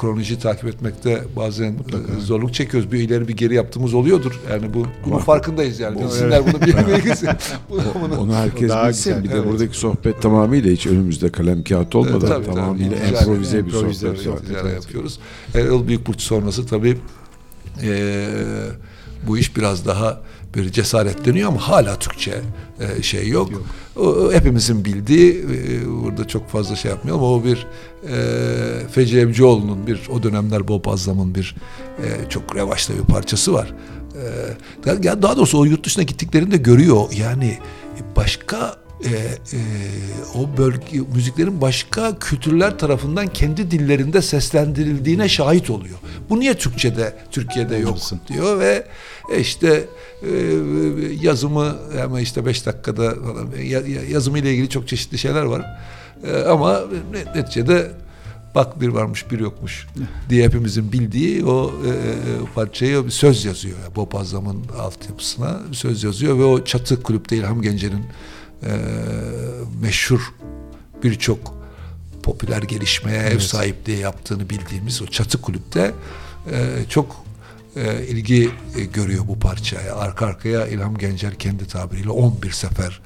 [0.00, 2.92] kronolojiyi takip etmekte bazen e, zorluk çekiyoruz.
[2.92, 4.40] Bir ileri bir geri yaptığımız oluyordur.
[4.50, 5.98] Yani bu bunun farkındayız yani.
[5.98, 7.22] Dinleyenler bunu bilmeliyiz.
[7.70, 9.10] Bunu- Onu herkes Daha bilsin.
[9.10, 9.24] güzel.
[9.24, 9.46] Bir de Evet.
[9.46, 12.54] buradaki sohbet tamamıyla hiç önümüzde kalem kağıt olmadan Tabii, tabii.
[12.54, 13.20] tamamıyla Güzel.
[13.20, 14.20] improvize bir İmprovize sohbet.
[14.24, 14.36] bir var.
[14.36, 14.48] sohbet.
[14.48, 15.18] Ticara yapıyoruz.
[15.54, 16.98] Erol Büyükburç sonrası tabii
[17.82, 18.26] eee,
[19.26, 20.20] bu iş biraz daha
[20.54, 22.40] bir cesaretleniyor ama hala Türkçe
[22.80, 23.50] e, şey yok.
[23.96, 27.66] O, o hepimizin bildiği e, burada çok fazla şey yapmayalım ama o bir
[28.08, 31.56] e, Feci Evcioğlu'nun bir o dönemler Bob Azlam'ın bir
[31.98, 33.74] e, çok revaçta bir parçası var.
[34.86, 37.58] E, daha- doğrusu o yurt dışına gittiklerinde görüyor yani
[38.16, 39.58] başka e, e,
[40.34, 45.98] o bölge müziklerin başka kültürler tarafından kendi dillerinde seslendirildiğine şahit oluyor.
[46.30, 47.98] Bu niye Türkçe'de Türkiye'de yok
[48.28, 48.86] diyor ve
[49.34, 49.84] e, işte
[50.22, 50.28] e,
[51.22, 55.66] yazımı ama işte beş dakikada falan ya- yazımı ile ilgili çok çeşitli şeyler var.
[56.26, 56.80] E, ama
[57.12, 57.90] net- neticede
[58.54, 59.86] bak bir varmış bir yokmuş
[60.30, 61.92] diye hepimizin bildiği o e,
[62.54, 63.76] parçayı bir söz yazıyor.
[64.14, 68.04] Azam'ın altyapısına söz yazıyor ve o Çatı Kulüp'te İlham Gencer'in
[68.62, 68.70] e,
[69.82, 70.34] meşhur
[71.02, 71.60] birçok
[72.22, 75.94] popüler gelişmeye ev sahipliği yaptığını bildiğimiz o Çatı Kulüp'te
[76.50, 77.24] e, çok
[77.76, 79.96] e, ilgi e, görüyor bu parçaya.
[79.96, 83.00] Arka arkaya İlham Gencer kendi tabiriyle 11 sefer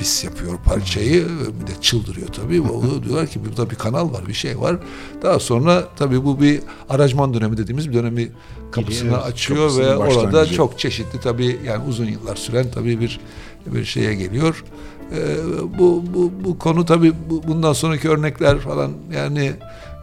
[0.00, 1.28] bis yapıyor parçayı.
[1.60, 2.60] Bir de çıldırıyor tabii.
[2.60, 4.76] O diyorlar ki burada bir kanal var, bir şey var.
[5.22, 8.28] Daha sonra tabii bu bir aracman dönemi dediğimiz bir dönemi
[8.72, 13.20] kapısını evet, açıyor ve orada çok çeşitli tabii yani uzun yıllar süren tabii bir
[13.66, 14.64] bir şeye geliyor.
[15.12, 15.36] Ee,
[15.78, 19.52] bu, bu, bu konu tabii bu- bundan sonraki örnekler falan yani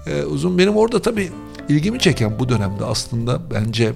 [0.08, 0.58] e, uzun.
[0.58, 1.32] Benim orada tabii
[1.70, 3.94] ilgimi çeken bu dönemde aslında bence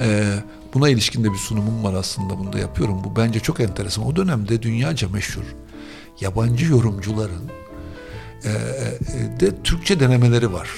[0.00, 0.34] e,
[0.74, 3.04] buna ilişkin de bir sunumum var aslında bunu da yapıyorum.
[3.04, 4.06] Bu bence çok enteresan.
[4.06, 5.42] O dönemde dünyaca meşhur
[6.20, 7.42] yabancı yorumcuların
[8.44, 10.68] e, e, de Türkçe denemeleri var.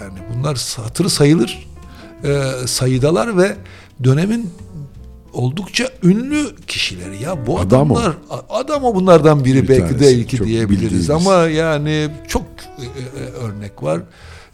[0.00, 1.68] Yani bunlar hatırı sayılır
[2.24, 3.56] e, sayıdalar ve
[4.04, 4.50] dönemin
[5.32, 8.12] oldukça ünlü kişileri ya bu Adam adamlar
[8.50, 11.10] adam o bunlardan biri Bir belki de tanesi, ilki çok diyebiliriz bildiğimiz.
[11.10, 12.44] ama yani çok
[12.78, 14.00] e, e, örnek var.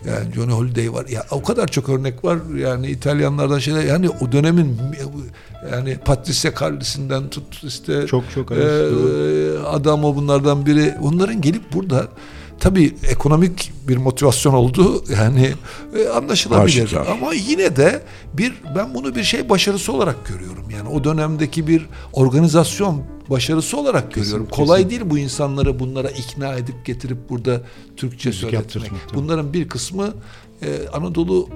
[0.07, 1.07] Yani Johnny Holiday var.
[1.07, 2.39] Ya o kadar çok örnek var.
[2.59, 4.79] Yani İtalyanlardan şeyler yani o dönemin
[5.73, 8.89] yani Patricia Carlisi'nden tut işte Çok çok e,
[9.67, 10.95] adam o bunlardan biri.
[11.03, 12.09] Onların gelip burada
[12.61, 15.05] tabii ekonomik bir motivasyon oldu.
[15.19, 15.53] Yani
[15.99, 16.85] e, anlaşılabilir.
[16.85, 17.07] Aşikar.
[17.07, 18.03] Ama yine de
[18.35, 20.71] bir ben bunu bir şey başarısı olarak görüyorum.
[20.71, 24.49] Yani o dönemdeki bir organizasyon başarısı olarak görüyorum.
[24.51, 27.61] Kolay değil bu insanları bunlara ikna edip getirip burada
[27.97, 28.91] Türkçe Müzik söyletmek.
[29.15, 30.15] Bunların bir kısmı
[30.63, 31.49] e, Anadolu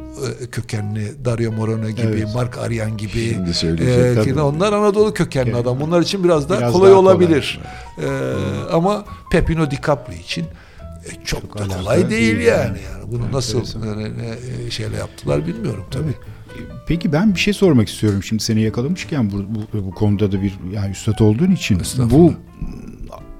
[0.42, 2.34] e, kökenli Dario Moreno gibi, Evet.
[2.34, 3.30] Mark Aryan gibi.
[3.34, 4.34] Şimdi söyleyecek, e, tabii.
[4.34, 5.60] ki onlar Anadolu kökenli Evet.
[5.60, 5.80] adam.
[5.80, 7.14] Bunlar için biraz daha Biraz kolay daha kolay.
[7.14, 7.60] olabilir.
[8.02, 8.08] E,
[8.72, 10.44] ama Pepino Di Capri için
[11.08, 12.44] e, çok, Çok da kolay değil yani.
[12.44, 12.78] yani.
[12.92, 13.12] yani.
[13.12, 13.98] Bunu nasıl Enteresan.
[14.00, 16.14] e, e, şeyle yaptılar bilmiyorum tabii.
[16.86, 18.22] Peki ben bir şey sormak istiyorum.
[18.22, 21.80] Şimdi seni yakalamışken bu, bu, bu konuda da bir yani üstad olduğun için
[22.10, 22.34] bu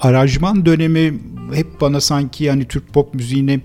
[0.01, 1.19] aranjman dönemi
[1.55, 3.61] hep bana sanki yani Türk pop müziğini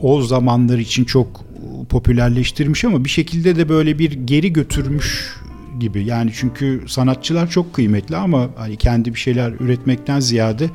[0.00, 1.44] o zamanlar için çok
[1.88, 5.34] popülerleştirmiş ama bir şekilde de böyle bir geri götürmüş
[5.80, 6.04] gibi.
[6.04, 10.70] Yani çünkü sanatçılar çok kıymetli ama hani kendi bir şeyler üretmekten ziyade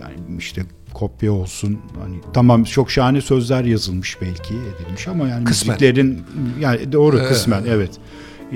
[0.00, 0.62] yani işte
[1.00, 5.74] kopya olsun hani tamam çok şahane sözler yazılmış belki edilmiş ama yani Kısmen.
[5.74, 6.22] müziklerin
[6.60, 7.28] yani doğru Evet.
[7.28, 7.90] kısmen evet.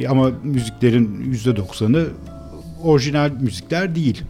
[0.09, 2.07] Ama müziklerin yüzde doksanı
[2.83, 4.23] orijinal müzikler değil.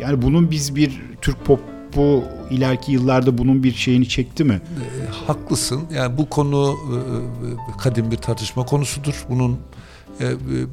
[0.00, 4.54] Yani bunun biz bir Türk popu ileriki yıllarda bunun bir şeyini çekti mi?
[4.54, 5.80] E, haklısın.
[5.94, 9.24] Yani bu konu e, kadim bir tartışma konusudur.
[9.30, 9.56] Bunun
[10.20, 10.26] e,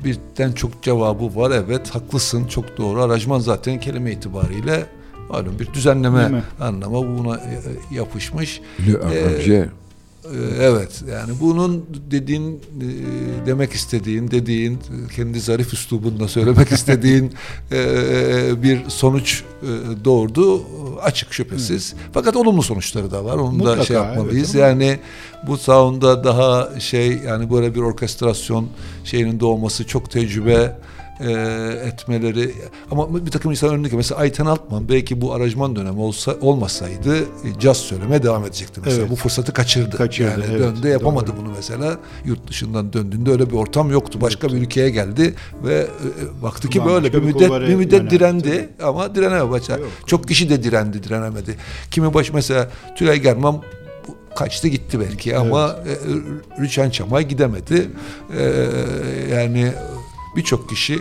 [0.03, 1.51] birden çok cevabı var.
[1.51, 2.47] Evet haklısın.
[2.47, 3.01] Çok doğru.
[3.01, 4.85] Aranjman zaten kelime itibariyle
[5.29, 8.61] malum bir düzenleme anlamı buna e, yapışmış.
[10.25, 10.29] Ee,
[10.59, 12.87] Evet yani bunun dediğin e,
[13.45, 14.79] demek istediğin dediğin
[15.15, 17.33] kendi zarif üslubunda söylemek istediğin
[18.63, 19.43] bir sonuç
[20.05, 20.63] doğurdu
[21.01, 21.93] açık şüphesiz.
[22.13, 23.35] Fakat olumlu sonuçları da var.
[23.35, 24.55] Onu da Mutlaka, şey yapmalıyız.
[24.55, 24.99] evet yani
[25.47, 28.67] bu sound'da daha şey yani böyle bir orkestrasyon
[29.03, 30.77] şeyinin doğması çok tecrübe
[31.19, 31.31] e,
[31.83, 32.51] etmeleri
[32.91, 37.59] ama bir takım insan örnek mesela Ayten Altman belki bu aranjman dönemi olsa olmasaydı e,
[37.59, 39.01] caz söylemeye devam edecekti mesela.
[39.01, 39.11] Evet.
[39.11, 39.97] Bu fırsatı kaçırdı.
[39.97, 41.37] Kaçırdı, yani evet, döndü yapamadı doğru.
[41.37, 41.97] bunu mesela.
[42.25, 44.21] Yurt dışından döndüğünde öyle bir ortam yoktu.
[44.21, 45.33] Başka bir ülkeye geldi
[45.63, 49.71] ve e, baktı ki böyle bir bir müddet bir müddet yöneldi, direndi ama direnemedi.
[49.71, 49.89] Yok.
[50.05, 51.57] Çok kişi de direndi, direnemedi.
[51.91, 53.61] Kimi baş mesela Tülay German
[54.35, 57.89] kaçtı gitti belki ama e, Rüçhan Çamay gidemedi.
[58.37, 58.67] E,
[59.35, 59.73] yani
[60.35, 60.99] birçok kişi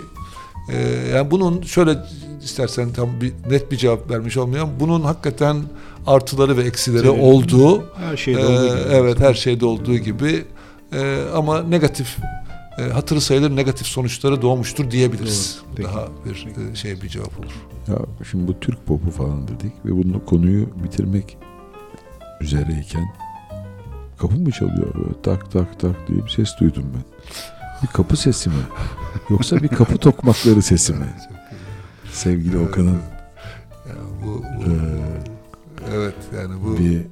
[0.68, 0.78] e,
[1.14, 1.98] yani bunun şöyle
[2.42, 5.56] istersen tam bir net bir cevap vermiş olmayan bunun hakikaten
[6.06, 7.20] artıları ve eksileri Tabii.
[7.20, 8.88] olduğu Her şeyde ee, olduğu gibi.
[8.90, 10.44] evet her şeyde olduğu gibi
[10.94, 12.16] Ee, ama negatif
[12.78, 15.58] e, hatırı sayılır negatif sonuçları doğmuştur diyebiliriz.
[15.76, 15.88] Peki.
[15.88, 17.52] Daha bir e, şey bir cevap olur.
[17.88, 17.98] Ya
[18.30, 21.36] şimdi bu Türk popu falan dedik ve bunun konuyu bitirmek
[22.40, 23.14] üzereyken
[24.18, 24.94] kapı mı çalıyor?
[24.94, 27.02] Böyle tak tak tak diye bir ses duydum ben.
[27.82, 28.54] Bir kapı sesi mi?
[29.30, 31.06] Yoksa bir kapı tokmakları sesi mi?
[32.12, 32.98] Sevgili Okan'ın
[33.88, 34.76] Yani bu, bu- eee,
[35.94, 37.02] evet yani bu bir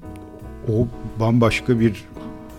[0.72, 0.86] O
[1.20, 2.04] bambaşka bir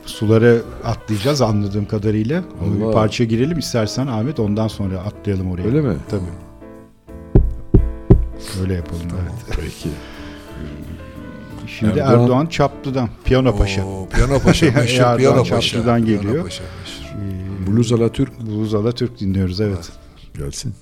[0.05, 0.53] sulara
[0.85, 2.43] atlayacağız anladığım kadarıyla.
[2.65, 2.91] Ona Bir Allah.
[2.91, 5.63] parça girelim istersen Ahmet ondan sonra atlayalım oraya.
[5.63, 5.95] öyle mi?
[6.09, 6.21] Tabii.
[8.61, 9.01] Öyle yapalım.
[9.21, 9.57] Evet.
[9.61, 9.89] Peki.
[11.67, 13.85] Şimdi Erdoğan- Erdoğan, Çaplı'dan Piyano Paşa.
[13.85, 15.61] Oo, Piyano Paşa Erdoğan Piyano Paşa.
[15.61, 16.43] Çaplı'dan Piyano geliyor.
[16.43, 16.63] Paşa
[17.11, 19.91] Ee, Blues Alatürk Blues Alatürk dinliyoruz evet.
[20.37, 20.73] gelsin.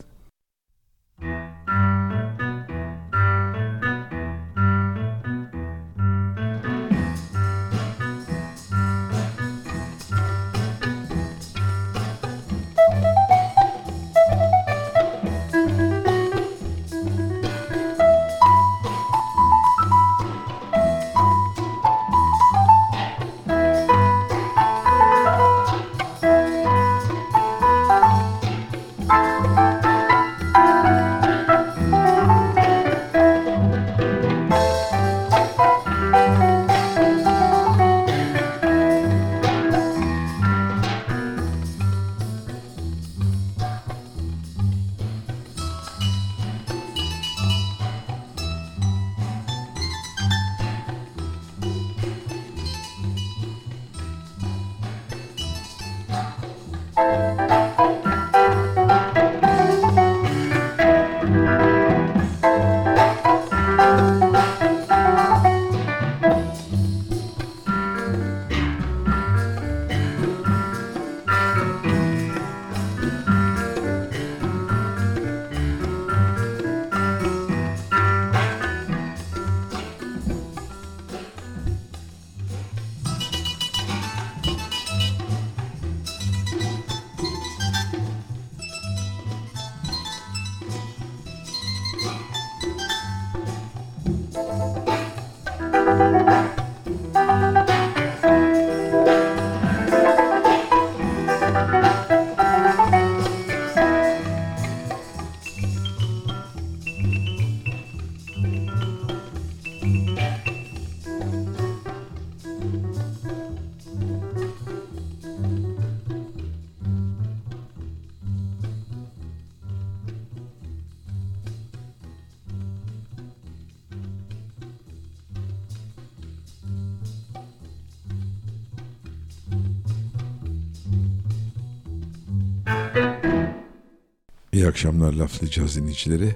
[134.70, 136.36] Akşamlar laflayacağız dinleyicileri.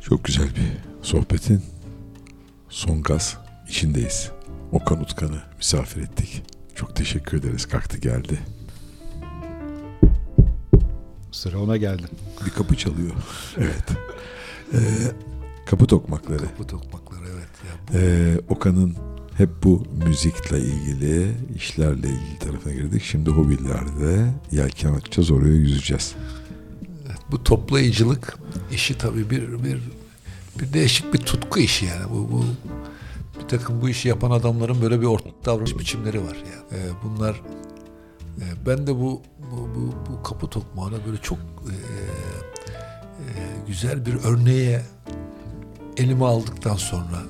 [0.00, 0.72] Çok güzel bir
[1.02, 1.62] sohbetin
[2.68, 3.36] son gaz
[3.68, 4.30] içindeyiz.
[4.72, 6.42] Okan Utkan'ı misafir ettik.
[6.74, 7.66] Çok teşekkür ederiz.
[7.66, 8.38] Kalktı geldi.
[11.32, 12.06] Sıra ona geldi.
[12.46, 13.12] Bir kapı çalıyor.
[13.58, 13.84] evet.
[14.74, 14.78] Ee,
[15.66, 16.44] kapı tokmakları.
[16.58, 17.48] Bu tokmakları evet.
[17.66, 18.96] Ya bu Ee, Okan'ın
[19.36, 23.02] hep bu müzikle ilgili, işlerle ilgili tarafına girdik.
[23.02, 26.14] Şimdi hobilerde yelken açacağız, oraya yüzeceğiz.
[27.30, 28.38] Bu toplayıcılık
[28.72, 29.78] işi tabii bir bir
[30.60, 32.44] bir değişik bir tutku işi yani bu bu
[33.42, 36.82] bir takım bu işi yapan adamların böyle bir ortak davranış biçimleri var yani.
[36.82, 37.42] Ee, bunlar
[38.38, 39.22] e, ben de bu
[39.52, 43.30] bu, bu, bu kapı tokmağına böyle çok e, e,
[43.66, 44.82] güzel bir örneğe
[45.96, 47.22] elime aldıktan sonra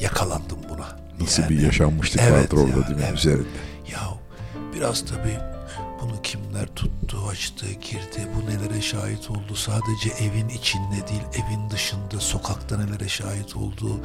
[0.00, 0.98] yakalandım buna.
[1.20, 3.04] Nasıl Yani, bir yaşanmışlık evet vardır orada ya, değil mi?
[3.08, 3.18] evet.
[3.18, 3.48] Üzerinde.
[3.92, 4.00] Ya
[4.74, 5.38] biraz tabii
[6.02, 9.54] bunu kimler tuttu, açtı, girdi, bu nelere şahit oldu.
[9.54, 14.00] Sadece evin içinde değil, evin dışında, sokakta nelere şahit oldu.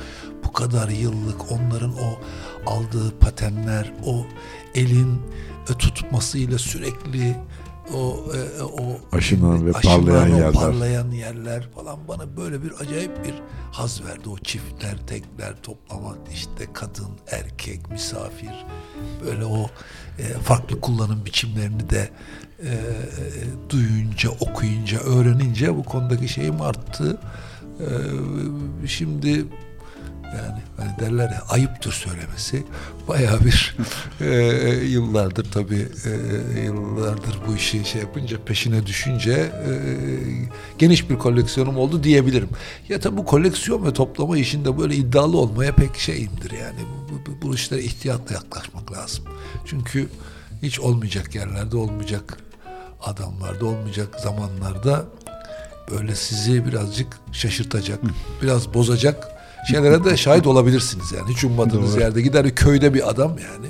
[0.46, 2.20] Bu kadar yıllık onların o
[2.66, 4.26] aldığı patenler, o
[4.76, 5.22] elin
[5.80, 7.36] tutmasıyla sürekli
[7.94, 10.54] o e, o Aşınan ve aşınan, parlayan o yerler.
[10.54, 13.34] parlayan yerler falan bana böyle bir acayip bir
[13.72, 14.30] haz verdi.
[14.30, 18.66] O çiftler, tekler toplamak, işte kadın, erkek, misafir
[19.26, 19.70] böyle o
[20.20, 22.10] e, farklı kullanım biçimlerini de
[22.60, 22.74] e, e,
[23.70, 27.18] duyunca, okuyunca, öğrenince bu konudaki şeyim arttı.
[28.84, 29.46] E, şimdi
[30.38, 32.64] yani hani derler ya ayıptır söylemesi.
[33.08, 33.76] Bayağı bir
[34.22, 34.28] e,
[34.86, 39.72] yıllardır tabii e, yıllardır bu işi şey yapınca peşine düşünce e,
[40.78, 42.50] geniş bir koleksiyonum oldu diyebilirim.
[42.90, 46.80] Ya tabii bu koleksiyon ve toplama işinde böyle iddialı olmaya pek şeyimdir yani.
[47.12, 49.26] Bu, bu, bu işlere ihtiyatla yaklaşmak lazım.
[49.66, 50.10] Çünkü
[50.64, 52.38] hiç olmayacak yerlerde olmayacak
[53.02, 55.06] adamlarda olmayacak zamanlarda
[55.92, 58.00] böyle sizi birazcık şaşırtacak,
[58.42, 59.33] biraz bozacak
[59.72, 61.34] şeylere de şahit olabilirsiniz yani.
[61.34, 62.02] Hiç ummadığınız Doğru.
[62.02, 63.68] yerde gider köyde bir adam yani.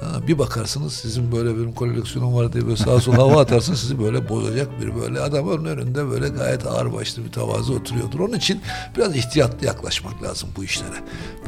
[0.00, 3.98] Ha, bir bakarsınız sizin böyle benim koleksiyonum var diye böyle sağa sola hava atarsın sizi
[4.02, 8.20] böyle bozacak bir böyle adam onun önünde böyle gayet ağır başlı bir tavazı oturuyordur.
[8.20, 8.60] Onun için
[8.96, 10.96] biraz ihtiyatlı yaklaşmak lazım bu işlere.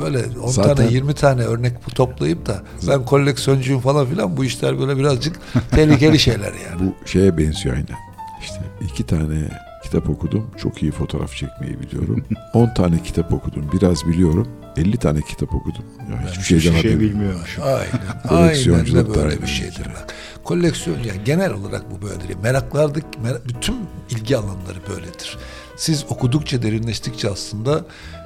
[0.01, 4.79] Böyle 10 Zaten- tane 20 tane örnek toplayıp da ben koleksiyoncuyum falan filan bu işler
[4.79, 5.37] böyle birazcık
[5.71, 6.81] tehlikeli şeyler yani.
[7.03, 7.99] Bu şeye benziyor aynen.
[8.43, 8.61] İşte
[8.93, 9.49] iki tane
[9.89, 10.51] kitap okudum.
[10.56, 12.24] Çok iyi fotoğraf çekmeyi biliyorum.
[12.55, 13.70] 10 tane kitap okudum.
[13.73, 14.48] Biraz biliyorum.
[14.77, 15.85] 50 tane kitap okudum.
[16.10, 17.65] Ya hiçbir şeyden Hiçbir şey bilmiyormuşum.
[17.65, 17.81] Aynen.
[18.28, 19.56] Aynen Koleksiyonculuk de böyle bir şey.
[19.56, 20.15] şeydir bak.
[20.44, 22.36] Koleksiyon yani genel olarak bu böyledir.
[22.43, 23.77] Meraklardık, merak, bütün
[24.10, 25.39] ilgi alanları böyledir.
[25.77, 27.85] Siz okudukça, derinleştikçe aslında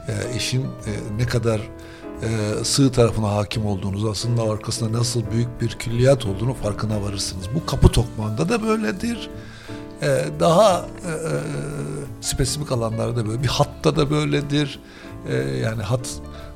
[0.08, 1.60] e, işin e, ne kadar
[2.22, 2.28] e,
[2.64, 7.44] sığ tarafına hakim olduğunuz, aslında arkasında nasıl büyük bir külliyat olduğunu farkına varırsınız.
[7.54, 9.30] Bu kapı tokmağında da böyledir.
[10.02, 11.32] E, daha e, e,
[12.20, 13.42] spesifik alanlarda böyle.
[13.42, 14.80] Bir hatta da böyledir.
[15.28, 16.08] E, yani hat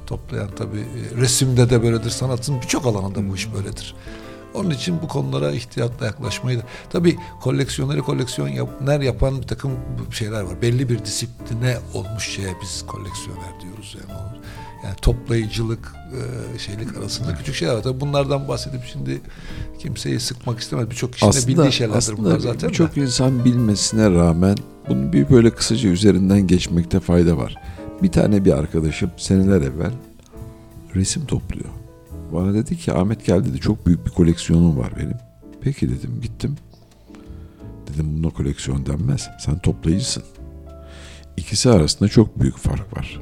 [0.07, 2.11] toplayan tabii e, resimde de böyledir.
[2.11, 3.95] Sanatın birçok alanında bu iş böyledir.
[4.55, 6.63] Onun için bu konulara ihtiyatla yaklaşmayı da.
[6.91, 8.69] Tabii koleksiyonları koleksiyon yap,
[9.03, 9.71] yapan bir takım
[10.11, 10.63] şeyler var.
[10.63, 14.19] Belli bir disipline olmuş şeye biz koleksiyoner diyoruz yani.
[14.85, 15.93] Yani toplayıcılık,
[16.55, 17.83] e, şeylik arasında küçük şeyler var.
[17.83, 19.21] Tabii bunlardan bahsedip şimdi
[19.79, 20.91] kimseyi sıkmak istemez.
[20.91, 22.69] Birçok kişinin de bildiği şeylerdir bunlar zaten.
[22.71, 24.57] birçok insan bilmesine rağmen
[24.89, 27.57] bunu bir böyle kısaca üzerinden geçmekte fayda var.
[28.03, 29.93] Bir tane bir arkadaşım seneler evvel
[30.95, 31.71] resim topluyor.
[32.33, 35.17] Bana dedi ki Ahmet gel dedi çok büyük bir koleksiyonum var benim.
[35.61, 36.57] Peki dedim gittim.
[37.89, 39.29] Dedim buna koleksiyon denmez.
[39.41, 40.23] Sen toplayıcısın.
[41.37, 43.21] İkisi arasında çok büyük fark var.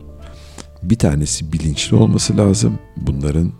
[0.84, 2.78] Bir tanesi bilinçli olması lazım.
[2.96, 3.52] Bunların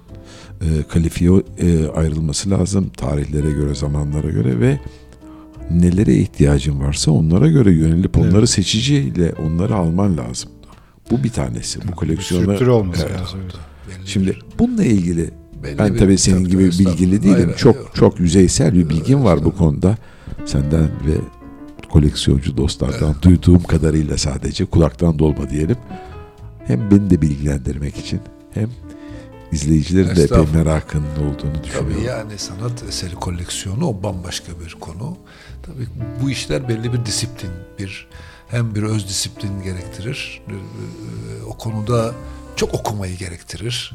[0.61, 2.91] e, kalifiye e, ayrılması lazım.
[2.97, 4.81] Tarihlere göre, zamanlara göre ve
[5.71, 8.51] nelere ihtiyacın varsa onlara göre yönelip onları Evet.
[8.51, 10.51] seçiciyle onları alman lazım.
[11.11, 11.89] Bu bir tanesi.
[11.89, 13.21] Bu koleksiyona Strüktür olması Evet.
[13.21, 13.41] lazım.
[13.45, 13.55] evet.
[13.89, 15.31] Belli Şimdi bir- bununla ilgili
[15.63, 17.35] belli ben tabii senin tabii, gibi bilgili değilim.
[17.45, 17.91] Hayır, çok yok.
[17.95, 19.97] çok yüzeysel bir bilgin var bu konuda.
[20.45, 21.15] Senden ve
[21.91, 25.77] koleksiyoncu dostlardan duyduğum kadarıyla sadece kulaktan dolma diyelim.
[26.67, 28.21] Hem beni de bilgilendirmek için
[28.55, 28.71] hem
[29.53, 31.93] izleyicilerin de epey merakının olduğunu düşünüyorum.
[31.95, 35.17] Tabii yani sanat eseri koleksiyonu o bambaşka bir konu.
[35.63, 35.87] Tabii
[36.23, 38.09] bu işler belli bir disiplin, bir
[38.49, 40.43] hem bir öz disiplin gerektirir.
[40.49, 42.15] e, e, O konuda
[42.57, 43.93] çok okumayı gerektirir.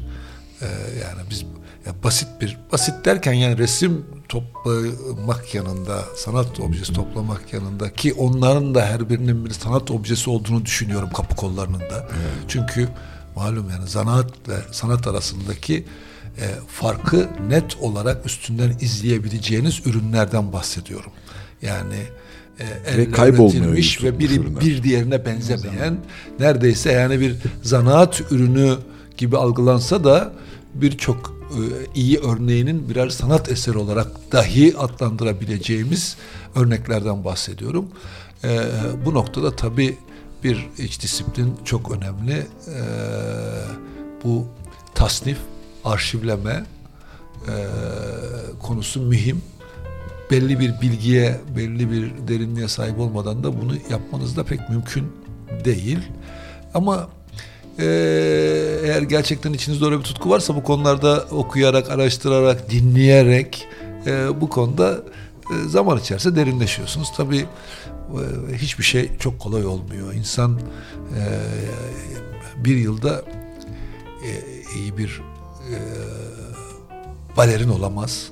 [0.62, 0.66] E,
[1.00, 1.44] Yani biz
[1.86, 8.74] ya basit bir basit derken yani resim toplamak yanında, sanat objesi toplamak yanında ki onların
[8.74, 12.08] da her birinin bir sanat objesi olduğunu düşünüyorum kapı kollarının da.
[12.48, 12.88] Çünkü
[13.36, 15.84] malum yani zanaat ve sanat arasındaki
[16.38, 21.12] e, farkı net olarak üstünden izleyebileceğiniz ürünlerden bahsediyorum.
[21.62, 21.96] Yani
[22.58, 23.10] e, elle
[23.76, 25.96] Yusuf ve biri bir diğerine benzemeyen
[26.38, 28.76] neredeyse yani bir zanaat ürünü
[29.20, 30.32] gibi algılansa da
[30.74, 31.60] birçok e,
[31.94, 36.16] iyi örneğinin birer sanat eseri olarak dahi adlandırabileceğimiz
[36.54, 37.88] örneklerden bahsediyorum.
[38.44, 38.60] E,
[39.04, 39.98] bu noktada tabii
[40.44, 42.34] bir iç disiplin çok önemli.
[42.34, 42.80] E,
[44.24, 44.46] bu
[44.94, 45.38] tasnif,
[45.84, 46.64] arşivleme
[48.62, 49.42] konusu mühim.
[50.30, 55.12] Belli bir bilgiye, belli bir derinliğe sahip olmadan da bunu yapmanız da pek mümkün
[55.64, 55.98] değil.
[56.74, 57.08] Ama
[57.80, 57.86] e,
[58.84, 63.68] eğer gerçekten içinizde öyle bir tutku varsa bu konularda okuyarak, araştırarak, dinleyerek
[64.06, 65.02] e, bu konuda
[65.50, 67.12] e, zaman içerisinde derinleşiyorsunuz.
[67.16, 67.46] Tabii
[68.50, 70.14] e, hiçbir şey çok kolay olmuyor.
[70.14, 70.60] İnsan
[71.16, 71.22] e,
[72.64, 73.24] bir yılda
[74.24, 74.30] e,
[74.76, 75.22] iyi bir
[75.70, 75.76] e,
[77.36, 78.28] balerin olamaz.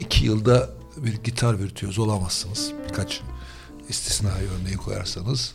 [0.00, 2.72] İki yılda bir gitar virtüözü olamazsınız.
[2.88, 3.20] Birkaç
[3.88, 5.54] istisnai örneği koyarsanız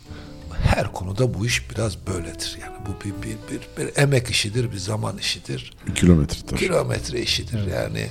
[0.64, 2.58] her konuda bu iş biraz böyledir.
[2.60, 6.64] Yani bu bir, bir, bir, bir emek işidir, bir zaman işidir, Kilometre taşı.
[6.64, 7.66] kilometre işidir.
[7.66, 8.06] Yani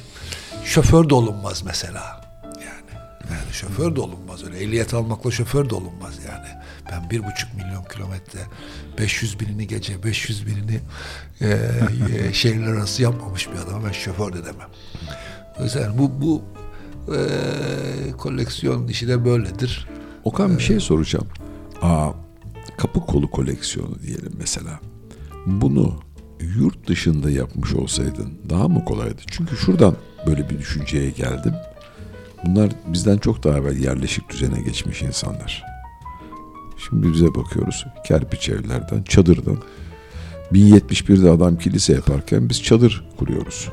[0.65, 2.21] şoför de olunmaz mesela.
[2.43, 3.01] Yani,
[3.31, 4.59] yani şoför de olunmaz öyle.
[4.63, 6.47] Ehliyet almakla şoför de olunmaz yani.
[6.91, 8.39] Ben bir buçuk milyon kilometre
[8.97, 10.79] 500 binini gece 500 binini
[11.41, 11.47] e,
[12.29, 14.69] e, şehirler arası yapmamış bir adama ben şoför de demem.
[15.63, 16.43] Yüzden bu bu
[17.15, 17.17] e,
[18.17, 19.87] koleksiyon işi de böyledir.
[20.23, 21.27] Okan bir şey soracağım.
[21.81, 22.09] Aa,
[22.77, 24.79] kapı kolu koleksiyonu diyelim mesela.
[25.45, 25.99] Bunu
[26.39, 29.21] yurt dışında yapmış olsaydın daha mı kolaydı?
[29.27, 29.95] Çünkü şuradan
[30.27, 31.53] böyle bir düşünceye geldim.
[32.45, 35.63] Bunlar bizden çok daha evvel yerleşik düzene geçmiş insanlar.
[36.89, 37.85] Şimdi bize bakıyoruz.
[38.07, 39.57] Kerpiç evlerden, çadırdan.
[40.53, 43.69] 1071'de adam kilise yaparken biz çadır kuruyoruz.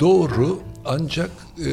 [0.00, 1.30] Doğru ancak
[1.64, 1.70] e,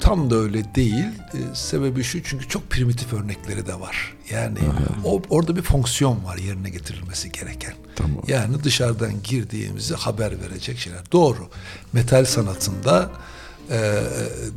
[0.00, 1.04] tam da öyle değil.
[1.34, 4.14] E, sebebi şu çünkü çok primitif örnekleri de var.
[4.30, 4.58] Yani
[5.04, 7.74] o, orada bir fonksiyon var yerine getirilmesi gereken.
[7.96, 8.22] Tamam.
[8.28, 11.12] Yani dışarıdan girdiğimizi haber verecek şeyler.
[11.12, 11.48] Doğru.
[11.92, 13.10] Metal sanatında
[13.70, 14.02] e,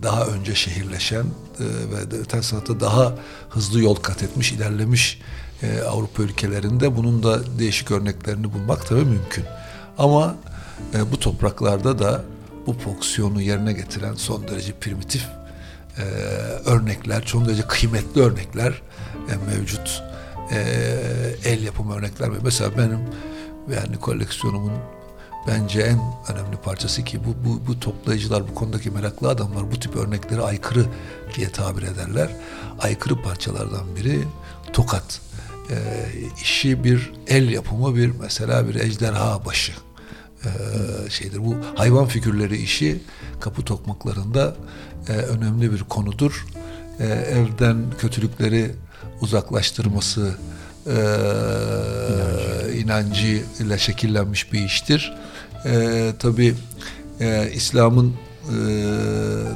[0.04, 1.26] daha önce şehirleşen
[1.60, 3.16] e, ve metal sanatta daha
[3.50, 5.22] hızlı yol kat etmiş, ilerlemiş
[5.64, 9.46] e, Avrupa ülkelerinde bunun da değişik örneklerini bulmak tabii mümkün.
[9.98, 10.36] Ama
[10.94, 12.24] e, bu topraklarda da
[12.70, 15.26] bu fonksiyonu yerine getiren son derece primitif
[15.98, 16.04] e,
[16.66, 18.82] örnekler, son derece kıymetli örnekler
[19.32, 20.04] e, mevcut.
[20.52, 20.60] E,
[21.46, 22.30] el yapımı örnekler.
[22.44, 23.00] Mesela benim
[23.76, 24.72] yani koleksiyonumun
[25.48, 29.96] bence en önemli parçası ki bu, bu, bu toplayıcılar, bu konudaki meraklı adamlar bu tip
[29.96, 30.86] örnekleri aykırı
[31.36, 32.30] diye tabir ederler.
[32.80, 34.24] Aykırı parçalardan biri
[34.74, 35.22] tokat.
[35.70, 35.76] E,
[36.42, 39.74] işi bir el yapımı bir mesela bir ejderha başı
[40.46, 41.46] e, şeydir.
[41.46, 43.02] Bu hayvan figürleri işi
[43.40, 44.56] kapı tokmaklarında
[45.10, 46.46] e, önemli bir konudur.
[47.00, 48.72] E, evden kötülükleri
[49.22, 50.36] uzaklaştırması
[50.88, 50.98] e,
[52.78, 55.14] inancı ile şekillenmiş bir iştir.
[55.66, 56.56] E, Tabi
[57.54, 58.16] İslam'ın
[58.50, 58.60] e,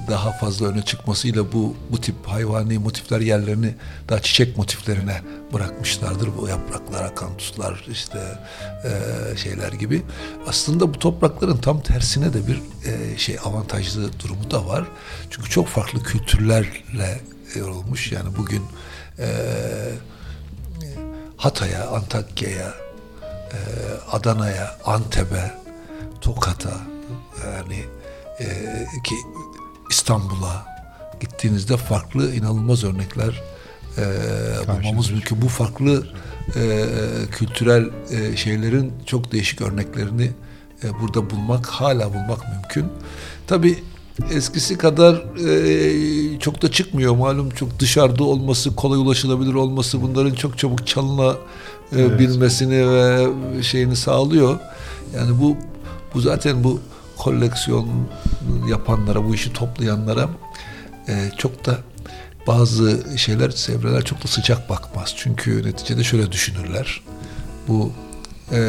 [0.09, 3.75] daha fazla öne çıkmasıyla bu bu tip hayvani motifler yerlerini
[4.09, 5.21] daha çiçek motiflerine
[5.53, 6.29] bırakmışlardır.
[6.37, 8.19] Bu yapraklar, akantuslar işte
[8.83, 8.91] e,
[9.37, 10.01] şeyler gibi.
[10.47, 14.85] Aslında bu toprakların tam tersine de bir e, şey avantajlı durumu da var.
[15.29, 17.21] Çünkü çok farklı kültürlerle
[17.55, 18.11] yorulmuş.
[18.11, 18.63] Yani bugün
[21.37, 22.73] Hatay'a, Antakya'ya,
[24.11, 25.51] Adana'ya, Antep'e,
[26.21, 26.73] Tokat'a
[27.45, 27.85] yani
[28.39, 28.45] e,
[29.03, 29.15] ki
[29.89, 30.65] İstanbul'a
[31.19, 33.41] gittiğinizde farklı inanılmaz örnekler
[33.97, 34.03] e,
[34.67, 35.41] bulmamız mümkün.
[35.41, 36.07] Bu farklı
[36.55, 36.85] e,
[37.31, 40.31] kültürel e, şeylerin çok değişik örneklerini
[40.83, 42.85] e, burada bulmak, hala bulmak mümkün.
[43.47, 43.83] Tabi
[44.31, 45.13] eskisi kadar
[45.47, 52.75] e, çok da çıkmıyor malum çok dışarıda olması, kolay ulaşılabilir olması bunların çok çabuk çalınabilmesini
[52.75, 53.27] e, ve
[53.63, 54.59] şeyini sağlıyor.
[55.15, 55.57] Yani bu
[56.13, 56.79] bu zaten bu
[57.23, 57.87] koleksiyon
[58.69, 60.29] yapanlara, bu işi toplayanlara
[61.07, 61.77] e, çok da
[62.47, 65.13] bazı şeyler, çevreler çok da sıcak bakmaz.
[65.17, 67.01] Çünkü neticede şöyle düşünürler.
[67.67, 67.91] Bu
[68.51, 68.59] e,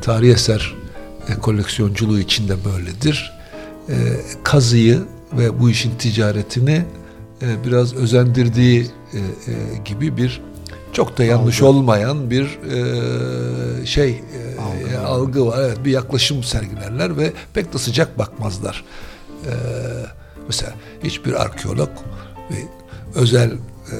[0.00, 0.74] tarih eser
[1.28, 3.32] e, koleksiyonculuğu içinde böyledir.
[3.88, 3.94] E,
[4.44, 5.00] kazıyı
[5.32, 6.84] ve bu işin ticaretini
[7.42, 9.22] e, biraz özendirdiği e, e,
[9.84, 10.40] gibi bir
[10.92, 11.68] çok da yanlış Algı.
[11.78, 15.04] olmayan bir e, şey e, Algı var.
[15.04, 15.58] algı var.
[15.60, 18.84] Evet, bir yaklaşım sergilerler ve pek de sıcak bakmazlar.
[19.46, 19.52] E,
[20.46, 20.72] mesela
[21.04, 21.88] hiçbir arkeolog
[22.50, 22.56] ve
[23.14, 23.94] özel e,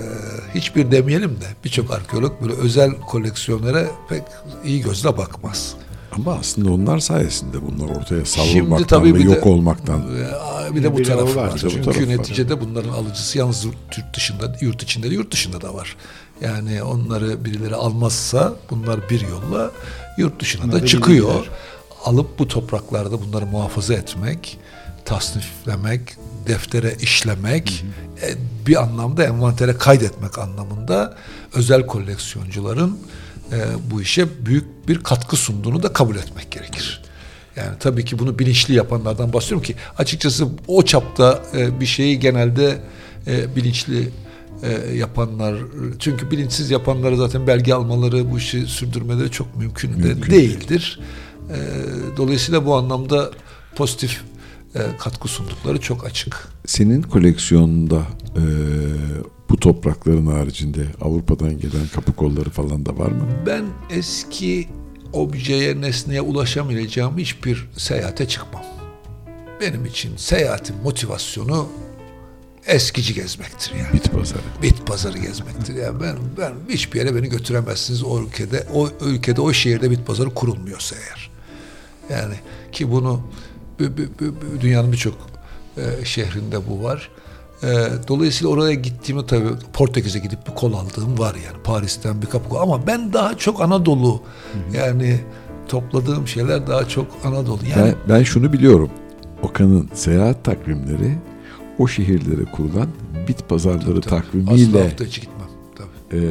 [0.54, 4.22] hiçbir demeyelim de birçok arkeolog böyle özel koleksiyonlara pek
[4.64, 5.74] iyi gözle bakmaz.
[6.16, 10.00] Ama aslında onlar sayesinde bunlar ortaya Şimdi savrulmaktan tabii ve bir de- yok olmaktan.
[10.00, 11.50] Ee, Bir de bu de tarafı var, var.
[11.50, 12.08] de bu Çünkü tarafı var.
[12.08, 15.96] neticede bunların alıcısı yalnız yurt dışında, yurt içinde de yurt dışında da var.
[16.42, 19.70] Yani onları birileri almazsa bunlar bir yolla
[20.18, 21.28] yurt dışına Bunlar da çıkıyor.
[21.28, 21.50] bilgiler.
[22.04, 24.58] Alıp bu topraklarda bunları muhafaza etmek,
[25.04, 26.00] tasniflemek,
[26.46, 27.84] deftere işlemek,
[28.22, 28.34] e,
[28.66, 31.16] bir anlamda envantere kaydetmek anlamında
[31.54, 32.98] özel koleksiyoncuların
[33.52, 37.02] e, bu işe büyük bir katkı sunduğunu da kabul etmek gerekir.
[37.56, 42.78] Yani tabii ki bunu bilinçli yapanlardan bahsediyorum ki açıkçası o çapta e, bir şeyi genelde
[43.26, 44.08] e, bilinçli
[44.62, 45.56] e, yapanlar
[45.98, 51.00] çünkü bilinçsiz yapanları zaten belge almaları bu işi sürdürmeleri çok mümkün, de değildir.
[51.50, 51.56] E,
[52.16, 53.30] dolayısıyla bu anlamda
[53.76, 54.22] pozitif
[54.74, 56.48] e, katkı sundukları çok açık.
[56.66, 58.02] Senin koleksiyonunda
[58.36, 58.42] e,
[59.50, 63.28] bu toprakların haricinde Avrupa'dan gelen kapı kolları falan da var mı?
[63.46, 64.68] Ben eski
[65.12, 68.62] objeye, nesneye ulaşamayacağım hiçbir seyahate çıkmam.
[69.60, 71.68] Benim için seyahatin motivasyonu
[72.66, 73.92] eskici gezmektir yani.
[73.92, 74.40] Bit pazarı.
[74.62, 75.74] Bit pazarı gezmektir.
[75.74, 78.66] Yani ben ben hiçbir yere beni götüremezsiniz o ülkede.
[78.74, 81.30] O ülkede o şehirde bit pazarı kurulmuyorsa eğer.
[82.10, 82.34] Yani
[82.72, 83.20] ki bunu
[83.80, 85.14] bu- bu- bu- bu- dünyanın birçok
[85.76, 87.08] e, şehrinde bu var.
[87.62, 87.68] E,
[88.08, 92.56] dolayısıyla oraya gittiğimde tabii Portekiz'e gidip bir kol aldığım var yani Paris'ten bir kapı kol.
[92.56, 94.22] Ama ben daha çok Anadolu
[94.74, 95.20] yani
[95.68, 97.58] topladığım şeyler daha çok Anadolu.
[97.76, 98.90] Yani Ben, ben şunu biliyorum.
[99.42, 101.18] Okan'ın seyahat takvimleri
[101.82, 102.88] o şehirlere kurulan
[103.28, 104.22] bit pazarları Tabii, tabii.
[104.22, 105.48] takvimiyle Asla hafta içi gitmem.
[105.76, 106.16] Tabii.
[106.16, 106.26] e,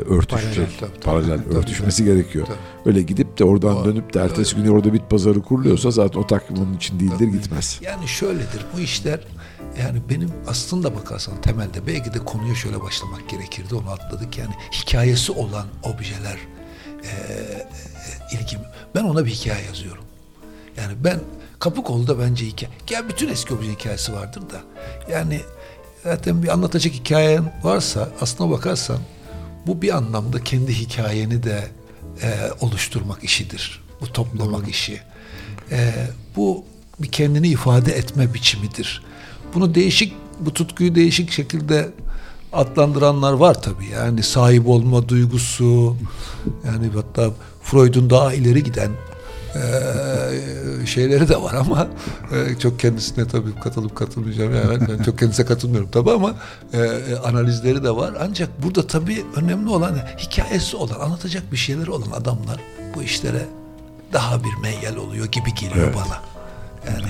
[0.00, 0.54] örtüşecek.
[0.54, 1.00] Paralel, tabii, tabii.
[1.00, 2.46] Paralel Tabii, örtüşmesi gerekiyor.
[2.46, 2.56] Tabii.
[2.86, 3.84] Öyle gidip de oradan Doğru.
[3.84, 7.80] dönüp de ertesi gün orada bit pazarı kuruluyorsa zaten o takvim onun için değildir gitmez.
[7.82, 9.20] Yani şöyledir bu işler
[9.78, 15.32] yani benim aslında bakarsan temelde belki de konuya şöyle başlamak gerekirdi onu atladık yani hikayesi
[15.32, 16.38] olan objeler
[17.02, 17.12] e,
[18.32, 18.60] ilgim
[18.94, 20.04] ben ona bir hikaye yazıyorum.
[20.76, 21.20] Yani ben
[21.64, 24.62] Kapıkol'da bence hikaye ya bütün eski obje hikayesi vardır da
[25.12, 25.40] yani
[26.02, 28.98] zaten bir anlatacak hikayen varsa aslına bakarsan
[29.66, 31.68] bu bir anlamda kendi hikayeni de
[32.22, 32.28] e,
[32.60, 33.82] oluşturmak işidir.
[34.00, 35.00] Bu toplamak işi.
[35.70, 35.92] E,
[36.36, 36.64] bu
[36.98, 39.02] bir kendini ifade etme biçimidir.
[39.54, 41.90] Bunu değişik, bu tutkuyu değişik şekilde
[42.52, 43.86] adlandıranlar var tabii.
[43.86, 45.96] Yani sahip olma duygusu,
[46.66, 47.30] yani hatta
[47.62, 48.90] Freud'un daha ileri giden
[49.54, 51.88] e, şeyleri de var ama
[52.32, 54.88] e, çok kendisine tabii katılıp katılmayacağım yani.
[54.88, 56.34] Ben çok kendisine katılmıyorum tabii ama
[56.72, 58.14] e, e, analizleri de var.
[58.20, 62.60] Ancak burada tabii önemli olan hikayesi olan anlatacak bir şeyleri olan adamlar
[62.94, 63.46] bu işlere
[64.12, 66.22] daha bir meyyal oluyor gibi geliyor bana.
[66.92, 67.08] Yani.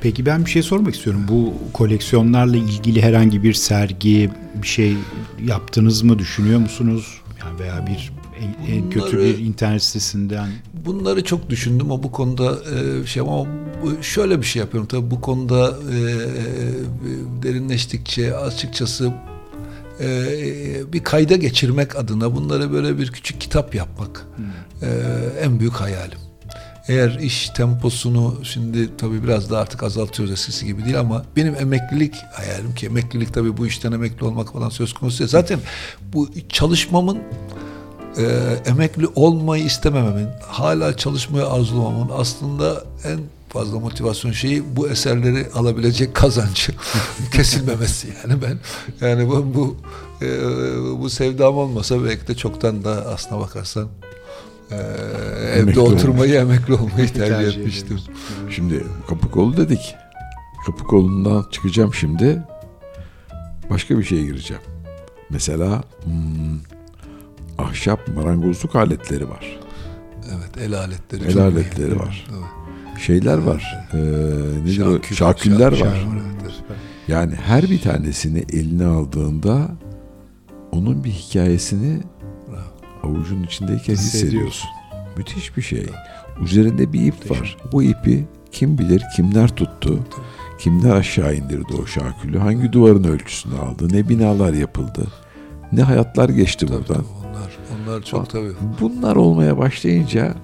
[0.00, 1.26] Peki ben bir şey sormak istiyorum.
[1.28, 4.96] Bu koleksiyonlarla ilgili herhangi bir sergi, bir şey
[5.44, 7.20] yaptınız mı, düşünüyor musunuz?
[7.40, 10.48] Yani veya bir en, en kötü Bunları- bir internet sitesinden
[10.86, 12.58] Bunları çok düşündüm ama bu konuda
[13.02, 13.46] e, şey ama
[14.02, 16.02] şöyle bir şey yapıyorum tabii bu konuda e, e,
[17.42, 19.12] derinleştikçe açıkçası
[20.00, 24.26] e, bir kayda geçirmek adına bunları böyle bir küçük kitap yapmak
[24.82, 24.88] e,
[25.42, 26.18] en büyük hayalim.
[26.88, 32.14] Eğer iş temposunu şimdi tabii biraz da artık azaltıyoruz eskisi gibi değil ama benim emeklilik
[32.32, 35.26] hayalim ki emeklilik tabii bu işten emekli olmak falan söz konusu.
[35.26, 35.58] Zaten
[36.12, 37.18] bu çalışmamın
[38.18, 38.24] e,
[38.66, 46.72] emekli olmayı istemememin, hala çalışmayı arzulamamın aslında en fazla motivasyon şeyi bu eserleri alabilecek kazancı
[47.32, 48.58] kesilmemesi yani ben
[49.08, 49.76] yani bu bu,
[50.22, 50.28] e,
[51.00, 53.88] bu sevdam olmasa belki de çoktan da aslına bakarsan
[54.70, 58.00] e, evde Emekli oturmayı emekli olmayı tercih, etmiştim.
[58.50, 59.94] Şimdi kapı kolu dedik.
[60.66, 62.42] Kapı kolundan çıkacağım şimdi.
[63.70, 64.62] Başka bir şeye gireceğim.
[65.30, 66.73] Mesela hmm,
[67.58, 69.60] ahşap marangozluk aletleri var.
[70.30, 72.00] Evet el aletleri El aletleri mühim.
[72.00, 72.26] var.
[72.32, 73.00] Evet.
[73.02, 73.86] Şeyler var.
[73.92, 73.96] Ee,
[74.64, 74.92] nedir o?
[74.92, 75.96] Şakül, Şaküller şakül, var.
[76.42, 76.52] evet.
[77.08, 79.68] Yani her bir tanesini eline aldığında
[80.72, 82.00] onun bir hikayesini
[83.02, 84.28] avucun içindeyken Hissediyorsun.
[84.28, 84.68] hissediyorsun.
[85.16, 85.86] Müthiş bir şey.
[86.44, 87.56] Üzerinde bir ip var.
[87.72, 89.98] Bu ipi kim bilir kimler tuttu,
[90.58, 95.06] kimler aşağı indirdi o şakülü, hangi duvarın ölçüsünü aldı, ne binalar yapıldı,
[95.72, 96.84] ne hayatlar geçti buradan.
[96.86, 97.06] tabii,
[97.84, 98.52] onlar onlar çok tabii.
[98.80, 100.34] Bunlar olmaya başlayınca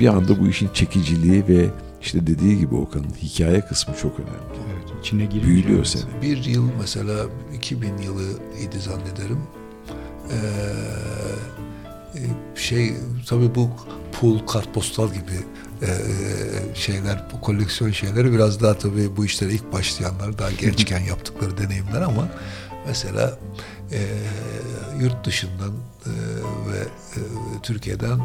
[0.00, 1.66] bir anda bu işin çekiciliği ve
[2.02, 4.72] işte dediği gibi Okan'ın hikaye kısmı çok önemli.
[4.74, 5.88] evet, içine girince Büyülüyor evet.
[5.88, 6.22] seni.
[6.22, 8.24] Bir yıl mesela 2000 yılı
[8.62, 9.38] idi zannederim.
[10.30, 10.36] Ee,
[12.14, 12.20] e,
[12.54, 12.94] şey
[13.28, 13.70] tabii bu
[14.20, 15.38] pul, kartpostal gibi
[15.82, 15.88] e,
[16.74, 22.00] şeyler, bu koleksiyon şeyleri biraz daha tabii bu işlere ilk başlayanlar daha gençken yaptıkları deneyimler
[22.00, 22.28] ama
[22.86, 23.38] mesela
[23.92, 24.00] e,
[25.00, 25.72] yurt dışından
[26.06, 26.10] e,
[26.72, 26.78] ve
[27.16, 27.20] e,
[27.62, 28.22] Türkiye'den e,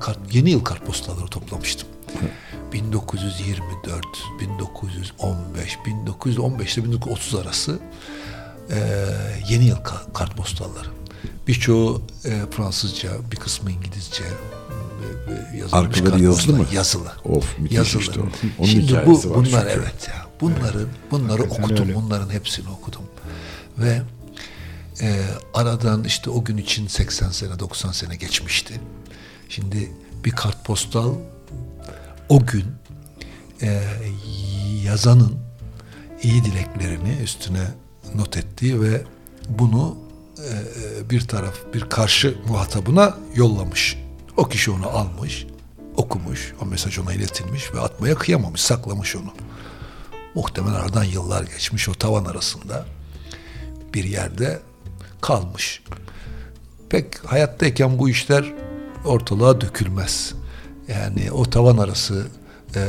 [0.00, 1.88] kart, yeni yıl kartpostalları toplamıştım.
[2.72, 4.06] 1924,
[4.40, 7.78] 1915, 1915 ile 1930 arası
[8.70, 9.06] e,
[9.48, 10.88] yeni yıl ka- kartpostalları.
[11.48, 16.66] Birçoğu e, Fransızca, bir kısmı İngilizce e, e, yazılmış Arkaları yazılı mı?
[16.72, 17.12] Yazılı.
[17.24, 18.00] Of müthiş Yazılı.
[18.02, 18.24] işte o.
[18.58, 19.68] Onun Şimdi bu bunlar çünkü.
[19.68, 20.26] evet ya.
[20.40, 21.84] Bunları bunları Hakikaten okudum.
[21.88, 21.94] öyle.
[21.94, 23.02] Bunların hepsini okudum.
[23.78, 24.02] Ve
[25.00, 25.24] e,
[25.54, 28.80] aradan işte o gün için 80 sene 90 sene geçmişti.
[29.48, 29.92] Şimdi
[30.24, 31.14] bir kartpostal
[32.28, 32.64] o gün
[33.62, 33.82] e,
[34.84, 35.38] yazanın
[36.22, 37.66] iyi dileklerini üstüne
[38.14, 39.02] not ettiği ve
[39.48, 39.96] bunu
[40.38, 43.98] e, bir taraf bir karşı muhatabına yollamış.
[44.36, 45.46] O kişi onu almış,
[45.96, 49.34] okumuş, o mesaj ona iletilmiş ve atmaya kıyamamış, saklamış onu.
[50.34, 52.86] Muhtemelen aradan yıllar geçmiş o tavan arasında
[53.94, 54.60] bir yerde
[55.22, 55.82] kalmış.
[56.90, 58.54] Pek hayattayken bu işler
[59.04, 60.34] ortalığa dökülmez.
[60.88, 62.26] Yani o tavan arası
[62.76, 62.82] e,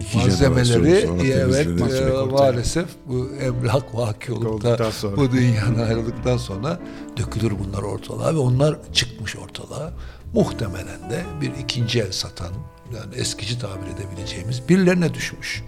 [0.00, 6.80] İki malzemeleri evet e, maalesef bu emlak vaki olup da bu dünyadan ayrıldıktan sonra
[7.16, 9.92] dökülür bunlar ortalığa ve onlar çıkmış ortalığa.
[10.34, 12.52] Muhtemelen de bir ikinci el satan
[12.94, 15.64] yani eskici tabir edebileceğimiz birilerine düşmüş.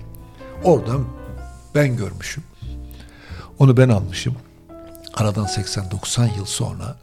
[0.65, 1.05] Oradan
[1.75, 2.43] ben görmüşüm.
[3.59, 4.35] Onu ben almışım.
[5.14, 6.97] Aradan 80-90 yıl sonra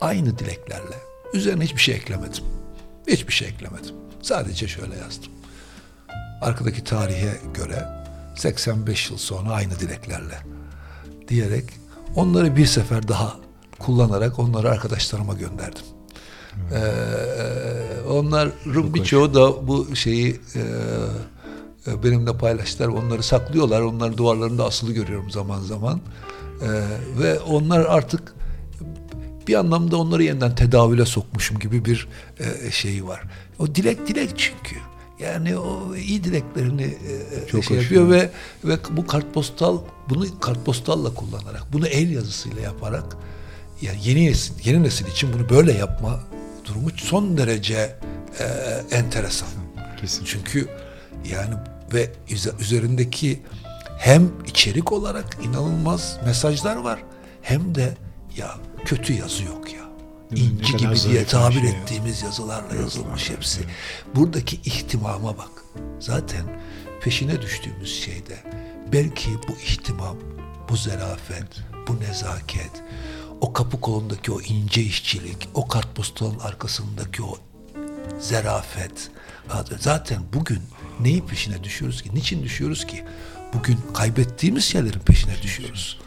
[0.00, 0.96] aynı dileklerle
[1.34, 2.44] üzerine hiçbir şey eklemedim.
[3.06, 3.94] Hiçbir şey eklemedim.
[4.22, 5.32] Sadece şöyle yazdım.
[6.40, 7.88] Arkadaki tarihe göre
[8.36, 10.38] 85 yıl sonra aynı dileklerle
[11.28, 11.64] diyerek
[12.16, 13.36] onları bir sefer daha
[13.78, 15.84] kullanarak onları arkadaşlarıma gönderdim.
[16.72, 20.60] Ee, onların birçoğu da bu şeyi e,
[21.86, 22.88] e, benimle paylaştılar.
[22.88, 23.80] Onları saklıyorlar.
[23.80, 26.00] Onların duvarlarında asılı görüyorum zaman zaman.
[26.62, 28.34] Ee, ve onlar artık
[29.48, 32.08] bir anlamda onları yeniden tedavüle sokmuşum gibi bir
[32.38, 33.22] e, şeyi var.
[33.58, 34.76] O dilek dilek çünkü.
[35.20, 38.30] Yani o iyi dileklerini e, Çok şey yapıyor ve
[38.64, 39.78] ve bu kartpostal
[40.08, 43.16] bunu kartpostalla kullanarak, bunu el yazısıyla yaparak
[43.82, 46.20] yani yeni nesil, yeni nesil için bunu böyle yapma
[46.64, 47.96] durumu son derece
[48.38, 48.44] e,
[48.96, 49.48] enteresan.
[50.00, 50.24] Kesin.
[50.24, 50.68] Çünkü
[51.30, 51.54] yani
[51.94, 53.42] ve üze- üzerindeki
[54.02, 57.02] hem içerik olarak inanılmaz mesajlar var
[57.42, 57.94] hem de
[58.36, 58.54] ya
[58.84, 59.82] kötü yazı yok ya.
[60.30, 61.70] İnci gibi diye bir tabir şey ya.
[61.70, 63.60] ettiğimiz yazılarla yazılmış hepsi.
[64.14, 65.50] Buradaki ihtimama bak.
[66.00, 66.42] Zaten
[67.00, 68.36] peşine düştüğümüz şeyde
[68.92, 70.16] belki bu ihtimam,
[70.68, 71.48] bu zarafet,
[71.88, 72.82] bu nezaket,
[73.40, 77.38] o kapı kolundaki o ince işçilik, o kartpostalın arkasındaki o
[78.20, 79.10] zarafet.
[79.78, 80.62] Zaten bugün
[81.00, 82.10] neyi peşine düşüyoruz ki?
[82.14, 83.04] Niçin düşüyoruz ki?
[83.54, 85.98] Bugün kaybettiğimiz şeylerin peşine düşüyoruz.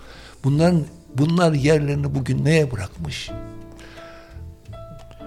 [0.43, 0.83] Bunların
[1.17, 3.29] bunlar yerlerini bugün neye bırakmış?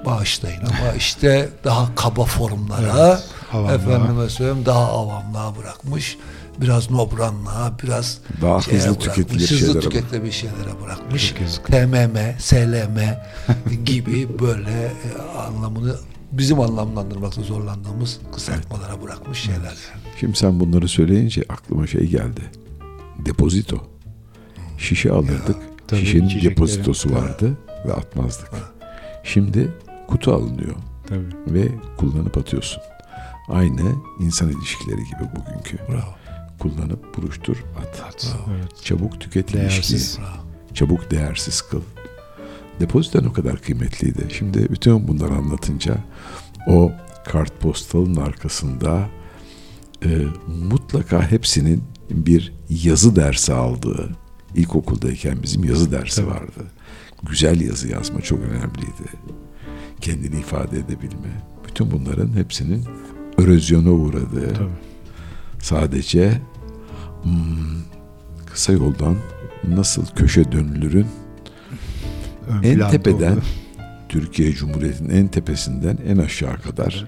[0.04, 3.20] Bağışlayın ama işte daha kaba formlara,
[3.54, 6.16] Evet, efendime söyleyeyim daha avamlığa bırakmış.
[6.58, 11.34] Biraz nobranlığa, biraz Daha şeye hızlı tüketilir hızlı şeylere tüketilebilir şeylere bırakmış.
[11.66, 12.98] TMM, SLM
[13.84, 15.96] gibi böyle e, anlamını
[16.38, 19.74] bizim anlamlandırmakta zorlandığımız kısaltmalara bırakmış şeyler.
[20.20, 22.40] Şimdi sen bunları söyleyince aklıma şey geldi.
[23.18, 23.76] Depozito.
[24.78, 25.56] Şişe alırdık.
[25.88, 26.50] tabii, Şişenin içecekleri.
[26.56, 28.50] depozitosu vardı ve atmazdık.
[29.24, 29.72] Şimdi
[30.08, 30.74] kutu alınıyor
[31.08, 31.54] Tabii.
[31.54, 32.82] ve kullanıp atıyorsun.
[33.48, 35.78] Aynı insan ilişkileri gibi bugünkü.
[35.88, 36.14] Bravo.
[36.58, 38.34] Kullanıp buruştur at.
[38.50, 38.84] Evet.
[38.84, 39.60] Çabuk tüket ilişkiyi.
[39.98, 40.18] Değersiz.
[40.74, 41.80] Çabuk değersiz kıl.
[42.80, 44.26] Depoziten o kadar kıymetliydi.
[44.30, 45.94] Şimdi bütün bunları anlatınca
[46.66, 46.92] o
[47.24, 49.08] kartpostalın arkasında
[50.04, 50.08] e,
[50.70, 54.10] mutlaka hepsinin bir yazı dersi aldığı
[54.54, 56.64] ilkokuldayken bizim yazı dersi vardı.
[57.22, 59.08] Güzel yazı yazma çok önemliydi.
[60.00, 61.42] Kendini ifade edebilme.
[61.68, 62.84] Bütün bunların hepsinin
[63.38, 64.68] erozyona uğradığı Tabii.
[65.60, 66.40] sadece
[67.22, 67.82] hmm,
[68.46, 69.16] kısa yoldan
[69.68, 71.06] nasıl köşe dönülürün
[72.48, 73.40] Ön en tepeden oldu.
[74.08, 77.06] Türkiye Cumhuriyeti'nin en tepesinden en aşağı kadar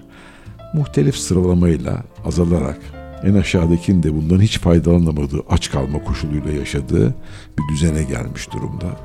[0.73, 2.79] muhtelif sıralamayla azalarak
[3.23, 7.15] en aşağıdakinin de bundan hiç faydalanamadığı aç kalma koşuluyla yaşadığı
[7.57, 8.99] bir düzene gelmiş durumda.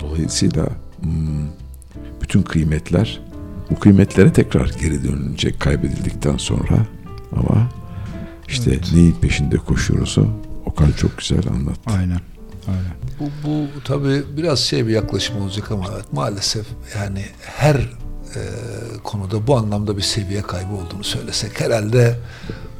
[0.00, 0.66] Dolayısıyla
[1.00, 1.46] hmm,
[2.22, 3.20] bütün kıymetler
[3.70, 6.86] bu kıymetlere tekrar geri dönülecek kaybedildikten sonra
[7.32, 7.68] ama
[8.48, 8.92] işte Evet.
[8.94, 10.24] neyin peşinde koşuyoruz o
[10.68, 11.80] Okan çok güzel anlattı.
[11.86, 12.20] Aynen.
[12.68, 12.94] Aynen.
[13.20, 16.66] Bu, bu tabii biraz şey bir yaklaşım olacak ama evet, maalesef
[16.96, 18.40] yani her e,
[19.04, 22.18] konuda bu anlamda bir seviye kaybı olduğunu söylesek herhalde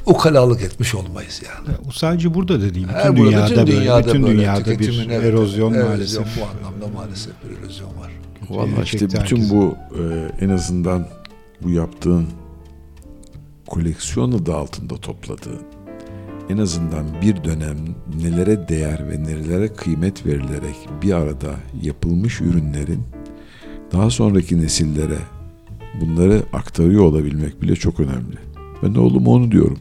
[0.06, 1.77] ukalalık etmiş olmayız yani.
[1.85, 2.89] Bu sadece burada da değil.
[2.89, 4.06] Bütün Her burada, dünyada, böyle.
[4.06, 6.27] Bütün böyle dünyada bir tüketimin, evet, erozyon erozyon maalesef.
[6.40, 8.10] Bu anlamda maalesef bir erozyon var.
[8.51, 9.51] Vallahi işte bütün herkesi.
[9.51, 11.09] bu e, en azından
[11.62, 12.28] bu yaptığın
[13.66, 15.60] koleksiyonu da altında topladığın
[16.48, 17.76] en azından bir dönem
[18.22, 23.02] nelere değer ve nelere kıymet verilerek bir arada yapılmış ürünlerin
[23.92, 25.18] daha sonraki nesillere
[26.00, 28.36] bunları aktarıyor olabilmek bile çok önemli.
[28.82, 29.78] Ben de oğlum onu diyorum.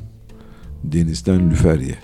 [0.83, 1.95] Denizden lüfer ye.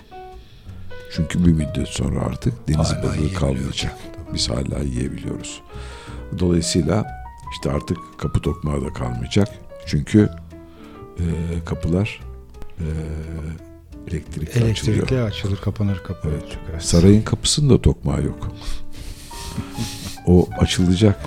[1.12, 3.96] Çünkü bir müddet sonra artık deniz Hala balığı kalmayacak.
[4.34, 5.60] Biz hala yiyebiliyoruz.
[6.38, 7.06] Dolayısıyla
[7.52, 9.48] işte artık kapı tokmağı da kalmayacak.
[9.86, 10.28] Çünkü
[11.18, 11.24] e,
[11.64, 12.20] kapılar
[12.78, 12.86] e,
[14.08, 14.96] elektrikle açılıyor.
[14.98, 16.34] Elektrikle açılır, kapanır, kapanır.
[16.34, 16.58] Evet.
[16.70, 16.82] Evet.
[16.84, 18.48] Sarayın kapısında tokmağı yok.
[20.26, 21.20] o açılacak.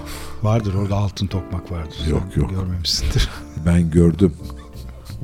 [0.43, 1.97] Vardır orada altın tokmak vardır.
[2.09, 2.49] Yok, Sen yok.
[2.49, 3.29] Görmemişsindir.
[3.65, 4.33] Ben gördüm.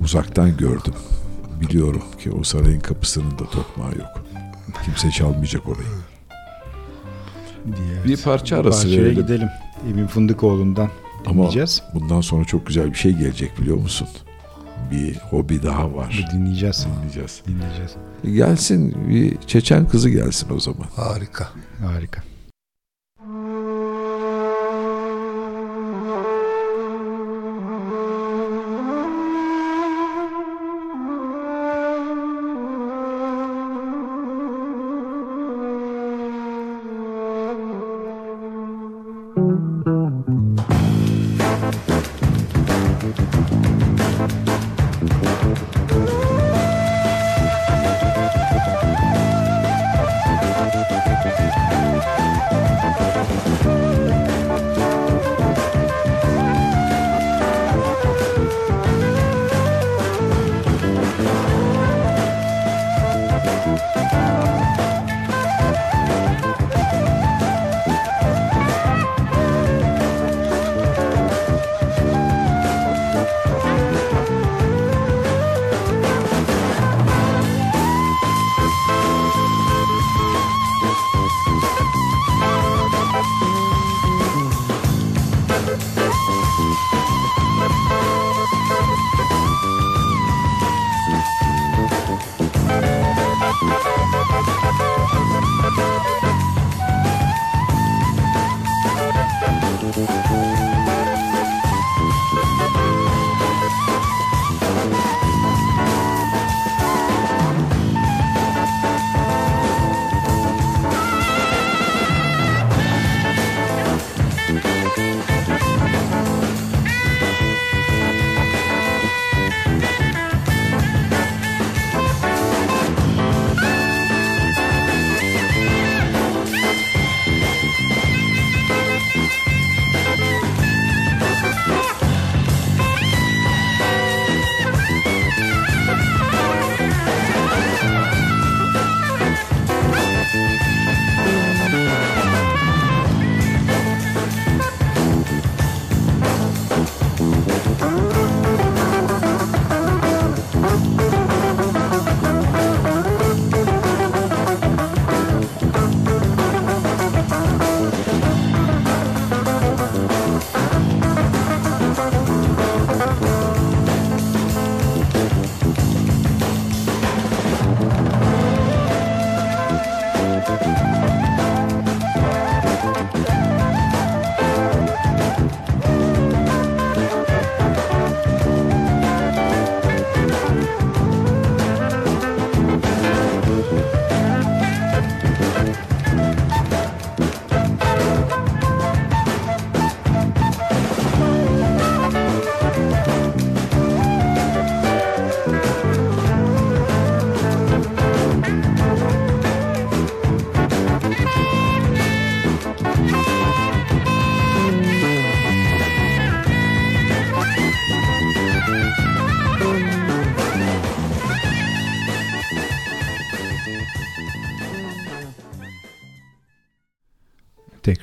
[0.04, 0.94] Uzaktan gördüm.
[1.62, 4.24] Biliyorum ki o sarayın kapısının da tokmağı yok.
[4.86, 5.88] Kimse çalmayacak orayı.
[7.66, 8.04] diye.
[8.06, 9.22] Bir parça arası Parçaya verelim.
[9.22, 9.50] gidelim.
[9.90, 10.90] Emin Fındıkoğlu'ndan
[11.26, 11.82] Ama dinleyeceğiz.
[11.94, 14.08] bundan sonra çok güzel bir şey gelecek biliyor musun?
[14.92, 16.26] Bir hobi daha var.
[16.34, 16.88] Dinleyeceğiz.
[16.96, 17.42] Dinleyeceğiz.
[17.48, 17.92] Dinleyeceğiz.
[18.24, 20.88] Gelsin bir Çeçen kızı gelsin o zaman.
[20.96, 21.50] Harika.
[21.82, 22.24] Harika.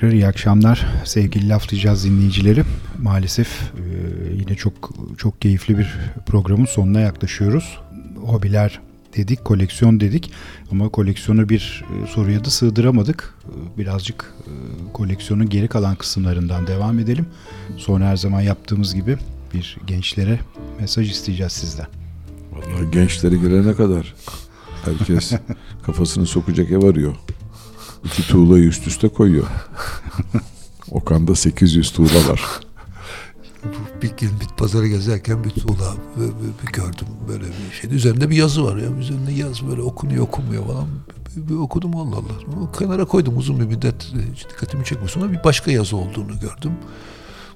[0.01, 2.63] Tekrar iyi akşamlar sevgili laflayacağız dinleyicileri.
[3.01, 3.83] Maalesef e,
[4.33, 5.95] yine çok çok keyifli bir
[6.25, 7.79] programın sonuna yaklaşıyoruz.
[8.25, 8.79] Hobiler
[9.17, 10.31] dedik, koleksiyon dedik
[10.71, 13.35] ama koleksiyonu bir e, soruya da sığdıramadık.
[13.45, 14.53] E, Birazcık e,
[14.93, 17.25] koleksiyonun geri kalan kısımlarından devam edelim.
[17.77, 19.17] Sonra her zaman yaptığımız gibi
[19.53, 20.39] bir gençlere
[20.79, 21.87] mesaj isteyeceğiz sizden.
[22.51, 24.13] Vallahi gençleri gelene kadar
[24.85, 25.33] herkes
[25.83, 27.15] kafasını sokacak ev arıyor.
[28.05, 29.47] İki tuğlayı üst üste koyuyor.
[30.91, 32.41] Okan'da 800 tuğla var.
[34.01, 37.95] Bir gün bit pazarı gezerken bir tuğla bir, bir- bir gördüm böyle bir şey.
[37.95, 38.89] Üzerinde bir yazı var ya.
[38.91, 40.87] Üzerinde yazı böyle okunuyor okumuyor falan.
[41.35, 42.63] Bir, bir okudum Allah Allah.
[42.63, 44.07] O kenara koydum uzun bir müddet.
[44.49, 45.09] Dikkatimi çekmiyor.
[45.09, 46.71] Sonra bir başka yazı olduğunu gördüm.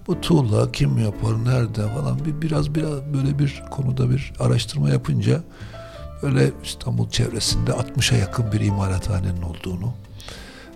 [0.07, 5.43] Bu tuğla kim yapar, nerede falan bir biraz biraz böyle bir konuda bir araştırma yapınca
[6.23, 9.93] böyle İstanbul çevresinde 60'a yakın bir imalathanenin olduğunu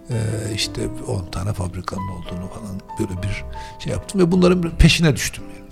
[0.10, 0.16] eee,
[0.56, 3.44] işte 10 tane fabrikanın olduğunu falan böyle bir
[3.80, 5.44] şey yaptım ve bunların peşine düştüm.
[5.58, 5.70] Yani.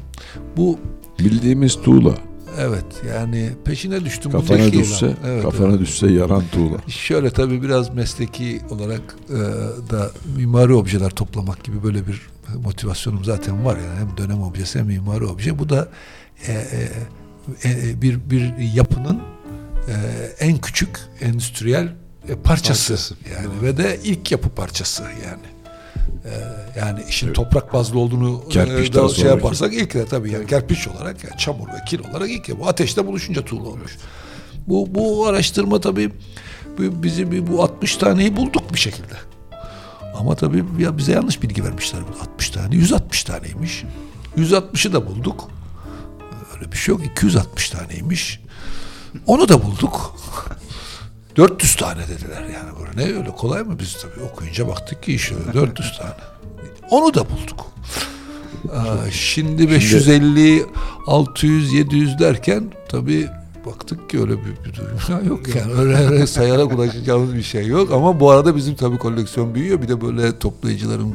[0.58, 0.80] Bu
[1.20, 2.14] Bildiğimiz tuğla.
[2.58, 4.32] evet yani peşine düştüm.
[4.32, 5.80] Kafana Buradaki- düşse, Evet, kafana evet.
[5.80, 6.78] düşse yaran tuğla.
[6.88, 9.34] Şöyle tabii biraz mesleki olarak e,
[9.90, 12.22] da mimari objeler toplamak gibi böyle bir
[12.64, 15.60] motivasyonum zaten var yani hem dönem objesi hem mimari obje.
[15.60, 15.90] Bu da
[16.48, 19.20] e, e, e, bir bir yapının
[19.88, 19.94] e,
[20.40, 21.92] en küçük endüstriyel e,
[22.36, 23.16] parçası, Parçası.
[23.36, 25.58] yani ve de ilk yapı parçası yani.
[26.26, 26.32] E,
[26.80, 31.24] yani işin toprak bazlı olduğunu e, da şey yaparsak ilk de tabii yani kerpiç olarak
[31.24, 33.98] yani çamur ve kil olarak ilk bu ateşte buluşunca tuğla olmuş.
[34.68, 36.12] Bu bu araştırma tabii
[36.80, 39.14] bizi bu 60 taneyi bulduk bir şekilde.
[40.20, 42.76] Ama tabii ya bize yanlış bilgi vermişler bu 60 tane.
[42.76, 43.84] 160 taneymiş.
[44.38, 45.50] 160'ı da bulduk.
[46.56, 47.06] Öyle bir şey yok.
[47.06, 48.40] 260 taneymiş.
[49.26, 50.16] Onu da bulduk.
[51.38, 55.32] 400 tane dediler yani böyle ne öyle kolay mı biz tabii okuyunca baktık ki iş
[55.32, 56.12] öyle 400 tane.
[56.90, 57.66] Onu da bulduk.
[58.74, 60.66] Aa, şimdi 550,
[61.08, 63.28] 600, 700 derken tabii
[63.68, 65.74] baktık ki öyle bir, bir dünya yok yani.
[65.74, 67.92] Öyle, öyle sayarak ulaşacağımız bir şey yok.
[67.92, 69.82] Ama bu arada bizim tabii koleksiyon büyüyor.
[69.82, 71.08] Bir de böyle toplayıcıların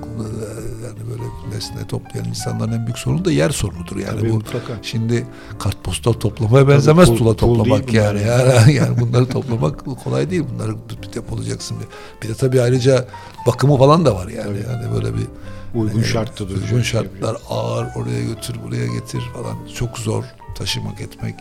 [0.84, 3.96] yani böyle nesne toplayan insanların en büyük sorunu da yer sorunudur.
[3.96, 4.72] Yani Tabii bu mutlaka.
[4.82, 5.26] şimdi
[5.58, 8.20] kartpostal toplamaya benzemez tuğla pul toplamak yani.
[8.20, 8.56] bunlar.
[8.56, 10.44] Yani yani bunları toplamak kolay değil.
[10.54, 11.86] Bunları bir depolayacaksın bir.
[12.22, 13.08] Bir de tabii ayrıca
[13.46, 14.58] bakımı falan da var yani.
[14.70, 15.26] Yani böyle bir
[15.74, 16.70] Uygun e, şartta duracak.
[16.70, 19.56] Uygun şartlar ağır oraya götür buraya getir falan.
[19.74, 20.24] Çok zor
[20.54, 21.34] taşımak etmek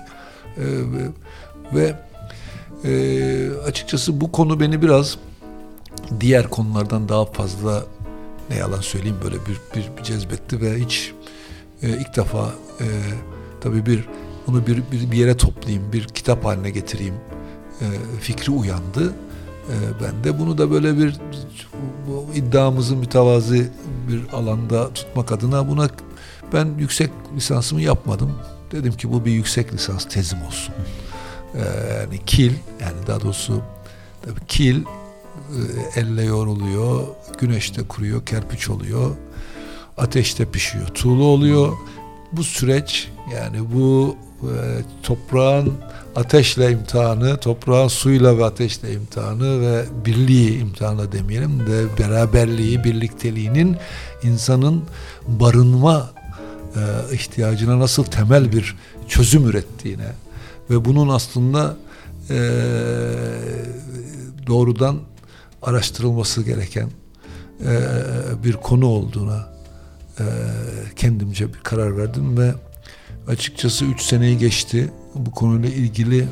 [0.57, 0.63] Ee,
[1.73, 1.95] ve,
[2.83, 5.17] e, açıkçası bu konu beni biraz
[6.19, 7.83] diğer konulardan daha fazla
[8.49, 11.13] ne yalan söyleyeyim böyle bir, bir, bir cezbetti ve hiç
[11.81, 12.85] e, ilk defa e,
[13.61, 14.05] tabii bir
[14.47, 17.15] bunu bir, bir, bir yere toplayayım bir kitap haline getireyim
[17.81, 17.85] e,
[18.19, 19.13] fikri uyandı.
[19.69, 21.15] E, ben de bunu da böyle bir
[22.07, 23.69] bu iddiamızı mütevazı
[24.07, 25.89] bir alanda tutmak adına buna
[26.53, 28.31] ben yüksek lisansımı yapmadım.
[28.71, 30.73] Dedim ki bu bir yüksek lisans tezim olsun.
[31.55, 31.59] E,
[31.99, 33.61] yani kil yani daha doğrusu
[34.21, 37.07] tabii kil e, elle yoğruluyor,
[37.39, 39.11] güneşte kuruyor, kerpiç oluyor,
[39.97, 41.73] ateşte pişiyor, tuğla oluyor.
[42.31, 44.53] Bu süreç yani bu e,
[45.03, 45.73] toprağın
[46.15, 53.77] ateşle imtihanı, toprağın suyla ve ateşle imtihanı ve birliği imtihanı demeyelim de beraberliği, birlikteliğinin
[54.23, 54.83] insanın
[55.27, 56.09] barınma
[56.75, 58.75] e, ihtiyacına nasıl temel bir
[59.07, 60.11] çözüm ürettiğine
[60.69, 61.77] ve bunun aslında
[62.29, 62.37] e,
[64.47, 64.99] doğrudan
[65.61, 66.89] araştırılması gereken
[67.65, 67.79] e,
[68.43, 69.53] bir konu olduğuna
[70.19, 70.23] e,
[70.95, 72.53] kendimce bir karar verdim ve
[73.27, 74.91] açıkçası 3 seneyi geçti.
[75.15, 76.27] Bu konuyla ilgili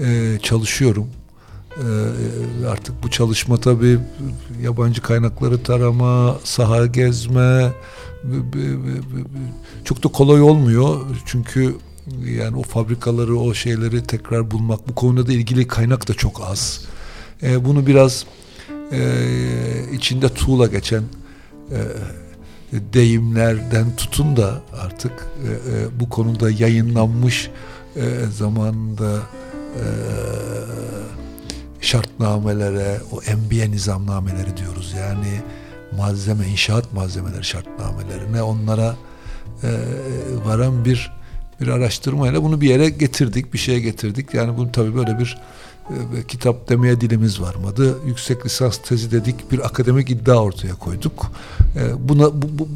[0.00, 1.10] e, çalışıyorum.
[1.78, 3.98] E, artık bu çalışma tabii
[4.62, 7.72] yabancı kaynakları tarama, saha gezme
[9.84, 11.00] çok da kolay olmuyor.
[11.26, 11.76] Çünkü
[12.24, 16.84] yani o fabrikaları, o şeyleri tekrar bulmak, bu konuda da ilgili kaynak da çok az.
[17.42, 18.26] E, bunu biraz
[18.92, 19.00] e,
[19.92, 21.02] içinde tuğla geçen
[21.70, 21.78] e,
[22.92, 27.50] deyimlerden tutun da artık e, bu konuda yayınlanmış
[28.30, 29.18] zamanında
[29.76, 29.84] e,
[31.80, 34.94] şartnamelere, o embiye nizamnameleri diyoruz.
[34.98, 35.40] Yani
[35.96, 38.96] malzeme, inşaat malzemeleri şartnamelerine onlara
[39.62, 39.68] e,
[40.44, 41.18] varan bir
[41.60, 44.34] bir araştırmayla bunu bir yere getirdik, bir şeye getirdik.
[44.34, 45.38] Yani bunu tabii böyle bir
[45.90, 47.98] e, kitap demeye dilimiz varmadı.
[48.06, 51.32] Yüksek lisans tezi dedik, bir akademik iddia ortaya koyduk.
[51.76, 52.68] E, buna bu, bu,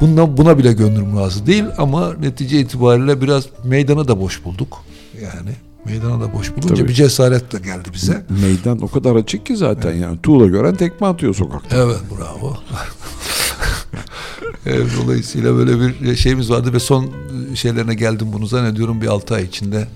[0.00, 4.84] bu, buna, bile gönlüm razı değil ama netice itibariyle biraz meydana da boş bulduk.
[5.22, 5.50] Yani
[5.86, 6.88] meydana da boş bulunca Tabii.
[6.88, 8.24] bir cesaret de geldi bize.
[8.42, 10.18] Meydan o kadar açık ki zaten yani.
[10.22, 11.76] Tuğla gören tekme atıyor sokakta.
[11.76, 12.56] Evet bravo.
[14.66, 17.10] Evet, Dolayısıyla böyle bir şeyimiz vardı ve son
[17.54, 19.88] şeylerine geldim bunu zannediyorum bir 6 ay içinde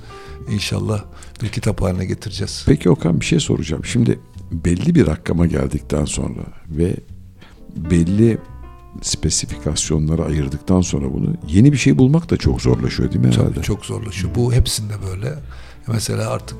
[0.50, 1.04] inşallah
[1.42, 2.62] bir kitap haline getireceğiz.
[2.66, 3.84] Peki Okan bir şey soracağım.
[3.84, 4.18] Şimdi
[4.52, 6.96] belli bir rakama geldikten sonra ve
[7.76, 8.38] belli
[9.02, 13.54] spesifikasyonlara ayırdıktan sonra bunu yeni bir şey bulmak da çok zorlaşıyor değil mi herhalde?
[13.54, 14.34] Tabii çok zorlaşıyor.
[14.34, 15.38] Bu hepsinde böyle.
[15.86, 16.58] Mesela artık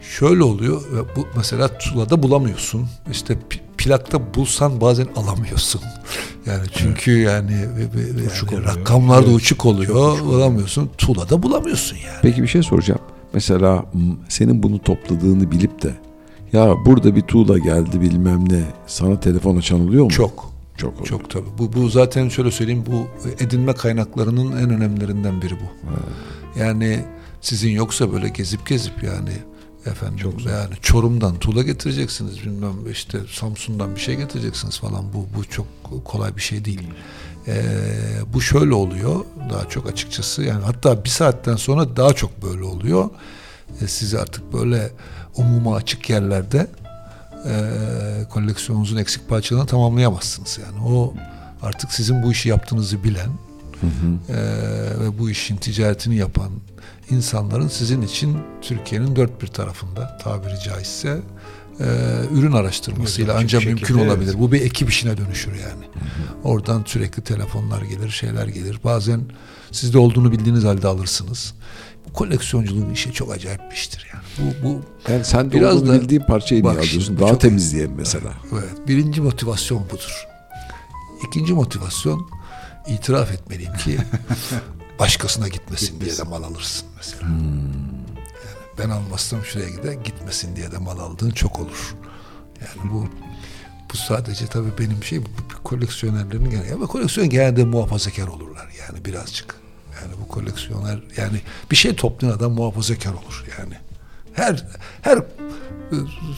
[0.00, 0.80] şöyle oluyor.
[0.92, 2.86] ve Bu mesela tulada bulamıyorsun.
[3.10, 3.38] İşte
[3.78, 5.80] plakta bulsan bazen alamıyorsun.
[6.46, 8.76] Yani çünkü yani, ve- ve- ve Uçuk yani oluyor.
[8.76, 9.36] rakamlar da Evet.
[9.36, 10.18] uçuk oluyor.
[10.24, 10.90] bulamıyorsun.
[10.98, 12.18] Tulada bulamıyorsun yani.
[12.22, 13.00] Peki bir şey soracağım.
[13.32, 13.84] Mesela
[14.28, 15.94] senin bunu topladığını bilip de
[16.52, 20.10] ya burada bir tuğla geldi bilmem ne sana telefon açan oluyor mu?
[20.10, 20.50] Çok.
[20.76, 21.06] Çok oluyor.
[21.06, 21.48] Çok tabii.
[21.58, 23.06] Bu, bu zaten şöyle söyleyeyim bu
[23.44, 25.90] edinme kaynaklarının en önemlilerinden biri bu.
[26.60, 27.04] Yani
[27.40, 29.32] sizin yoksa böyle gezip gezip yani
[29.86, 35.12] efendim yani Çorum'dan tuğla getireceksiniz bilmem işte Samsun'dan bir şey getireceksiniz falan.
[35.14, 35.66] Bu bu çok
[36.04, 36.88] kolay bir şey değil.
[37.46, 37.62] Ee,
[38.34, 40.42] bu şöyle oluyor daha çok açıkçası.
[40.42, 43.10] Yani hatta bir saatten sonra daha çok böyle oluyor.
[43.82, 44.90] Ee, siz artık böyle
[45.36, 46.66] umuma açık yerlerde
[47.46, 47.54] e,
[48.30, 50.86] koleksiyonunuzun eksik parçalarını tamamlayamazsınız yani.
[50.86, 51.14] O
[51.62, 53.30] artık sizin bu işi yaptığınızı bilen
[54.28, 54.36] e,
[55.00, 56.50] ve bu işin ticaretini yapan
[57.10, 61.20] insanların sizin için Türkiye'nin dört bir tarafında tabiri caizse
[61.80, 61.84] e,
[62.34, 64.30] ürün araştırmasıyla Evet, ancak mümkün şekilde, olabilir.
[64.30, 64.40] evet.
[64.40, 65.84] Bu bir ekip işine dönüşür yani.
[66.44, 68.80] Oradan sürekli telefonlar gelir, şeyler gelir.
[68.84, 69.20] Bazen
[69.72, 71.54] sizde olduğunu bildiğiniz halde alırsınız.
[72.08, 74.52] Bu koleksiyonculuğun işi çok acayip bir iştir yani.
[74.62, 74.80] Bu, bu
[75.12, 77.18] Yani sen de Biraz olduğunu da- bildiğin parçayı niye alıyorsun?
[77.20, 78.28] Daha çok- temiz diye mesela.
[78.52, 78.88] Evet.
[78.88, 80.26] Birinci motivasyon budur.
[81.28, 82.26] İkinci motivasyon
[82.88, 83.98] itiraf etmeliyim ki
[84.98, 87.22] başkasına gitmesin diye de mal alırsın mesela.
[87.22, 87.38] Hmm.
[88.18, 91.94] Yani ben almazsam şuraya gider gitmesin diye de mal aldığın çok olur.
[92.60, 93.06] Yani bu
[93.92, 95.20] bu sadece tabii benim şey
[95.64, 99.54] koleksiyonerlerin genel ama koleksiyon genelde muhafazakar olurlar yani birazcık.
[100.02, 103.74] Yani bu koleksiyoner yani bir şey toplayan adam muhafazakar olur yani.
[104.32, 104.64] Her
[105.02, 105.24] her e,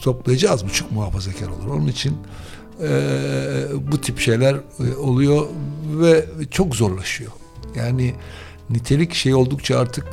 [0.03, 1.67] toplayıcı az buçuk muhafazakar olur.
[1.67, 2.17] Onun için
[2.83, 2.91] e,
[3.93, 5.47] bu tip şeyler e, oluyor
[5.87, 7.33] ve çok zorlaşıyor.
[7.77, 8.15] Yani
[8.71, 10.07] nitelik şey oldukça artık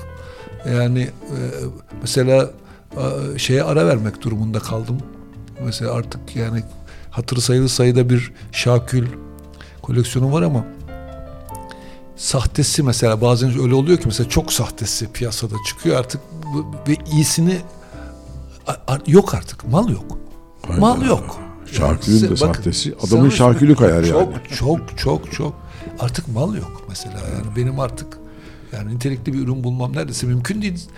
[0.71, 1.39] yani e,
[2.01, 2.51] mesela
[2.97, 4.97] e, şeye ara vermek durumunda kaldım.
[5.65, 6.63] Mesela artık yani
[7.11, 9.07] hatırı sayılı sayıda bir şakül
[9.81, 10.65] koleksiyonum var ama
[12.15, 16.21] sahtesi mesela bazen öyle oluyor ki mesela çok sahtesi piyasada çıkıyor artık
[16.87, 17.57] ve iyisini
[19.07, 20.17] yok artık mal yok.
[20.67, 20.81] Hayda.
[20.81, 21.39] Mal yok.
[21.71, 22.95] Şarkülün de bakın, sahtesi.
[23.07, 24.43] Adamın sana- şarkülü kayar çok, yani.
[24.57, 25.53] Çok çok çok
[25.99, 28.17] artık mal yok mesela yani benim artık
[28.73, 30.89] yani nitelikli bir ürün bulmam neredeyse mümkün değil.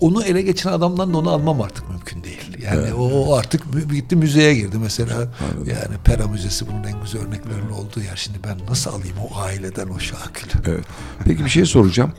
[0.00, 2.56] Onu ele geçiren adamdan da onu almam artık mümkün değil.
[2.62, 5.18] Yani o, o artık gitti müzeye girdi mesela.
[5.58, 8.16] Yani Pera Müzesi bunun en güzel örneklerinin olduğu yer.
[8.16, 10.62] Şimdi ben nasıl alayım o aileden o şakülü?
[10.66, 10.84] Evet.
[11.24, 12.12] Peki bir şey soracağım.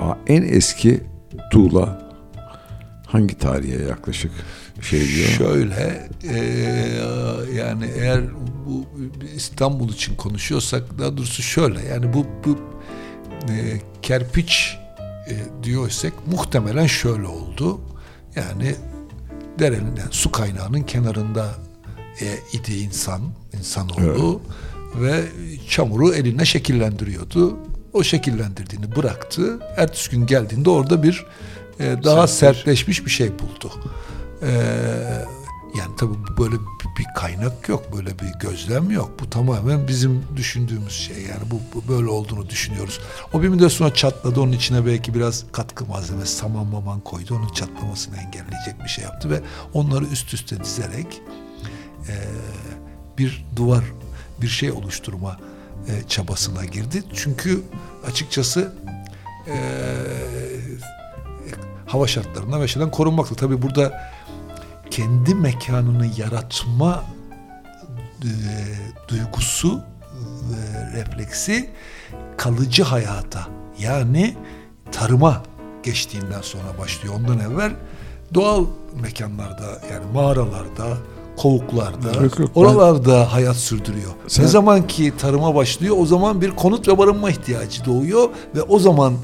[0.00, 1.00] Aa, en eski
[1.52, 2.06] tuğla
[3.06, 4.32] hangi tarihe yaklaşık
[4.82, 5.28] şey diyor?
[5.28, 6.38] Şöyle e,
[7.54, 8.20] yani eğer
[8.66, 8.86] bu
[9.34, 12.58] İstanbul için konuşuyorsak daha doğrusu şöyle yani bu, bu
[13.48, 14.78] e, kerpiç
[15.28, 17.80] e, diyorsak muhtemelen şöyle oldu.
[18.36, 18.74] Yani
[19.58, 21.54] derenin yani su kaynağının kenarında
[22.20, 23.22] e, idi insan,
[23.58, 24.40] insanoğlu
[24.94, 25.24] ve
[25.68, 27.56] çamuru eline şekillendiriyordu.
[27.92, 29.58] O şekillendirdiğini bıraktı.
[29.76, 31.26] Ertesi gün geldiğinde orada bir
[31.80, 33.72] e, daha sertleşmiş bir şey buldu.
[34.42, 34.48] Ee,
[35.78, 36.56] yani tabii böyle
[36.98, 39.10] bir, kaynak yok, böyle bir gözlem yok.
[39.20, 41.22] Bu tamamen bizim düşündüğümüz şey.
[41.22, 43.00] Yani bu, bu böyle olduğunu düşünüyoruz.
[43.32, 44.40] O bir müddet sonra çatladı.
[44.40, 47.34] Onun içine belki biraz katkı malzemesi, saman maman koydu.
[47.34, 49.40] Onun çatlamasını engelleyecek bir şey yaptı ve
[49.74, 51.22] onları üst üste dizerek
[52.08, 52.14] e,
[53.18, 53.84] bir duvar,
[54.42, 55.36] bir şey oluşturma
[55.88, 57.04] e, çabasına girdi.
[57.14, 57.62] Çünkü
[58.06, 58.72] açıkçası
[59.48, 59.56] e,
[61.86, 63.36] hava şartlarından ve şeyden korunmakla.
[63.36, 64.12] Tabii burada
[64.90, 67.04] kendi mekanını yaratma
[68.22, 68.28] e,
[69.08, 69.80] duygusu
[70.50, 71.70] ve refleksi
[72.36, 73.40] kalıcı hayata
[73.78, 74.36] yani
[74.92, 75.42] tarıma
[75.82, 77.14] geçtiğinden sonra başlıyor.
[77.18, 77.72] Ondan evvel
[78.34, 78.64] doğal
[79.02, 80.98] mekanlarda yani mağaralarda,
[81.36, 84.10] kovuklarda, Yok, yok, ben- oralarda hayat sürdürüyor.
[84.26, 88.62] Sen- Ne zaman ki tarıma başlıyor o zaman bir konut ve barınma ihtiyacı doğuyor ve
[88.62, 89.14] o zaman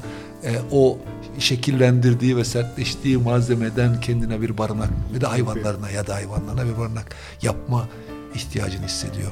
[0.43, 0.97] e, o
[1.39, 7.15] şekillendirdiği ve sertleştiği malzemeden kendine bir barınak ve de hayvanlarına ya da hayvanlarına bir barınak
[7.41, 7.87] yapma
[8.35, 9.31] ihtiyacını hissediyor.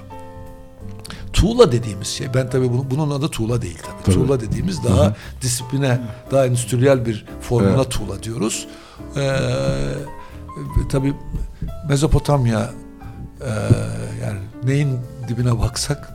[1.33, 4.03] Tuğla dediğimiz şey, ben tabii bunu, bunun adı tuğla değil tabii.
[4.03, 4.15] Tabii.
[4.15, 6.01] Tuğla dediğimiz daha disipline,
[6.31, 7.91] daha endüstriyel bir formuna Evet.
[7.91, 8.67] tuğla diyoruz.
[9.17, 9.37] Ee,
[10.89, 11.13] tabii
[11.89, 12.71] Mezopotamya
[13.41, 13.49] e,
[14.23, 16.11] yani neyin dibine baksak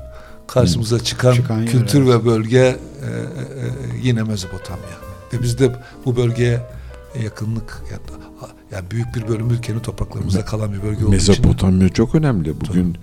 [0.47, 2.15] karşımıza çıkan, Çıkan kültür evet.
[2.15, 2.77] ve bölge e, e,
[4.03, 4.97] yine Mezopotamya.
[5.37, 5.73] Ve biz de
[6.05, 6.61] bu bölgeye
[7.23, 8.03] yakınlık yani,
[8.73, 12.61] yani büyük bir bölümü ülkenin topraklarımızda kalan bir bölge olduğu için Mezopotamya çok önemli.
[12.61, 12.99] Bugün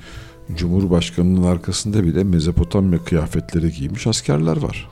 [0.55, 4.89] Cumhurbaşkanının arkasında bile Mezopotamya kıyafetleri giymiş askerler var.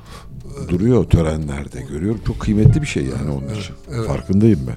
[0.70, 2.22] Duruyor törenlerde görüyorum.
[2.28, 3.76] Çok kıymetli bir şey yani onun için.
[3.92, 4.08] evet.
[4.08, 4.76] Farkındayım ben.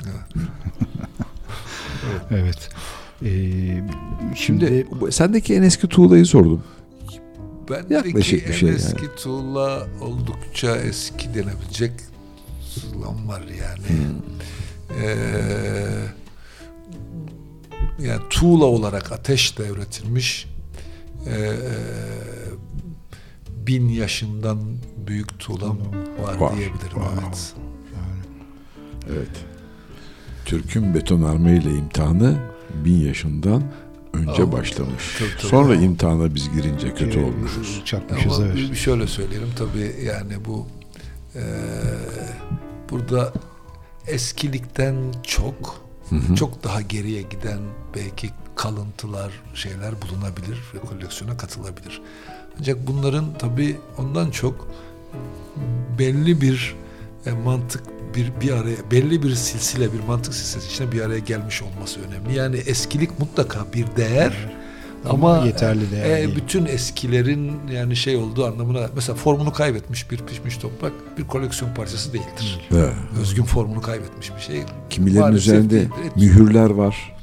[2.30, 2.68] Evet.
[3.24, 3.82] Ee,
[4.36, 6.62] Şimdi şimdi sendeki en eski tuğlayı sordum.
[7.70, 8.76] Bendeki Yaklaşık bir en şey yani.
[8.76, 11.92] eski tuğla oldukça eski denebilecek
[12.74, 14.00] tuğlam var yani.
[15.02, 15.14] Ee,
[17.98, 20.46] yani tuğla olarak ateşle üretilmiş
[21.26, 21.52] ee,
[23.66, 24.58] bin yaşından
[25.06, 25.78] büyük tuğlam
[26.22, 26.56] var, Var.
[26.56, 26.88] diyebilirim.
[26.90, 27.20] Wow.
[27.26, 27.52] Evet.
[29.12, 29.44] Evet.
[30.44, 32.36] Türk'ün betonarme ile imtihanı
[32.84, 33.62] bin yaşından
[34.12, 35.16] önce Aa, başlamış.
[35.18, 35.50] tabii, tabii.
[35.50, 37.82] Sonra imtihana biz girince kötü Ee, olmuşuz.
[37.84, 38.76] çakmışız Ama evet.
[38.76, 40.66] şöyle söyleyelim tabii yani bu
[41.34, 41.42] eee,
[42.90, 43.32] burada
[44.06, 45.84] eskilikten çok
[46.36, 47.58] çok daha geriye giden
[47.94, 52.02] belki kalıntılar şeyler bulunabilir ve koleksiyona katılabilir.
[52.58, 54.68] Ancak bunların tabii ondan çok
[55.98, 56.76] belli bir
[57.26, 57.82] e, mantık
[58.14, 62.34] bir bir araya belli bir silsile bir mantık silsilesi içinde bir araya gelmiş olması önemli.
[62.34, 64.63] Yani eskilik mutlaka bir değer Ama
[65.10, 66.36] ama, yeterli değer e, değil.
[66.36, 72.12] bütün eskilerin yani şey olduğu anlamına mesela formunu kaybetmiş bir pişmiş toprak bir koleksiyon parçası
[72.12, 72.60] değildir.
[72.72, 72.88] Ve
[73.20, 74.62] Özgün formunu kaybetmiş bir şey.
[74.90, 75.92] kimilerin Maalesef üzerinde değildir.
[76.16, 77.14] mühürler var.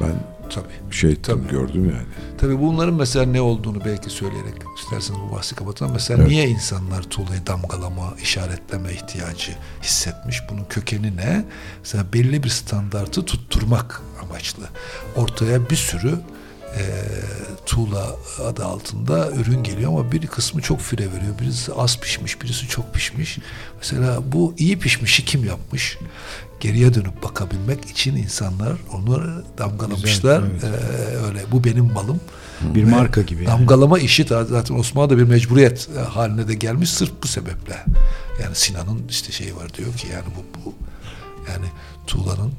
[0.00, 0.12] Ben
[0.50, 0.94] Tabii.
[0.94, 1.50] şey tam Tabii.
[1.50, 2.06] gördüm yani.
[2.38, 5.92] Tabii bunların mesela ne olduğunu belki söyleyerek isterseniz bu bahsi kapatalım.
[5.92, 6.30] Mesela Evet.
[6.30, 10.42] niye insanlar tuğlayı damgalama, işaretleme ihtiyacı hissetmiş?
[10.50, 11.44] Bunun kökeni ne?
[11.82, 14.64] Mesela belli bir standartı tutturmak amaçlı.
[15.16, 16.14] Ortaya bir sürü
[16.78, 16.82] e,
[17.66, 21.38] tuğla adı altında ürün geliyor ama bir kısmı çok fire veriyor.
[21.40, 23.38] Birisi az pişmiş, birisi çok pişmiş.
[23.78, 25.98] Mesela bu iyi pişmişi kim yapmış?
[26.60, 30.42] Geriye dönüp bakabilmek için insanlar onları damgalamışlar.
[30.42, 32.20] Güzel, Ee, öyle bu benim malım.
[32.74, 33.52] Bir Ve marka gibi yani.
[33.58, 37.84] Damgalama işi zaten Osmanlı'da bir mecburiyet e, haline de gelmiş sırf bu sebeple.
[38.42, 40.74] Yani Sinan'ın işte şeyi var diyor ki yani bu, bu
[41.52, 41.66] yani
[42.06, 42.52] tuğlanın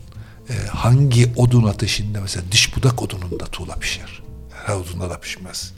[0.49, 4.21] e, hangi odun ateşinde mesela diş budak odununda tuğla pişer.
[4.65, 5.73] Her odunda da pişmez.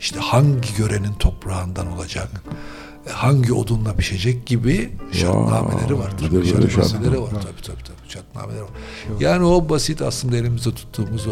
[0.00, 2.28] İşte hangi görenin toprağından olacak,
[3.06, 6.12] e, hangi odunla pişecek gibi şartnameleri var.
[6.18, 7.18] bir Şartnameleri şartname.
[7.18, 7.28] var.
[7.30, 8.08] Tabii tabii tabii.
[8.08, 8.70] Şartnameleri var.
[9.20, 11.30] Yani o basit aslında elimizde tuttuğumuz o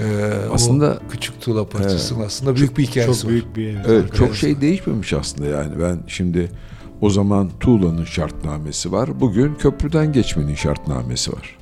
[0.00, 3.30] e, Aslında- küçük tuğla parçasının aslında büyük bir hikayesi Çok var.
[3.30, 6.50] büyük bir evet, Evet çok şey değişmemiş aslında yani ben şimdi
[7.00, 9.20] o zaman tuğlanın şartnamesi var.
[9.20, 11.58] Bugün köprüden geçmenin şartnamesi var.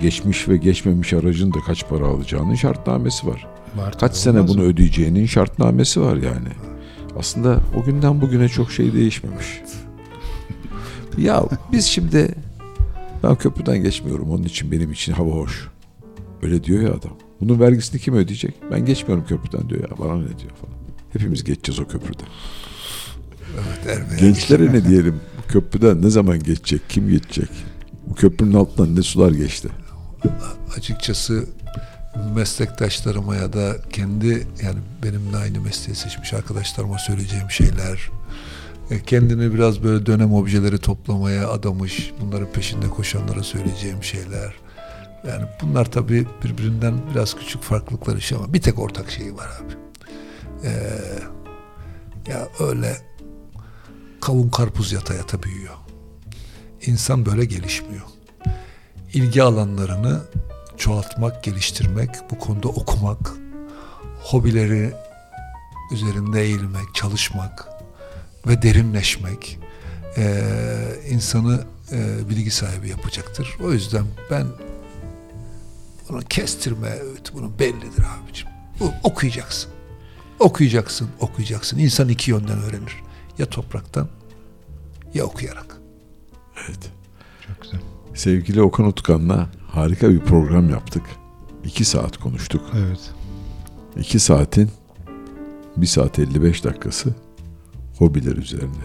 [0.00, 3.46] Geçmiş ve geçmemiş aracın da kaç para alacağının şartnamesi var.
[3.76, 3.98] var.
[3.98, 4.64] Kaç sene bunu mı?
[4.64, 6.48] ödeyeceğinin şartnamesi var yani.
[7.18, 9.46] Aslında o günden bugüne çok şey değişmemiş.
[11.18, 12.34] ya biz şimdi
[13.22, 15.68] ben köprüden geçmiyorum onun için benim için hava hoş.
[16.42, 17.12] Öyle diyor ya adam.
[17.40, 18.54] Bunun vergisini kim ödeyecek?
[18.70, 19.98] Ben geçmiyorum köprüden diyor ya.
[19.98, 20.74] Bana ne diyor falan.
[21.12, 22.26] Hepimiz geçeceğiz o köprüden.
[23.86, 24.20] Evet.
[24.20, 25.20] Gençlere ne diyelim?
[25.38, 26.80] Bu köprüden ne zaman geçecek?
[26.88, 27.48] Kim geçecek?
[28.06, 29.68] Bu köprünün altından ne sular geçti?
[30.76, 31.46] Açıkçası
[32.34, 38.10] meslektaşlarıma ya da kendi yani benimle aynı mesleği seçmiş arkadaşlarıma söyleyeceğim şeyler
[38.90, 44.54] e, kendini biraz böyle dönem objeleri toplamaya adamış bunların peşinde koşanlara söyleyeceğim şeyler.
[45.28, 49.72] Yani bunlar tabii birbirinden biraz küçük farklılıklar işte ama bir tek ortak şeyi var abi.
[50.64, 50.72] Ee,
[52.30, 52.96] ya öyle
[54.20, 55.74] kavun karpuz yata yata büyüyor.
[56.86, 58.11] İnsan böyle gelişmiyor
[59.14, 60.20] ilgi alanlarını
[60.76, 63.32] çoğaltmak, geliştirmek, bu konuda okumak,
[64.20, 64.92] hobileri
[65.92, 67.68] üzerinde eğilmek, çalışmak
[68.46, 69.58] ve derinleşmek
[70.16, 73.56] eee, insanı eee, bilgi sahibi yapacaktır.
[73.64, 74.46] O yüzden ben
[76.08, 78.48] bunu kestirme öğütü bunun bellidir abicim.
[78.80, 79.70] Bu, okuyacaksın.
[80.38, 81.78] Okuyacaksın, okuyacaksın.
[81.78, 83.02] İnsan iki yönden öğrenir.
[83.38, 84.08] Ya topraktan
[85.14, 85.76] ya okuyarak.
[86.66, 87.01] Güzel.
[88.14, 91.02] Sevgili Okan Utkan'la harika bir program yaptık.
[91.64, 92.62] İki saat konuştuk.
[92.76, 93.10] Evet.
[93.96, 94.70] İki saatin
[95.76, 97.14] bir saat 55 dakikası
[97.98, 98.82] hobiler üzerine.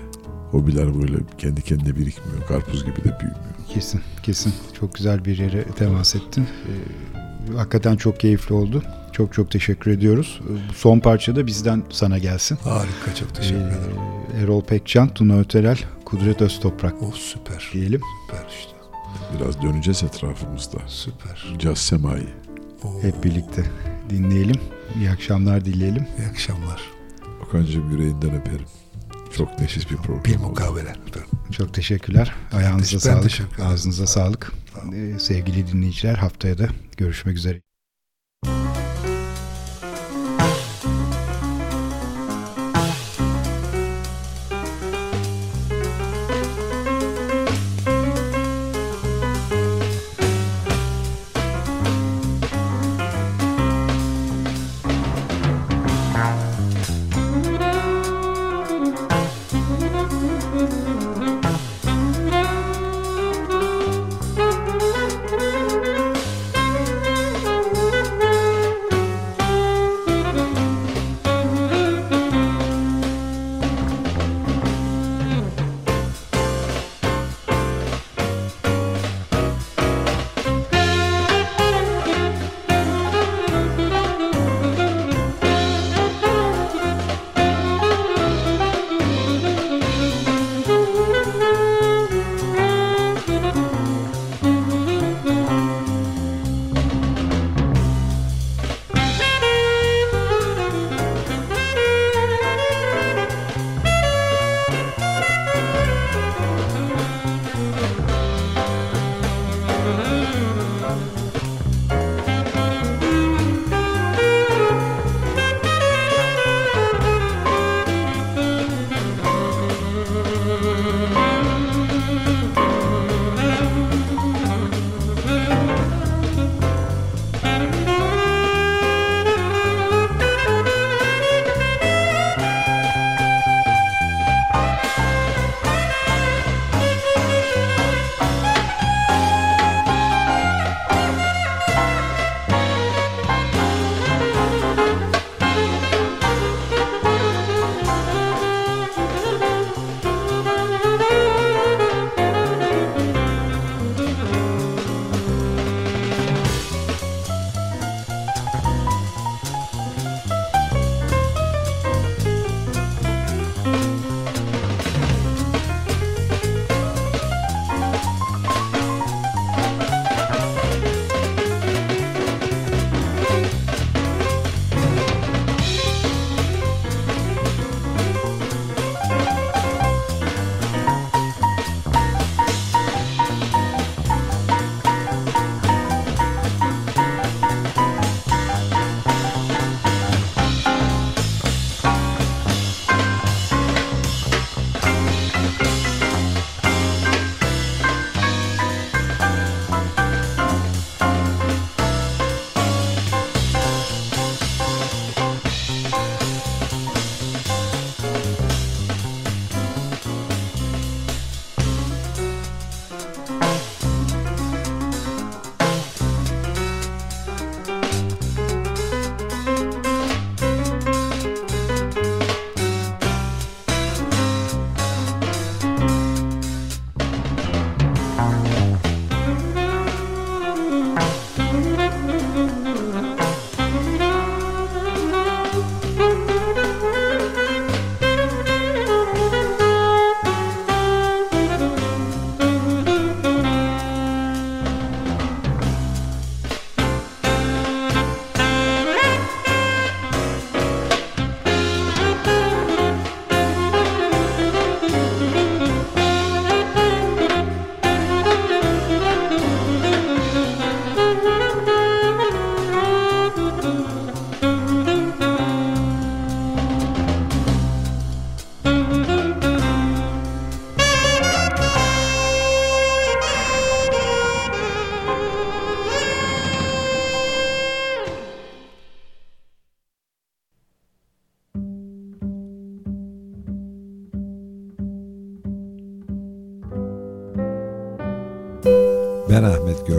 [0.52, 2.48] Hobiler böyle kendi kendine birikmiyor.
[2.48, 3.46] Karpuz gibi de büyümüyor.
[3.74, 4.54] Kesin, kesin.
[4.80, 6.42] Çok güzel bir yere temas ettin.
[6.68, 8.84] Ee, hakikaten çok keyifli oldu.
[9.12, 10.42] Çok çok teşekkür ediyoruz.
[10.44, 12.58] Ee, son parça da bizden sana gelsin.
[12.64, 13.98] Harika, çok teşekkür Ee, ederim.
[14.44, 18.02] Erol Pekcan, Tuna Öterel, Kudret Öztoprak Oh süper, diyelim.
[18.28, 18.72] süper işte.
[19.38, 20.78] Biraz döneceğiz etrafımızda.
[20.88, 21.56] Süper.
[21.60, 22.28] Caz semayı.
[22.84, 23.64] Oo, Hep birlikte
[24.10, 24.62] dinleyelim.
[25.00, 26.08] İyi akşamlar dileyelim.
[26.20, 26.82] iyi akşamlar.
[27.48, 28.66] Okan'cığım yüreğinden öperim.
[29.38, 30.96] Çok nefis bir program Bir.
[31.08, 31.30] Efendim.
[31.52, 32.36] Çok teşekkürler.
[32.54, 33.24] Ayağınıza Ben sağlık.
[33.24, 33.64] teşekkür.
[33.64, 34.52] Ağzınıza sağlık.
[34.96, 36.68] Ee, sevgili dinleyiciler haftaya da
[36.98, 37.62] görüşmek üzere.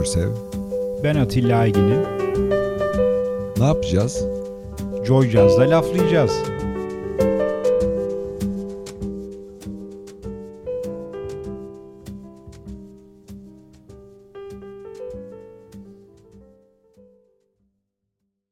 [0.08, 0.30] Görsev.
[1.04, 2.02] Ben Atilla Aygin'im.
[3.58, 4.24] Ne yapacağız?
[5.06, 6.32] Joy Jazz'da laflayacağız.